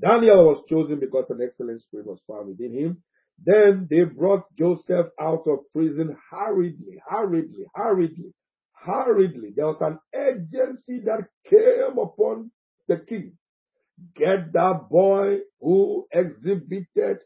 Daniel 0.00 0.44
was 0.44 0.62
chosen 0.68 1.00
because 1.00 1.26
an 1.30 1.40
excellent 1.42 1.82
spirit 1.82 2.06
was 2.06 2.20
found 2.28 2.48
within 2.48 2.72
him. 2.72 3.02
Then 3.44 3.86
they 3.90 4.04
brought 4.04 4.44
Joseph 4.58 5.08
out 5.20 5.44
of 5.46 5.70
prison 5.72 6.16
hurriedly, 6.30 7.00
hurriedly, 7.08 7.66
hurriedly, 7.74 8.34
hurriedly. 8.72 9.52
There 9.56 9.66
was 9.66 9.80
an 9.80 9.98
urgency 10.14 11.00
that 11.06 11.28
came 11.48 11.98
upon 11.98 12.50
the 12.88 12.98
king. 12.98 13.32
Get 14.16 14.52
that 14.52 14.88
boy 14.90 15.40
who 15.60 16.06
exhibited 16.12 17.18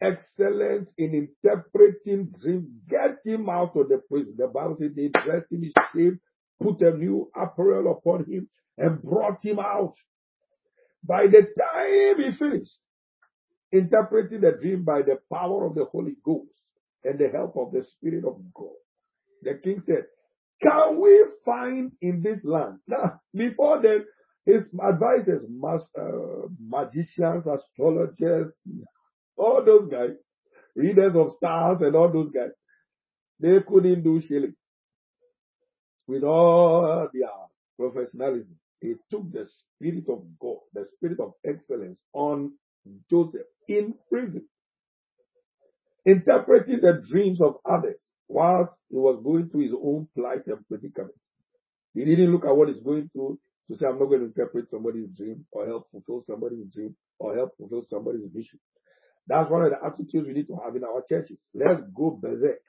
excellence 0.00 0.92
in 0.98 1.28
interpreting 1.44 2.32
dreams. 2.40 2.68
Get 2.88 3.18
him 3.24 3.48
out 3.48 3.76
of 3.76 3.88
the 3.88 4.02
prison. 4.08 4.34
The 4.38 4.48
Bible 4.48 4.76
says 4.80 4.92
they 4.96 5.08
dressed 5.08 5.52
him 5.52 5.64
in 5.64 5.72
shame, 5.94 6.20
put 6.62 6.80
a 6.82 6.96
new 6.96 7.30
apparel 7.36 7.92
upon 7.92 8.24
him, 8.30 8.48
and 8.78 9.02
brought 9.02 9.44
him 9.44 9.58
out. 9.58 9.94
By 11.04 11.26
the 11.28 11.42
time 11.60 12.22
he 12.22 12.32
finished 12.36 12.78
interpreting 13.72 14.40
the 14.40 14.52
dream 14.52 14.84
by 14.84 15.02
the 15.02 15.18
power 15.32 15.66
of 15.66 15.74
the 15.74 15.84
Holy 15.84 16.16
Ghost 16.24 16.50
and 17.04 17.18
the 17.18 17.28
help 17.28 17.56
of 17.56 17.72
the 17.72 17.84
Spirit 17.96 18.24
of 18.24 18.40
God, 18.54 18.76
the 19.42 19.60
king 19.62 19.82
said, 19.86 20.04
Can 20.62 21.00
we 21.00 21.24
find 21.44 21.92
in 22.00 22.22
this 22.22 22.44
land? 22.44 22.78
Now, 22.86 23.20
before 23.34 23.82
then, 23.82 24.04
his 24.44 24.64
advisors, 24.80 25.44
uh, 25.44 26.48
magicians, 26.60 27.46
astrologers, 27.46 28.52
all 29.36 29.64
those 29.64 29.88
guys, 29.88 30.10
readers 30.76 31.16
of 31.16 31.32
stars 31.36 31.78
and 31.80 31.96
all 31.96 32.12
those 32.12 32.30
guys, 32.30 32.50
they 33.40 33.58
couldn't 33.66 34.02
do 34.02 34.20
shilling 34.20 34.54
with 36.06 36.22
all 36.22 37.08
their 37.12 37.28
professionalism. 37.78 38.56
It 38.80 38.98
took 39.10 39.30
the 39.32 39.48
Spirit 39.74 40.04
of 40.08 40.24
God, 40.40 40.58
the 40.72 40.86
Spirit 40.96 41.18
of 41.18 41.32
excellence 41.44 41.98
on 42.12 42.52
Joseph 43.10 43.42
in 43.68 43.94
prison, 44.10 44.46
interpreting 46.06 46.80
the 46.82 47.02
dreams 47.08 47.40
of 47.40 47.56
others 47.70 48.02
whilst 48.28 48.72
he 48.90 48.96
was 48.96 49.20
going 49.24 49.48
through 49.50 49.62
his 49.62 49.74
own 49.74 50.08
plight 50.16 50.46
and 50.46 50.66
predicament. 50.68 51.14
He 51.94 52.04
didn't 52.04 52.32
look 52.32 52.44
at 52.44 52.56
what 52.56 52.68
he's 52.68 52.82
going 52.82 53.10
through 53.12 53.38
to 53.70 53.76
say, 53.76 53.86
I'm 53.86 53.98
not 53.98 54.06
going 54.06 54.20
to 54.20 54.26
interpret 54.26 54.70
somebody's 54.70 55.08
dream 55.16 55.44
or 55.50 55.66
help 55.66 55.90
fulfill 55.90 56.24
somebody's 56.28 56.66
dream 56.72 56.94
or 57.18 57.34
help 57.36 57.56
fulfill 57.56 57.84
somebody's 57.90 58.28
vision. 58.32 58.60
That's 59.26 59.50
one 59.50 59.62
of 59.64 59.72
the 59.72 59.84
attitudes 59.84 60.26
we 60.26 60.34
need 60.34 60.46
to 60.48 60.58
have 60.64 60.76
in 60.76 60.84
our 60.84 61.02
churches. 61.08 61.38
Let's 61.54 61.82
go 61.94 62.18
berserk. 62.20 62.60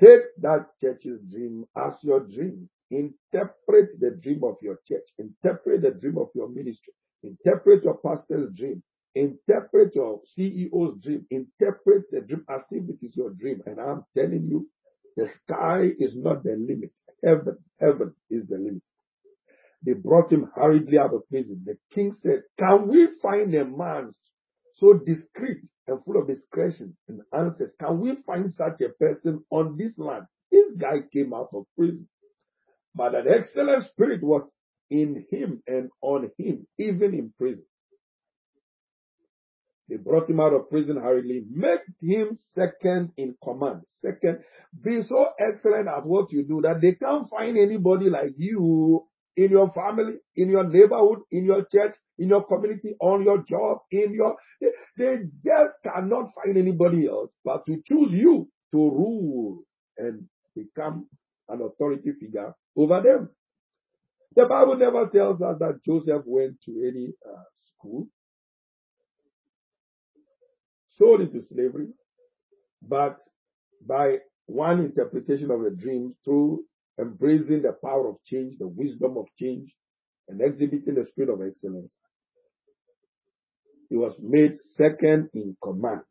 Take 0.00 0.20
that 0.42 0.66
church's 0.80 1.20
dream 1.30 1.64
as 1.76 1.94
your 2.02 2.20
dream. 2.20 2.68
Interpret 2.90 3.98
the 4.00 4.18
dream 4.22 4.42
of 4.44 4.56
your 4.62 4.78
church. 4.86 5.04
Interpret 5.18 5.82
the 5.82 5.90
dream 5.90 6.18
of 6.18 6.28
your 6.34 6.48
ministry. 6.48 6.92
Interpret 7.22 7.84
your 7.84 7.98
pastor's 8.04 8.52
dream. 8.54 8.82
Interpret 9.14 9.94
your 9.94 10.20
CEO's 10.38 11.00
dream. 11.02 11.26
Interpret 11.30 12.04
the 12.10 12.20
dream 12.20 12.44
as 12.50 12.62
if 12.70 12.88
it 12.88 13.06
is 13.06 13.16
your 13.16 13.30
dream. 13.30 13.62
And 13.66 13.80
I'm 13.80 14.04
telling 14.16 14.46
you, 14.48 14.68
the 15.16 15.30
sky 15.44 15.90
is 15.98 16.12
not 16.14 16.44
the 16.44 16.52
limit. 16.52 16.92
Heaven, 17.24 17.58
heaven 17.80 18.14
is 18.30 18.46
the 18.48 18.56
limit. 18.56 18.82
They 19.84 19.94
brought 19.94 20.32
him 20.32 20.50
hurriedly 20.54 20.98
out 20.98 21.14
of 21.14 21.28
prison. 21.28 21.62
The 21.64 21.76
king 21.94 22.14
said, 22.22 22.42
Can 22.58 22.88
we 22.88 23.08
find 23.22 23.54
a 23.54 23.64
man 23.64 24.14
so 24.76 24.94
discreet 24.94 25.58
and 25.86 26.04
full 26.04 26.20
of 26.20 26.28
discretion 26.28 26.96
and 27.08 27.20
answers? 27.32 27.74
Can 27.80 28.00
we 28.00 28.16
find 28.26 28.52
such 28.54 28.80
a 28.80 28.90
person 28.90 29.44
on 29.50 29.76
this 29.76 29.96
land? 29.98 30.24
This 30.50 30.72
guy 30.72 31.02
came 31.12 31.32
out 31.34 31.50
of 31.54 31.64
prison. 31.76 32.08
But 32.94 33.14
an 33.14 33.26
excellent 33.28 33.86
spirit 33.88 34.22
was 34.22 34.50
in 34.90 35.24
him 35.30 35.62
and 35.66 35.90
on 36.02 36.30
him, 36.38 36.66
even 36.78 37.14
in 37.14 37.32
prison. 37.38 37.64
They 39.88 39.96
brought 39.96 40.28
him 40.28 40.40
out 40.40 40.52
of 40.52 40.68
prison 40.68 40.96
hurriedly, 40.96 41.44
made 41.50 41.80
him 42.00 42.38
second 42.54 43.12
in 43.16 43.36
command. 43.42 43.82
Second, 44.02 44.40
be 44.82 45.02
so 45.02 45.30
excellent 45.40 45.88
at 45.88 46.04
what 46.04 46.30
you 46.30 46.44
do 46.44 46.60
that 46.62 46.80
they 46.80 46.92
can't 46.92 47.28
find 47.28 47.56
anybody 47.56 48.10
like 48.10 48.34
you 48.36 49.06
in 49.36 49.50
your 49.50 49.72
family, 49.72 50.14
in 50.36 50.50
your 50.50 50.64
neighborhood, 50.64 51.20
in 51.30 51.44
your 51.44 51.64
church, 51.72 51.94
in 52.18 52.28
your 52.28 52.44
community, 52.44 52.96
on 53.00 53.22
your 53.22 53.38
job, 53.48 53.78
in 53.90 54.12
your, 54.12 54.36
they, 54.60 54.68
they 54.98 55.16
just 55.42 55.74
cannot 55.84 56.34
find 56.34 56.58
anybody 56.58 57.06
else 57.08 57.30
but 57.44 57.64
to 57.66 57.80
choose 57.86 58.12
you 58.12 58.48
to 58.72 58.76
rule 58.76 59.62
and 59.96 60.24
become 60.54 61.06
an 61.48 61.62
authority 61.62 62.10
figure 62.20 62.52
over 62.76 63.00
them. 63.00 63.30
The 64.36 64.46
Bible 64.46 64.76
never 64.76 65.06
tells 65.08 65.40
us 65.40 65.56
that 65.60 65.80
Joseph 65.86 66.22
went 66.26 66.60
to 66.66 66.72
any 66.86 67.14
uh, 67.26 67.42
school, 67.76 68.08
sold 70.98 71.20
into 71.20 71.40
slavery, 71.52 71.88
but 72.82 73.18
by 73.86 74.16
one 74.46 74.80
interpretation 74.80 75.50
of 75.50 75.62
the 75.62 75.70
dream 75.70 76.14
through 76.24 76.64
embracing 76.98 77.62
the 77.62 77.76
power 77.84 78.08
of 78.08 78.16
change, 78.24 78.54
the 78.58 78.66
wisdom 78.66 79.16
of 79.16 79.26
change, 79.38 79.72
and 80.28 80.40
exhibiting 80.40 80.94
the 80.94 81.06
spirit 81.06 81.30
of 81.30 81.40
excellence. 81.46 81.90
He 83.88 83.96
was 83.96 84.14
made 84.20 84.56
second 84.76 85.30
in 85.32 85.56
command 85.62 86.02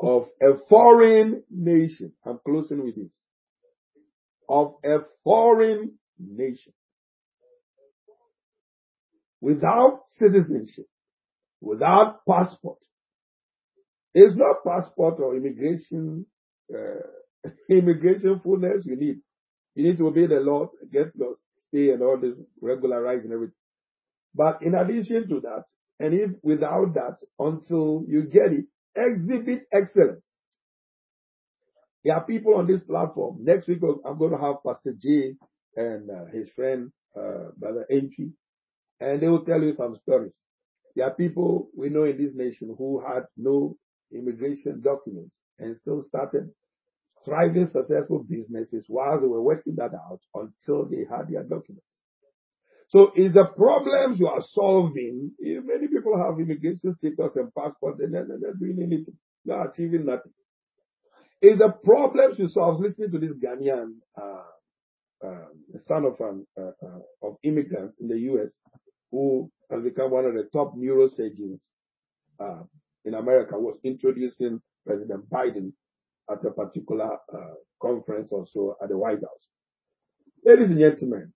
of 0.00 0.26
a 0.42 0.58
foreign 0.68 1.42
nation. 1.50 2.12
I'm 2.26 2.38
closing 2.44 2.84
with 2.84 2.96
this. 2.96 3.10
Of 4.48 4.74
a 4.84 4.98
foreign 5.24 5.98
nation. 6.18 6.72
Without 9.40 10.02
citizenship, 10.18 10.86
without 11.60 12.20
passport. 12.28 12.78
It's 14.14 14.36
not 14.36 14.64
passport 14.64 15.16
or 15.18 15.36
immigration 15.36 16.26
uh, 16.72 17.50
immigration 17.70 18.40
fullness 18.42 18.84
you 18.84 18.96
need. 18.96 19.16
You 19.74 19.88
need 19.88 19.98
to 19.98 20.06
obey 20.06 20.26
the 20.26 20.36
laws, 20.40 20.68
get 20.92 21.12
your 21.14 21.34
stay 21.68 21.90
and 21.90 22.02
all 22.02 22.18
this 22.18 22.34
regularize 22.60 23.24
and 23.24 23.32
everything. 23.32 23.54
But 24.34 24.62
in 24.62 24.74
addition 24.74 25.28
to 25.28 25.40
that, 25.40 25.64
and 26.00 26.14
if 26.14 26.30
without 26.42 26.94
that, 26.94 27.16
until 27.38 28.04
you 28.08 28.22
get 28.24 28.52
it, 28.52 28.66
exhibit 28.96 29.66
excellence. 29.72 30.22
There 32.04 32.14
are 32.14 32.24
people 32.24 32.54
on 32.56 32.66
this 32.66 32.82
platform. 32.82 33.38
Next 33.42 33.66
week, 33.66 33.78
I'm 34.04 34.18
going 34.18 34.32
to 34.32 34.38
have 34.38 34.56
Pastor 34.66 34.92
J 35.00 35.34
and 35.76 36.10
uh, 36.10 36.26
his 36.32 36.50
friend, 36.50 36.92
uh, 37.16 37.50
Brother 37.56 37.86
Entry, 37.90 38.32
and 39.00 39.20
they 39.20 39.28
will 39.28 39.44
tell 39.44 39.62
you 39.62 39.74
some 39.74 39.96
stories. 40.02 40.34
There 40.94 41.06
are 41.06 41.14
people 41.14 41.68
we 41.76 41.88
know 41.88 42.04
in 42.04 42.18
this 42.22 42.34
nation 42.34 42.74
who 42.76 43.00
had 43.00 43.24
no 43.36 43.76
immigration 44.12 44.80
documents 44.82 45.34
and 45.58 45.76
still 45.76 46.02
started 46.02 46.50
thriving, 47.24 47.68
successful 47.72 48.24
businesses 48.28 48.84
while 48.88 49.20
they 49.20 49.26
were 49.26 49.42
working 49.42 49.74
that 49.76 49.92
out 49.94 50.20
until 50.34 50.84
they 50.84 51.04
had 51.10 51.28
their 51.30 51.42
documents. 51.42 51.86
So 52.88 53.10
is 53.16 53.32
the 53.32 53.46
problems 53.56 54.20
you 54.20 54.28
are 54.28 54.42
solving, 54.52 55.32
many 55.40 55.88
people 55.88 56.18
have 56.18 56.38
immigration 56.38 56.92
status 56.92 57.36
and 57.36 57.52
passport 57.54 57.98
and 58.00 58.14
they're, 58.14 58.26
they're 58.40 58.54
doing 58.54 58.78
anything. 58.80 59.16
They're 59.44 59.68
achieving 59.68 60.06
nothing. 60.06 60.32
Is 61.42 61.58
the 61.58 61.74
problems 61.82 62.38
you 62.38 62.48
solve, 62.48 62.80
listening 62.80 63.10
to 63.12 63.18
this 63.18 63.34
Ghanaian, 63.34 63.96
uh, 64.20 65.26
uh, 65.26 65.46
son 65.86 66.04
of 66.04 66.20
an, 66.20 66.46
uh, 66.58 66.86
uh, 66.86 67.28
of 67.28 67.36
immigrants 67.42 67.96
in 68.00 68.08
the 68.08 68.18
U.S. 68.30 68.50
who 69.10 69.50
has 69.70 69.82
become 69.82 70.10
one 70.10 70.24
of 70.24 70.34
the 70.34 70.48
top 70.52 70.74
neurosurgeons, 70.76 71.60
uh, 72.40 72.62
in 73.04 73.14
America 73.14 73.58
was 73.58 73.78
introducing 73.84 74.60
President 74.86 75.28
Biden 75.30 75.72
at 76.30 76.44
a 76.44 76.50
particular 76.50 77.12
uh, 77.32 77.54
conference 77.80 78.28
or 78.32 78.46
so 78.46 78.76
at 78.82 78.88
the 78.88 78.98
White 78.98 79.20
House. 79.20 79.48
Ladies 80.44 80.70
and 80.70 80.78
gentlemen, 80.78 81.32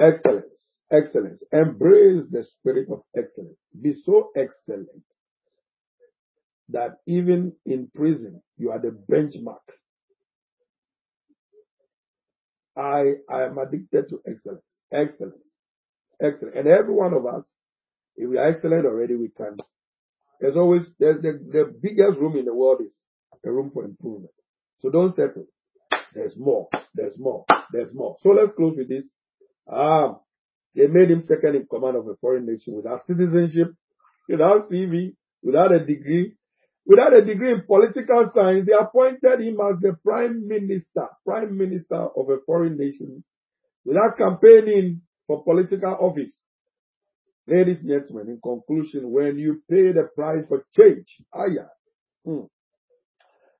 excellence, 0.00 0.78
excellence. 0.92 1.42
Embrace 1.52 2.24
the 2.30 2.44
spirit 2.44 2.88
of 2.90 3.02
excellence. 3.16 3.58
Be 3.80 3.92
so 3.92 4.30
excellent 4.36 4.88
that 6.70 6.96
even 7.06 7.52
in 7.64 7.88
prison, 7.94 8.42
you 8.58 8.70
are 8.70 8.78
the 8.80 8.96
benchmark. 9.10 9.56
I, 12.76 13.14
I 13.32 13.44
am 13.44 13.58
addicted 13.58 14.08
to 14.10 14.20
excellence, 14.28 14.62
excellence, 14.92 15.42
excellence. 16.22 16.56
And 16.58 16.68
every 16.68 16.94
one 16.94 17.14
of 17.14 17.26
us, 17.26 17.44
if 18.16 18.28
we 18.28 18.38
are 18.38 18.48
excellent 18.48 18.86
already, 18.86 19.14
we 19.16 19.30
can. 19.36 19.56
There's 20.40 20.56
always, 20.56 20.82
the, 20.98 21.14
the 21.22 21.74
biggest 21.80 22.18
room 22.18 22.36
in 22.36 22.44
the 22.44 22.54
world 22.54 22.80
is 22.84 22.92
a 23.44 23.50
room 23.50 23.70
for 23.72 23.84
improvement. 23.84 24.32
So 24.80 24.90
don't 24.90 25.14
settle. 25.14 25.46
There's 26.14 26.36
more. 26.36 26.68
There's 26.94 27.18
more. 27.18 27.44
There's 27.72 27.92
more. 27.94 28.16
So 28.22 28.30
let's 28.30 28.52
close 28.56 28.74
with 28.76 28.88
this. 28.88 29.08
Um, 29.70 30.20
they 30.74 30.86
made 30.86 31.10
him 31.10 31.22
second 31.22 31.56
in 31.56 31.66
command 31.66 31.96
of 31.96 32.06
a 32.06 32.16
foreign 32.20 32.46
nation 32.46 32.74
without 32.76 33.06
citizenship, 33.06 33.68
without 34.28 34.70
CV, 34.70 35.14
without 35.42 35.72
a 35.72 35.78
degree, 35.78 36.36
without 36.84 37.16
a 37.16 37.24
degree 37.24 37.52
in 37.52 37.62
political 37.66 38.30
science. 38.34 38.66
They 38.66 38.74
appointed 38.78 39.40
him 39.40 39.58
as 39.60 39.80
the 39.80 39.96
prime 40.04 40.46
minister, 40.46 41.08
prime 41.24 41.56
minister 41.56 41.96
of 41.96 42.28
a 42.28 42.38
foreign 42.44 42.76
nation 42.76 43.24
without 43.84 44.18
campaigning 44.18 45.02
for 45.26 45.44
political 45.44 45.96
office. 45.98 46.34
Ladies 47.48 47.80
and 47.80 47.88
gentlemen, 47.90 48.28
in 48.28 48.40
conclusion, 48.42 49.10
when 49.10 49.38
you 49.38 49.62
pay 49.70 49.92
the 49.92 50.08
price 50.14 50.44
for 50.48 50.64
change, 50.76 51.06
ah 51.32 51.46
yeah, 51.46 51.68
hmm, 52.24 52.46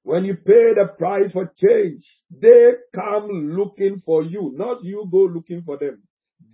when 0.07 0.24
you 0.24 0.34
pay 0.37 0.72
the 0.74 0.89
price 0.99 1.32
for 1.32 1.53
change, 1.57 2.05
they 2.30 2.74
come 2.95 3.28
looking 3.57 4.03
for 4.07 4.22
you, 4.22 4.53
not 4.57 4.84
you 4.84 5.09
go 5.11 5.24
looking 5.24 5.62
for 5.64 5.78
them. 5.78 6.03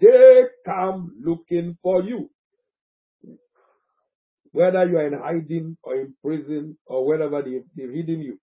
They 0.00 0.44
come 0.64 1.12
looking 1.22 1.76
for 1.82 2.02
you. 2.02 2.30
Whether 4.52 4.86
you 4.88 4.96
are 4.96 5.06
in 5.06 5.18
hiding 5.18 5.76
or 5.82 5.96
in 5.96 6.14
prison 6.24 6.78
or 6.86 7.06
wherever 7.06 7.42
they, 7.42 7.60
they're 7.74 7.94
hiding 7.94 8.20
you. 8.20 8.38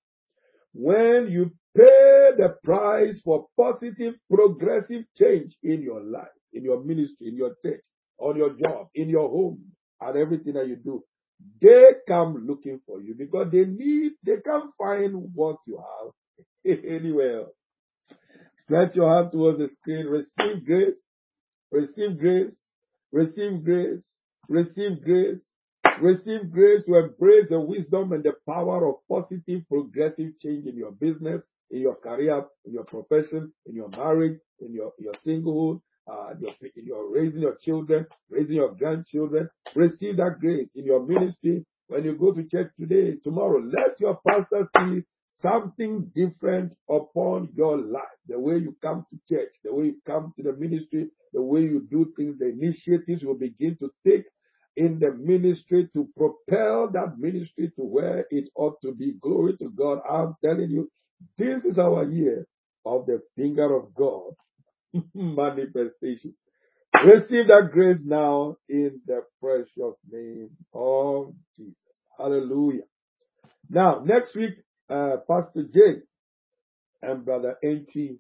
When 0.73 1.27
you 1.27 1.51
pay 1.75 2.29
the 2.37 2.55
price 2.63 3.19
for 3.23 3.47
positive, 3.57 4.13
progressive 4.31 5.05
change 5.19 5.55
in 5.63 5.81
your 5.81 6.03
life, 6.03 6.27
in 6.53 6.63
your 6.63 6.83
ministry, 6.83 7.29
in 7.29 7.35
your 7.35 7.55
church, 7.63 7.83
on 8.19 8.37
your 8.37 8.51
job, 8.51 8.87
in 8.95 9.09
your 9.09 9.29
home, 9.29 9.63
and 10.01 10.17
everything 10.17 10.53
that 10.53 10.67
you 10.67 10.77
do, 10.77 11.03
they 11.61 11.91
come 12.07 12.45
looking 12.47 12.79
for 12.85 13.01
you 13.01 13.15
because 13.17 13.47
they 13.51 13.65
need, 13.65 14.13
they 14.25 14.37
can't 14.45 14.71
find 14.77 15.13
what 15.33 15.57
you 15.67 15.77
have 15.77 16.77
anywhere 16.87 17.39
else. 17.41 17.53
Stretch 18.63 18.95
your 18.95 19.13
hand 19.13 19.31
towards 19.31 19.59
the 19.59 19.69
screen, 19.69 20.05
receive 20.05 20.65
grace, 20.65 20.97
receive 21.71 22.19
grace, 22.19 22.55
receive 23.11 23.63
grace, 23.63 24.03
receive 24.47 25.03
grace, 25.03 25.41
receive 26.01 26.51
grace 26.51 26.83
to 26.85 26.95
embrace 26.95 27.47
the 27.49 27.59
wisdom 27.59 28.11
and 28.13 28.23
the 28.23 28.33
power 28.47 28.87
of 28.87 28.95
positive, 29.09 29.63
progressive 29.69 30.33
change 30.41 30.65
in 30.67 30.75
your 30.77 30.91
business, 30.91 31.41
in 31.71 31.81
your 31.81 31.95
career, 31.95 32.45
in 32.65 32.73
your 32.73 32.85
profession, 32.85 33.51
in 33.65 33.75
your 33.75 33.89
marriage, 33.89 34.39
in 34.59 34.73
your, 34.73 34.93
your 34.99 35.13
singlehood, 35.25 35.81
uh, 36.09 36.33
your, 36.39 36.51
you're 36.75 37.11
raising 37.13 37.41
your 37.41 37.55
children, 37.63 38.05
raising 38.29 38.55
your 38.55 38.73
grandchildren. 38.75 39.49
Receive 39.75 40.17
that 40.17 40.39
grace 40.39 40.69
in 40.75 40.85
your 40.85 41.05
ministry. 41.05 41.65
When 41.87 42.03
you 42.03 42.15
go 42.15 42.33
to 42.33 42.43
church 42.47 42.71
today, 42.79 43.17
tomorrow, 43.23 43.61
let 43.61 43.99
your 43.99 44.19
pastor 44.27 44.67
see 44.77 45.03
something 45.41 46.11
different 46.15 46.73
upon 46.89 47.49
your 47.55 47.77
life. 47.77 48.03
The 48.27 48.39
way 48.39 48.55
you 48.57 48.75
come 48.81 49.05
to 49.11 49.35
church, 49.35 49.53
the 49.63 49.73
way 49.73 49.85
you 49.85 49.95
come 50.05 50.33
to 50.37 50.43
the 50.43 50.53
ministry, 50.53 51.09
the 51.33 51.41
way 51.41 51.61
you 51.61 51.87
do 51.89 52.11
things, 52.17 52.37
the 52.39 52.49
initiatives 52.49 53.23
will 53.23 53.37
begin 53.37 53.77
to 53.79 53.91
take 54.05 54.25
in 54.77 54.99
the 54.99 55.11
ministry 55.13 55.89
to 55.93 56.07
propel 56.17 56.89
that 56.93 57.15
ministry 57.17 57.71
to 57.75 57.81
where 57.83 58.25
it 58.31 58.49
ought 58.55 58.81
to 58.81 58.93
be. 58.93 59.13
Glory 59.21 59.57
to 59.57 59.69
God. 59.71 59.99
I'm 60.09 60.35
telling 60.43 60.69
you, 60.69 60.89
this 61.37 61.65
is 61.65 61.77
our 61.77 62.05
year 62.05 62.47
of 62.85 63.05
the 63.05 63.21
finger 63.35 63.75
of 63.75 63.93
God 63.95 64.33
manifestations. 65.13 66.37
Receive 67.05 67.47
that 67.47 67.69
grace 67.71 67.99
now 68.03 68.57
in 68.67 68.99
the 69.05 69.21
precious 69.41 69.95
name 70.11 70.49
of 70.73 71.33
Jesus. 71.57 71.75
Hallelujah. 72.17 72.83
Now, 73.69 74.01
next 74.03 74.35
week, 74.35 74.55
uh, 74.89 75.17
Pastor 75.29 75.63
Jay 75.73 76.01
and 77.01 77.23
Brother 77.23 77.57
Enchi 77.63 78.17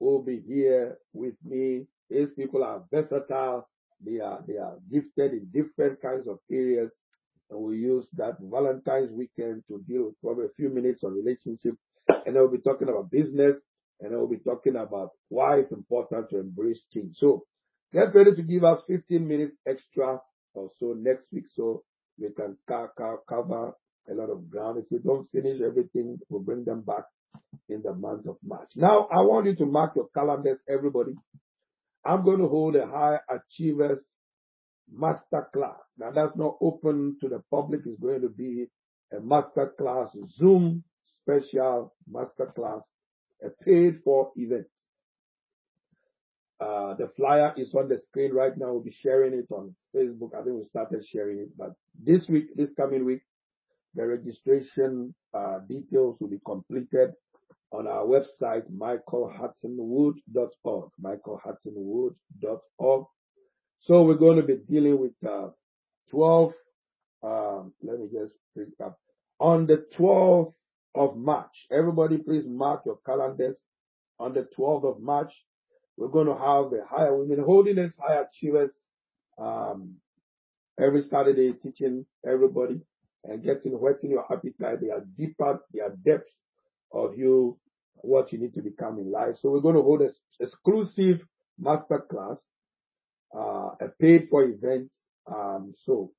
will 0.00 0.22
be 0.22 0.40
here 0.46 0.98
with 1.12 1.34
me. 1.44 1.86
These 2.10 2.30
people 2.36 2.64
are 2.64 2.82
versatile. 2.90 3.68
They 4.04 4.20
are, 4.20 4.40
they 4.46 4.56
are 4.56 4.76
gifted 4.90 5.32
in 5.32 5.48
different 5.52 6.00
kinds 6.00 6.26
of 6.26 6.38
areas. 6.50 6.92
And 7.50 7.60
we 7.60 7.76
use 7.78 8.06
that 8.16 8.36
Valentine's 8.40 9.12
weekend 9.12 9.64
to 9.68 9.82
deal 9.88 10.04
with 10.06 10.20
probably 10.22 10.46
a 10.46 10.54
few 10.56 10.70
minutes 10.70 11.04
on 11.04 11.14
relationship. 11.14 11.74
And 12.08 12.34
then 12.34 12.42
we'll 12.42 12.50
be 12.50 12.58
talking 12.58 12.88
about 12.88 13.10
business 13.10 13.56
and 14.00 14.12
then 14.12 14.18
we'll 14.18 14.28
be 14.28 14.38
talking 14.38 14.76
about 14.76 15.10
why 15.28 15.58
it's 15.58 15.72
important 15.72 16.30
to 16.30 16.38
embrace 16.38 16.80
change. 16.92 17.16
So 17.18 17.44
get 17.92 18.14
ready 18.14 18.34
to 18.34 18.42
give 18.42 18.64
us 18.64 18.80
15 18.86 19.26
minutes 19.26 19.56
extra 19.66 20.20
or 20.54 20.70
so 20.78 20.94
next 20.96 21.24
week 21.32 21.44
so 21.54 21.82
we 22.18 22.28
can 22.30 22.56
cover 22.66 23.72
a 24.10 24.14
lot 24.14 24.30
of 24.30 24.48
ground. 24.50 24.78
If 24.78 24.84
we 24.90 24.98
don't 24.98 25.30
finish 25.30 25.60
everything, 25.60 26.18
we'll 26.28 26.42
bring 26.42 26.64
them 26.64 26.82
back 26.82 27.04
in 27.68 27.82
the 27.82 27.94
month 27.94 28.26
of 28.26 28.36
March. 28.42 28.70
Now, 28.76 29.08
I 29.12 29.20
want 29.20 29.46
you 29.46 29.56
to 29.56 29.66
mark 29.66 29.92
your 29.96 30.08
calendars, 30.14 30.58
everybody. 30.68 31.14
I'm 32.04 32.24
going 32.24 32.38
to 32.38 32.48
hold 32.48 32.76
a 32.76 32.86
high 32.86 33.18
achievers 33.28 33.98
master 34.90 35.48
class. 35.52 35.78
Now, 35.98 36.10
that's 36.10 36.36
not 36.36 36.56
open 36.60 37.18
to 37.20 37.28
the 37.28 37.42
public. 37.50 37.80
It's 37.84 38.00
going 38.00 38.22
to 38.22 38.28
be 38.28 38.66
a 39.12 39.20
master 39.20 39.74
class, 39.78 40.08
Zoom 40.38 40.84
special 41.20 41.94
master 42.10 42.46
class 42.56 42.80
a 43.44 43.50
paid 43.64 44.00
for 44.04 44.30
event. 44.36 44.66
Uh, 46.60 46.94
the 46.94 47.08
flyer 47.16 47.54
is 47.56 47.72
on 47.74 47.88
the 47.88 48.00
screen 48.00 48.32
right 48.32 48.58
now. 48.58 48.72
We'll 48.72 48.82
be 48.82 48.90
sharing 48.90 49.32
it 49.32 49.46
on 49.50 49.76
Facebook. 49.94 50.34
I 50.34 50.42
think 50.42 50.56
we 50.56 50.64
started 50.64 51.06
sharing 51.06 51.38
it, 51.38 51.56
but 51.56 51.74
this 52.02 52.28
week, 52.28 52.56
this 52.56 52.70
coming 52.76 53.04
week, 53.04 53.22
the 53.94 54.04
registration 54.06 55.14
uh, 55.32 55.60
details 55.68 56.16
will 56.20 56.28
be 56.28 56.40
completed 56.44 57.12
on 57.70 57.86
our 57.86 58.04
website, 58.04 58.64
michaelhuttonwood.org, 58.72 60.90
michaelhuttonwood.org. 61.02 63.04
So 63.80 64.02
we're 64.02 64.14
going 64.14 64.38
to 64.38 64.42
be 64.42 64.56
dealing 64.68 64.98
with 64.98 65.12
uh, 65.28 65.50
12, 66.10 66.52
um, 67.22 67.72
let 67.82 68.00
me 68.00 68.08
just 68.12 68.32
pick 68.56 68.68
up. 68.84 68.98
On 69.40 69.66
the 69.66 69.84
12th 69.96 70.52
of 70.94 71.16
March. 71.16 71.66
Everybody 71.70 72.18
please 72.18 72.44
mark 72.46 72.82
your 72.86 72.98
calendars. 73.04 73.58
On 74.20 74.34
the 74.34 74.48
12th 74.58 74.84
of 74.84 75.00
March, 75.00 75.32
we're 75.96 76.08
going 76.08 76.26
to 76.26 76.34
have 76.34 76.70
the 76.70 76.82
higher 76.88 77.16
women 77.16 77.44
holiness, 77.44 77.94
high 78.00 78.20
achievers, 78.22 78.70
um, 79.38 79.94
every 80.80 81.04
Saturday 81.08 81.52
teaching 81.52 82.04
everybody 82.26 82.80
and 83.24 83.42
getting 83.44 83.78
whetting 83.78 84.10
your 84.10 84.24
appetite. 84.24 84.80
They 84.80 84.90
are 84.90 85.04
deeper, 85.16 85.60
they 85.72 85.80
are 85.80 85.94
depths 86.04 86.36
of 86.92 87.16
you, 87.16 87.58
what 87.96 88.32
you 88.32 88.38
need 88.38 88.54
to 88.54 88.62
become 88.62 88.98
in 88.98 89.10
life. 89.10 89.36
So 89.40 89.50
we're 89.50 89.60
going 89.60 89.76
to 89.76 89.82
hold 89.82 90.02
an 90.02 90.12
exclusive 90.40 91.20
master 91.58 92.04
class, 92.10 92.40
uh, 93.36 93.70
a 93.80 93.88
paid 94.00 94.28
for 94.30 94.44
event. 94.44 94.90
Um, 95.26 95.74
so 95.84 96.12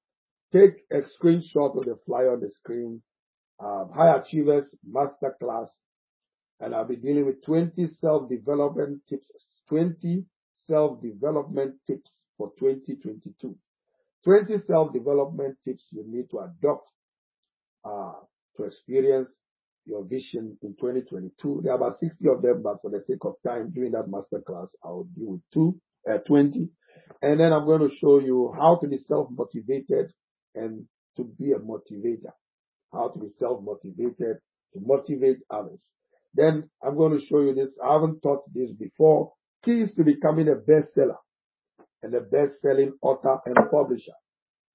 take 0.53 0.83
a 0.91 1.01
screenshot 1.01 1.77
of 1.77 1.85
the 1.85 1.97
flyer 2.05 2.33
on 2.33 2.41
the 2.41 2.51
screen 2.51 3.01
um, 3.59 3.91
High 3.93 4.17
Achievers 4.17 4.65
Masterclass, 4.89 5.67
and 6.59 6.73
I'll 6.73 6.87
be 6.87 6.95
dealing 6.95 7.25
with 7.25 7.43
20 7.43 7.87
self-development 7.99 9.01
tips, 9.07 9.29
20 9.69 10.25
self-development 10.67 11.75
tips 11.85 12.11
for 12.37 12.51
2022. 12.59 13.55
20 14.23 14.59
self-development 14.65 15.57
tips 15.63 15.85
you 15.91 16.03
need 16.07 16.29
to 16.31 16.39
adopt 16.39 16.89
uh, 17.85 18.13
to 18.57 18.63
experience 18.63 19.29
your 19.85 20.05
vision 20.05 20.57
in 20.61 20.75
2022. 20.75 21.61
There 21.63 21.73
are 21.73 21.77
about 21.77 21.99
60 21.99 22.27
of 22.29 22.41
them, 22.41 22.61
but 22.61 22.81
for 22.81 22.91
the 22.91 23.01
sake 23.07 23.23
of 23.23 23.35
time, 23.45 23.71
during 23.73 23.93
that 23.93 24.07
masterclass, 24.07 24.69
I'll 24.83 25.07
deal 25.15 25.31
with 25.31 25.41
two, 25.53 25.79
uh, 26.09 26.17
20. 26.19 26.69
And 27.21 27.39
then 27.39 27.53
I'm 27.53 27.65
going 27.65 27.89
to 27.89 27.95
show 27.95 28.19
you 28.19 28.53
how 28.55 28.77
to 28.81 28.87
be 28.87 28.97
self-motivated 28.97 30.11
and 30.55 30.85
to 31.17 31.23
be 31.23 31.53
a 31.53 31.59
motivator 31.59 32.33
how 32.93 33.09
to 33.09 33.19
be 33.19 33.29
self-motivated, 33.37 34.37
to 34.73 34.79
motivate 34.81 35.37
others. 35.49 35.81
Then 36.33 36.69
I'm 36.83 36.95
going 36.95 37.17
to 37.17 37.25
show 37.25 37.41
you 37.41 37.53
this. 37.53 37.71
I 37.83 37.93
haven't 37.93 38.21
taught 38.21 38.43
this 38.53 38.71
before. 38.71 39.33
Keys 39.63 39.93
to 39.95 40.03
becoming 40.03 40.47
a 40.47 40.55
bestseller 40.55 41.17
and 42.03 42.13
a 42.13 42.21
best-selling 42.21 42.93
author 43.01 43.39
and 43.45 43.55
publisher. 43.71 44.13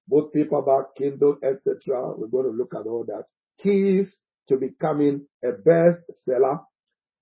Both 0.07 0.33
paperback, 0.33 0.95
Kindle, 0.97 1.37
etc. 1.43 2.13
We're 2.15 2.27
going 2.27 2.45
to 2.45 2.57
look 2.57 2.73
at 2.75 2.85
all 2.87 3.05
that. 3.07 3.23
Keys 3.61 4.13
to 4.49 4.57
becoming 4.57 5.25
a 5.43 5.53
bestseller 5.53 6.59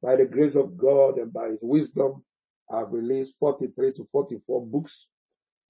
by 0.01 0.17
the 0.17 0.25
grace 0.25 0.55
of 0.55 0.77
God 0.77 1.17
and 1.17 1.31
by 1.31 1.49
His 1.49 1.59
wisdom. 1.61 2.23
I've 2.71 2.91
released 2.91 3.33
43 3.39 3.93
to 3.93 4.07
44 4.11 4.65
books. 4.65 5.07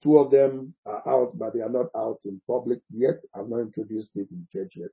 Two 0.02 0.18
of 0.18 0.30
them 0.30 0.74
are 0.86 1.02
out, 1.08 1.38
but 1.38 1.54
they 1.54 1.60
are 1.60 1.70
not 1.70 1.86
out 1.96 2.18
in 2.24 2.40
public 2.46 2.80
yet. 2.90 3.16
I've 3.34 3.48
not 3.48 3.60
introduced 3.60 4.10
it 4.16 4.28
in 4.30 4.46
church 4.52 4.72
yet. 4.76 4.90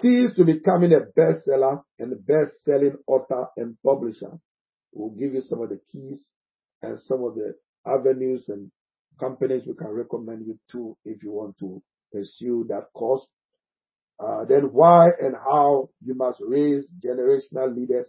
Keys 0.00 0.34
to 0.34 0.44
becoming 0.44 0.92
a 0.92 1.00
bestseller 1.18 1.82
and 1.98 2.26
best-selling 2.26 2.96
author 3.06 3.46
and 3.56 3.76
publisher. 3.84 4.32
We'll 4.92 5.10
give 5.10 5.34
you 5.34 5.42
some 5.48 5.62
of 5.62 5.68
the 5.68 5.80
keys 5.90 6.26
and 6.82 6.98
some 7.00 7.22
of 7.22 7.34
the 7.34 7.54
avenues 7.86 8.44
and 8.48 8.70
companies 9.20 9.62
we 9.66 9.74
can 9.74 9.88
recommend 9.88 10.46
you 10.46 10.58
to 10.72 10.96
if 11.04 11.22
you 11.22 11.32
want 11.32 11.58
to 11.58 11.82
pursue 12.12 12.66
that 12.68 12.92
course. 12.94 13.26
Uh, 14.18 14.44
then 14.44 14.72
why 14.72 15.08
and 15.20 15.34
how 15.34 15.88
you 16.04 16.14
must 16.14 16.38
raise 16.40 16.84
generational 17.04 17.74
leaders, 17.74 18.08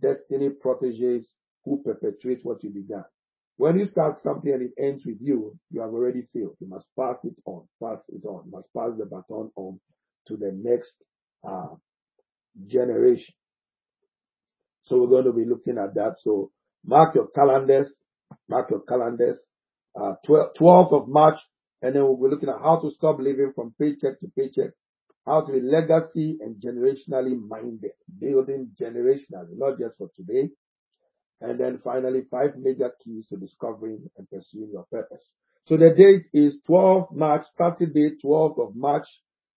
destiny 0.00 0.50
proteges 0.50 1.26
who 1.64 1.82
perpetuate 1.84 2.40
what 2.42 2.62
you 2.62 2.70
began. 2.70 3.04
When 3.56 3.78
you 3.78 3.86
start 3.86 4.22
something 4.22 4.52
and 4.52 4.62
it 4.62 4.72
ends 4.82 5.04
with 5.04 5.18
you, 5.20 5.58
you 5.70 5.80
have 5.80 5.90
already 5.90 6.26
failed. 6.32 6.56
You 6.60 6.68
must 6.68 6.86
pass 6.98 7.18
it 7.24 7.34
on, 7.44 7.66
pass 7.82 8.00
it 8.08 8.24
on, 8.24 8.44
you 8.46 8.52
must 8.52 8.68
pass 8.76 8.90
the 8.98 9.04
baton 9.04 9.50
on 9.56 9.78
to 10.28 10.36
the 10.36 10.52
next 10.52 10.94
uh, 11.46 11.74
generation. 12.66 13.34
So 14.84 14.98
we're 15.00 15.08
going 15.08 15.24
to 15.24 15.32
be 15.32 15.44
looking 15.44 15.78
at 15.78 15.94
that. 15.94 16.16
So 16.22 16.50
mark 16.84 17.14
your 17.14 17.28
calendars, 17.28 17.88
mark 18.48 18.70
your 18.70 18.82
calendars, 18.82 19.38
uh, 20.00 20.14
12th 20.28 20.92
of 20.92 21.08
March, 21.08 21.38
and 21.82 21.94
then 21.94 22.02
we'll 22.02 22.16
be 22.16 22.34
looking 22.34 22.48
at 22.48 22.60
how 22.60 22.80
to 22.80 22.90
stop 22.90 23.18
living 23.18 23.52
from 23.54 23.74
paycheck 23.80 24.20
to 24.20 24.30
paycheck, 24.36 24.70
how 25.26 25.42
to 25.42 25.52
be 25.52 25.60
legacy 25.60 26.38
and 26.40 26.56
generationally 26.56 27.38
minded, 27.48 27.92
building 28.18 28.70
generationally, 28.80 29.56
not 29.56 29.78
just 29.78 29.96
for 29.96 30.10
today. 30.16 30.50
And 31.40 31.58
then 31.58 31.80
finally, 31.82 32.22
five 32.30 32.50
major 32.58 32.90
keys 33.02 33.26
to 33.28 33.36
discovering 33.36 34.10
and 34.18 34.28
pursuing 34.28 34.70
your 34.72 34.84
purpose. 34.90 35.24
So 35.66 35.76
the 35.76 35.94
date 35.96 36.26
is 36.34 36.56
12 36.66 37.12
March, 37.12 37.46
Saturday, 37.56 38.16
12th 38.22 38.68
of 38.68 38.76
March, 38.76 39.06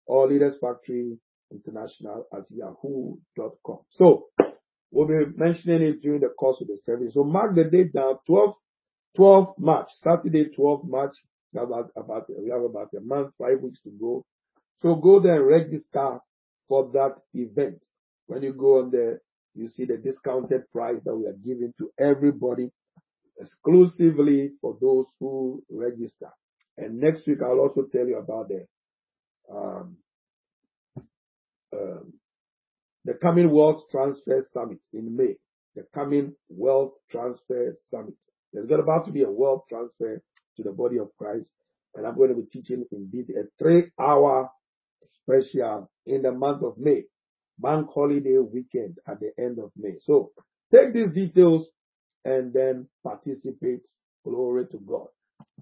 or 0.07 0.29
Leaders 0.29 0.57
Factory 0.61 1.19
International 1.55 2.27
at 2.33 2.45
yahoo.com. 2.51 3.79
So, 3.93 4.27
we'll 4.95 5.09
be 5.09 5.27
mentioning 5.37 5.83
it 5.83 6.03
during 6.03 6.21
the 6.21 6.29
course 6.29 6.61
of 6.61 6.69
the 6.69 6.79
service. 6.87 7.15
So 7.15 7.25
mark 7.25 7.55
the 7.55 7.65
date 7.65 7.93
down, 7.93 8.17
12, 8.27 8.55
12 9.17 9.55
March, 9.59 9.89
Saturday, 10.03 10.47
12 10.55 10.85
March. 10.85 11.15
About, 11.57 11.91
about, 11.97 12.25
we 12.29 12.51
have 12.51 12.63
about 12.63 12.89
a 12.97 13.01
month, 13.01 13.33
five 13.39 13.61
weeks 13.63 13.79
to 13.83 13.91
go. 14.01 14.25
So 14.83 14.97
go 14.97 15.21
there 15.21 15.37
and 15.37 15.47
register 15.47 16.19
for 16.69 16.91
that 16.93 17.15
event. 17.33 17.79
When 18.27 18.43
you 18.43 18.53
go 18.53 18.81
on 18.81 18.91
there, 18.91 19.21
you 19.55 19.69
see 19.77 19.85
the 19.85 19.97
discounted 19.97 20.63
price 20.73 20.99
that 21.05 21.15
we 21.15 21.27
are 21.27 21.37
giving 21.45 21.73
to 21.79 21.91
everybody 21.99 22.73
exclusively 23.39 24.53
for 24.61 24.77
those 24.81 25.07
who 25.21 25.63
register. 25.71 26.31
And 26.77 26.99
next 26.99 27.27
week 27.29 27.39
I'll 27.41 27.61
also 27.61 27.85
tell 27.93 28.07
you 28.07 28.19
about 28.19 28.49
the 28.49 28.67
um, 29.55 29.97
um, 31.75 32.13
the 33.05 33.15
coming 33.15 33.51
Wealth 33.51 33.83
Transfer 33.91 34.47
Summit 34.53 34.79
in 34.93 35.17
May. 35.17 35.35
The 35.77 35.85
coming 35.95 36.35
Wealth 36.49 36.93
Transfer 37.11 37.77
Summit. 37.91 38.15
There's 38.53 38.69
going 38.69 38.81
about 38.81 39.07
to 39.07 39.13
be 39.13 39.23
a 39.23 39.31
wealth 39.31 39.65
transfer 39.69 40.23
to 40.57 40.63
the 40.63 40.71
body 40.71 40.99
of 40.99 41.09
Christ, 41.19 41.51
and 41.97 42.07
I'm 42.07 42.17
going 42.17 42.29
to 42.29 42.37
be 42.37 42.47
teaching 42.53 42.85
in 42.93 43.11
detail 43.11 43.43
a 43.43 43.63
three-hour 43.63 44.49
special 45.03 45.91
in 46.07 46.23
the 46.23 46.31
month 46.31 46.63
of 46.63 46.79
May, 46.79 47.03
bank 47.59 47.89
holiday 47.93 48.39
weekend 48.39 48.99
at 49.09 49.19
the 49.19 49.33
end 49.43 49.59
of 49.59 49.73
May. 49.77 49.97
So 50.03 50.31
take 50.73 50.95
these 50.95 51.13
details 51.13 51.67
and 52.25 52.53
then 52.53 52.87
participate. 53.03 53.83
Glory 54.25 54.67
to 54.71 54.79
God. 54.79 55.09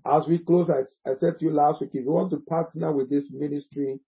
As 0.07 0.29
we 0.29 0.39
close, 0.39 0.69
I, 0.71 1.11
I 1.11 1.15
said 1.15 1.39
to 1.39 1.47
you 1.47 1.53
last 1.53 1.81
week, 1.81 1.91
if 1.95 2.05
you 2.05 2.13
want 2.13 2.31
to 2.31 2.41
partner 2.49 2.93
with 2.93 3.11
this 3.11 3.25
ministry, 3.33 3.99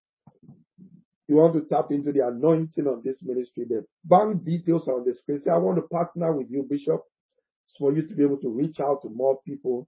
you 1.27 1.35
want 1.35 1.53
to 1.53 1.61
tap 1.73 1.87
into 1.91 2.11
the 2.11 2.27
anointing 2.27 2.87
of 2.87 3.03
this 3.03 3.17
ministry, 3.21 3.65
the 3.67 3.85
bank 4.03 4.45
details 4.45 4.87
are 4.87 4.99
on 4.99 5.05
the 5.05 5.15
screen. 5.15 5.41
Say, 5.43 5.51
I 5.51 5.57
want 5.57 5.77
to 5.77 5.81
partner 5.83 6.31
with 6.31 6.47
you, 6.49 6.65
Bishop, 6.69 7.01
for 7.79 7.93
you 7.93 8.07
to 8.07 8.13
be 8.13 8.23
able 8.23 8.37
to 8.37 8.49
reach 8.49 8.79
out 8.79 9.01
to 9.01 9.09
more 9.09 9.39
people. 9.45 9.87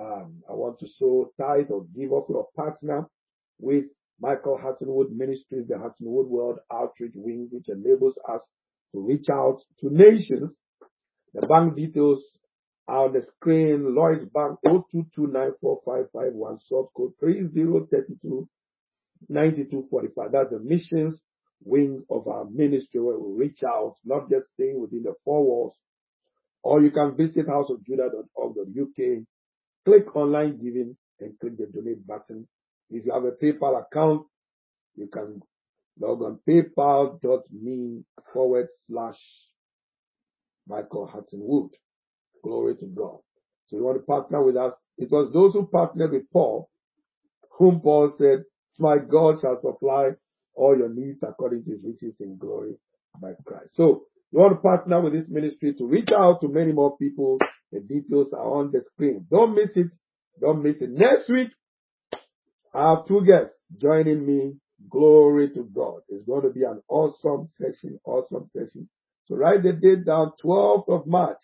Um, 0.00 0.42
I 0.48 0.52
want 0.52 0.78
to 0.80 0.86
sow 0.96 1.32
tithe 1.38 1.70
or 1.70 1.84
give 1.94 2.12
up 2.12 2.30
or 2.30 2.46
partner 2.56 3.08
with 3.58 3.84
Michael 4.20 4.58
Hutton-Wood 4.58 5.10
Ministries, 5.12 5.66
the 5.68 5.74
Hattonwood 5.74 6.26
World 6.28 6.58
Outreach 6.72 7.12
Wing, 7.14 7.48
which 7.50 7.68
enables 7.68 8.14
us 8.28 8.40
to 8.92 9.00
reach 9.00 9.28
out 9.30 9.58
to 9.80 9.90
nations. 9.90 10.56
The 11.34 11.46
bank 11.46 11.76
details 11.76 12.22
are 12.86 13.06
on 13.06 13.12
the 13.12 13.22
screen. 13.36 13.94
Lloyds 13.94 14.24
Bank 14.32 14.58
022945551 14.66 16.62
sort 16.66 16.88
code 16.96 17.12
3032 17.20 18.48
9245. 19.28 20.32
That's 20.32 20.50
the 20.50 20.60
missions 20.60 21.20
wing 21.64 22.04
of 22.10 22.28
our 22.28 22.44
ministry 22.44 23.00
where 23.00 23.18
we 23.18 23.46
reach 23.46 23.62
out, 23.64 23.96
not 24.04 24.30
just 24.30 24.48
staying 24.54 24.80
within 24.80 25.02
the 25.02 25.14
four 25.24 25.44
walls. 25.44 25.74
Or 26.62 26.80
you 26.82 26.90
can 26.90 27.16
visit 27.16 27.46
houseofjudah.org.uk, 27.46 29.24
click 29.84 30.16
online 30.16 30.58
giving 30.62 30.96
and 31.20 31.38
click 31.40 31.56
the 31.56 31.66
donate 31.66 32.06
button. 32.06 32.46
If 32.90 33.06
you 33.06 33.12
have 33.12 33.24
a 33.24 33.32
PayPal 33.32 33.82
account, 33.82 34.26
you 34.96 35.08
can 35.08 35.40
log 36.00 36.22
on 36.22 36.38
paypal.me 36.48 38.04
forward 38.32 38.68
slash 38.86 39.18
Michael 40.66 41.06
Hutton-Wood. 41.06 41.70
Glory 42.44 42.76
to 42.76 42.86
God. 42.86 43.18
So 43.66 43.76
you 43.76 43.84
want 43.84 43.98
to 43.98 44.04
partner 44.04 44.42
with 44.42 44.56
us. 44.56 44.74
It 44.96 45.10
was 45.10 45.32
those 45.32 45.52
who 45.52 45.66
partnered 45.66 46.12
with 46.12 46.30
Paul, 46.32 46.70
whom 47.58 47.80
Paul 47.80 48.12
said, 48.18 48.44
my 48.78 48.98
God 48.98 49.40
shall 49.40 49.60
supply 49.60 50.10
all 50.54 50.76
your 50.76 50.88
needs 50.88 51.22
according 51.22 51.64
to 51.64 51.70
his 51.70 51.80
riches 51.84 52.16
in 52.20 52.36
glory 52.36 52.74
by 53.20 53.32
Christ. 53.46 53.74
So 53.74 54.04
you 54.30 54.40
want 54.40 54.52
to 54.54 54.60
partner 54.60 55.00
with 55.00 55.12
this 55.12 55.28
ministry 55.28 55.74
to 55.78 55.86
reach 55.86 56.10
out 56.12 56.40
to 56.40 56.48
many 56.48 56.72
more 56.72 56.96
people. 56.98 57.38
The 57.72 57.80
details 57.80 58.32
are 58.32 58.40
on 58.40 58.70
the 58.72 58.82
screen. 58.92 59.26
Don't 59.30 59.54
miss 59.54 59.70
it. 59.74 59.88
Don't 60.40 60.62
miss 60.62 60.76
it. 60.80 60.90
Next 60.90 61.28
week, 61.28 61.48
I 62.74 62.90
have 62.90 63.06
two 63.06 63.24
guests 63.24 63.56
joining 63.80 64.26
me. 64.26 64.54
Glory 64.88 65.50
to 65.54 65.68
God. 65.74 66.00
It's 66.08 66.24
going 66.24 66.42
to 66.42 66.50
be 66.50 66.62
an 66.62 66.80
awesome 66.88 67.48
session. 67.58 67.98
Awesome 68.04 68.48
session. 68.56 68.88
So 69.26 69.34
write 69.36 69.62
the 69.62 69.72
date 69.72 70.06
down, 70.06 70.32
12th 70.44 70.88
of 70.88 71.06
March. 71.06 71.42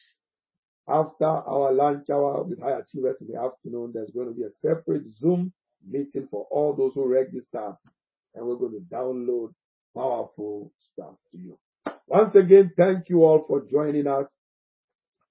After 0.86 1.24
our 1.24 1.72
lunch 1.72 2.10
hour 2.10 2.42
with 2.44 2.60
high 2.60 2.78
achievers 2.78 3.16
in 3.20 3.28
the 3.28 3.40
afternoon, 3.40 3.92
there's 3.94 4.10
going 4.14 4.28
to 4.28 4.34
be 4.34 4.42
a 4.42 4.52
separate 4.60 5.04
Zoom 5.18 5.52
meeting 5.88 6.28
for 6.30 6.46
all 6.50 6.74
those 6.74 6.92
who 6.94 7.06
register 7.06 7.74
and 8.34 8.46
we're 8.46 8.56
going 8.56 8.72
to 8.72 8.94
download 8.94 9.52
powerful 9.94 10.72
stuff 10.92 11.14
to 11.30 11.38
you. 11.38 11.58
Once 12.06 12.34
again, 12.34 12.70
thank 12.76 13.08
you 13.08 13.24
all 13.24 13.44
for 13.46 13.64
joining 13.70 14.06
us 14.06 14.26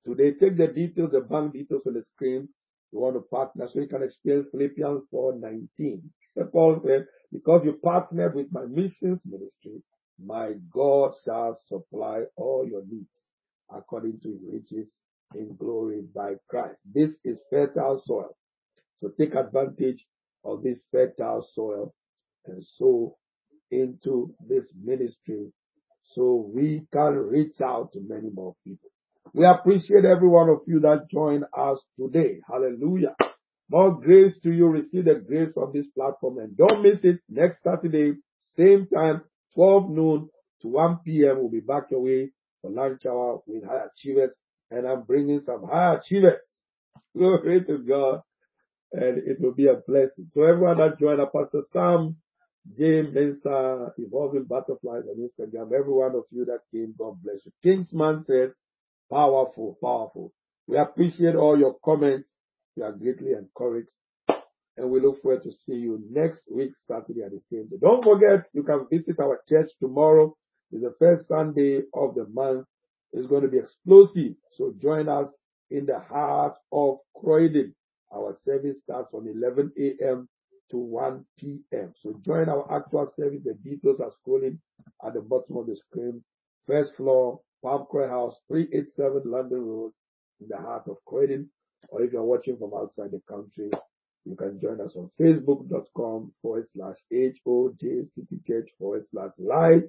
today. 0.06 0.32
Take 0.32 0.58
the 0.58 0.68
details, 0.68 1.12
the 1.12 1.22
bank 1.22 1.54
details 1.54 1.86
on 1.86 1.94
the 1.94 2.04
screen. 2.04 2.48
You 2.92 3.00
want 3.00 3.16
to 3.16 3.22
partner 3.22 3.68
so 3.72 3.80
you 3.80 3.88
can 3.88 4.04
experience 4.04 4.48
Philippians 4.52 5.04
4:19. 5.14 6.02
Paul 6.52 6.80
said, 6.84 7.06
because 7.32 7.64
you 7.64 7.74
partnered 7.84 8.36
with 8.36 8.48
my 8.52 8.66
missions 8.66 9.22
ministry, 9.26 9.82
my 10.24 10.54
God 10.72 11.14
shall 11.26 11.58
supply 11.68 12.24
all 12.36 12.68
your 12.68 12.84
needs 12.90 13.10
according 13.76 14.20
to 14.22 14.30
his 14.30 14.42
riches 14.52 14.92
in 15.36 15.56
glory 15.58 16.02
by 16.14 16.36
Christ. 16.50 16.80
This 16.92 17.12
is 17.24 17.42
fertile 17.50 18.02
soil. 18.06 18.36
So 19.02 19.10
take 19.18 19.36
advantage 19.36 20.06
of 20.44 20.64
this 20.64 20.80
fertile 20.92 21.46
soil 21.54 21.94
and 22.46 22.64
sow 22.78 23.16
into 23.72 24.34
this 24.48 24.66
ministry 24.82 25.52
so 26.14 26.50
we 26.54 26.86
can 26.92 27.14
reach 27.16 27.60
out 27.62 27.92
to 27.94 28.00
many 28.08 28.30
more 28.34 28.56
people. 28.64 28.90
We 29.34 29.46
appreciate 29.46 30.06
every 30.06 30.28
one 30.28 30.50
of 30.50 30.60
you 30.68 30.80
that 30.82 31.08
joined 31.12 31.46
us 31.58 31.80
today. 32.00 32.40
Hallelujah. 32.48 33.16
More 33.70 34.00
grace 34.00 34.38
to 34.44 34.52
you. 34.52 34.68
Receive 34.68 35.06
the 35.06 35.16
grace 35.16 35.50
from 35.54 35.72
this 35.74 35.88
platform 35.96 36.38
and 36.38 36.56
don't 36.56 36.84
miss 36.84 37.00
it 37.04 37.20
next 37.30 37.64
Saturday, 37.64 38.14
same 38.56 38.88
time, 38.94 39.22
12 39.56 39.90
noon 39.90 40.30
to 40.62 40.68
1 40.68 41.00
p.m. 41.06 41.38
We'll 41.40 41.50
be 41.50 41.62
back 41.62 41.84
your 41.90 42.02
way 42.02 42.32
for 42.62 42.70
lunch 42.70 43.06
hour 43.08 43.40
with 43.48 43.64
high 43.64 43.86
achievers 43.96 44.36
and 44.70 44.88
I'm 44.88 45.04
bringing 45.04 45.42
some 45.42 45.66
high 45.68 45.96
achievers. 45.96 46.44
Glory 47.18 47.64
to 47.66 47.78
God 47.80 48.22
and 48.94 49.18
it 49.18 49.38
will 49.42 49.54
be 49.54 49.68
a 49.68 49.82
blessing. 49.88 50.30
So 50.32 50.44
everyone 50.44 50.78
that 50.78 51.00
joined 51.00 51.20
us, 51.20 51.30
Pastor 51.36 51.62
Sam, 51.72 52.16
James, 52.78 53.14
Mensa, 53.14 53.92
Evolving 53.98 54.46
Butterflies 54.46 55.04
on 55.10 55.18
Instagram, 55.18 55.74
every 55.74 55.92
one 55.94 56.16
of 56.16 56.24
you 56.32 56.46
that 56.46 56.60
came, 56.72 56.94
God 56.98 57.22
bless 57.24 57.40
you. 57.46 57.52
Kingsman 57.64 58.24
says, 58.24 58.56
powerful, 59.12 59.78
powerful. 59.82 60.32
We 60.68 60.78
appreciate 60.78 61.36
all 61.36 61.58
your 61.58 61.76
comments. 61.84 62.32
We 62.76 62.84
are 62.84 62.92
greatly 62.92 63.32
encouraged. 63.34 63.90
And 64.78 64.90
we 64.90 65.02
look 65.02 65.22
forward 65.22 65.44
to 65.44 65.52
see 65.52 65.74
you 65.76 66.02
next 66.10 66.42
week, 66.50 66.72
Saturday 66.88 67.22
at 67.24 67.32
the 67.32 67.42
same 67.52 67.68
day. 67.68 67.78
Don't 67.82 68.04
forget, 68.04 68.48
you 68.54 68.64
can 68.64 68.88
visit 68.90 69.20
our 69.20 69.42
church 69.48 69.70
tomorrow. 69.80 70.36
It's 70.72 70.82
the 70.84 70.96
first 70.98 71.28
Sunday 71.28 71.82
of 71.94 72.16
the 72.16 72.26
month. 72.34 72.66
It's 73.12 73.28
going 73.28 73.44
to 73.44 73.50
be 73.50 73.60
explosive. 73.60 74.34
So 74.58 74.74
join 74.82 75.10
us 75.10 75.28
in 75.70 75.86
the 75.86 76.00
heart 76.00 76.56
of 76.72 76.98
Croydon. 77.16 77.76
Our 78.14 78.36
service 78.44 78.80
starts 78.82 79.10
from 79.12 79.28
11 79.28 79.72
a.m. 79.80 80.28
to 80.72 80.78
1 80.78 81.26
p.m. 81.40 81.94
So 82.02 82.20
join 82.26 82.50
our 82.50 82.72
actual 82.76 83.12
service. 83.16 83.42
The 83.44 83.54
details 83.54 84.00
are 84.00 84.12
scrolling 84.12 84.58
at 85.06 85.14
the 85.14 85.22
bottom 85.22 85.58
of 85.58 85.68
the 85.68 85.76
screen. 85.76 86.24
First 86.68 86.96
floor, 86.96 87.42
Palm 87.62 87.86
Croix 87.90 88.08
House, 88.08 88.36
387 88.48 89.24
London 89.26 89.62
Road, 89.62 89.92
in 90.42 90.48
the 90.50 90.58
heart 90.58 90.84
of 90.88 90.98
Croydon. 91.06 91.50
Or 91.90 92.02
if 92.02 92.14
you're 92.14 92.24
watching 92.24 92.58
from 92.58 92.74
outside 92.74 93.12
the 93.12 93.22
country, 93.28 93.70
you 94.26 94.36
can 94.36 94.60
join 94.60 94.80
us 94.80 94.96
on 94.96 95.10
facebook.com 95.20 96.32
forward 96.42 96.66
slash 96.74 96.96
HOJ 97.12 98.14
City 98.14 98.40
Church 98.48 98.70
forward 98.80 99.04
slash 99.12 99.32
live 99.38 99.84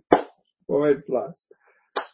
forward 0.66 1.02
slash. 1.06 1.34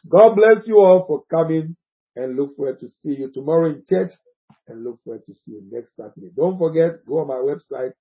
God 0.07 0.35
bless 0.35 0.67
you 0.67 0.77
all 0.77 1.05
for 1.07 1.23
coming 1.31 1.75
and 2.15 2.35
look 2.35 2.55
forward 2.55 2.79
to 2.81 2.89
see 3.01 3.15
you 3.19 3.31
tomorrow 3.33 3.71
in 3.71 3.83
church 3.89 4.11
and 4.67 4.83
look 4.83 4.99
forward 5.03 5.25
to 5.27 5.33
see 5.33 5.53
you 5.53 5.63
next 5.71 5.95
Saturday. 5.95 6.31
Don't 6.35 6.57
forget, 6.57 7.05
go 7.05 7.19
on 7.19 7.27
my 7.27 7.35
website, 7.35 7.93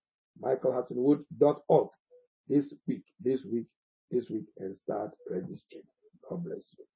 michaelhuttonwood.org 0.42 1.88
this 2.48 2.66
week, 2.86 3.03
this 3.20 3.40
week, 3.44 3.66
this 4.11 4.28
week, 4.30 4.46
and 4.59 4.76
start 4.76 5.12
registering. 5.30 5.84
God 6.28 6.44
bless 6.44 6.74
you. 6.78 6.89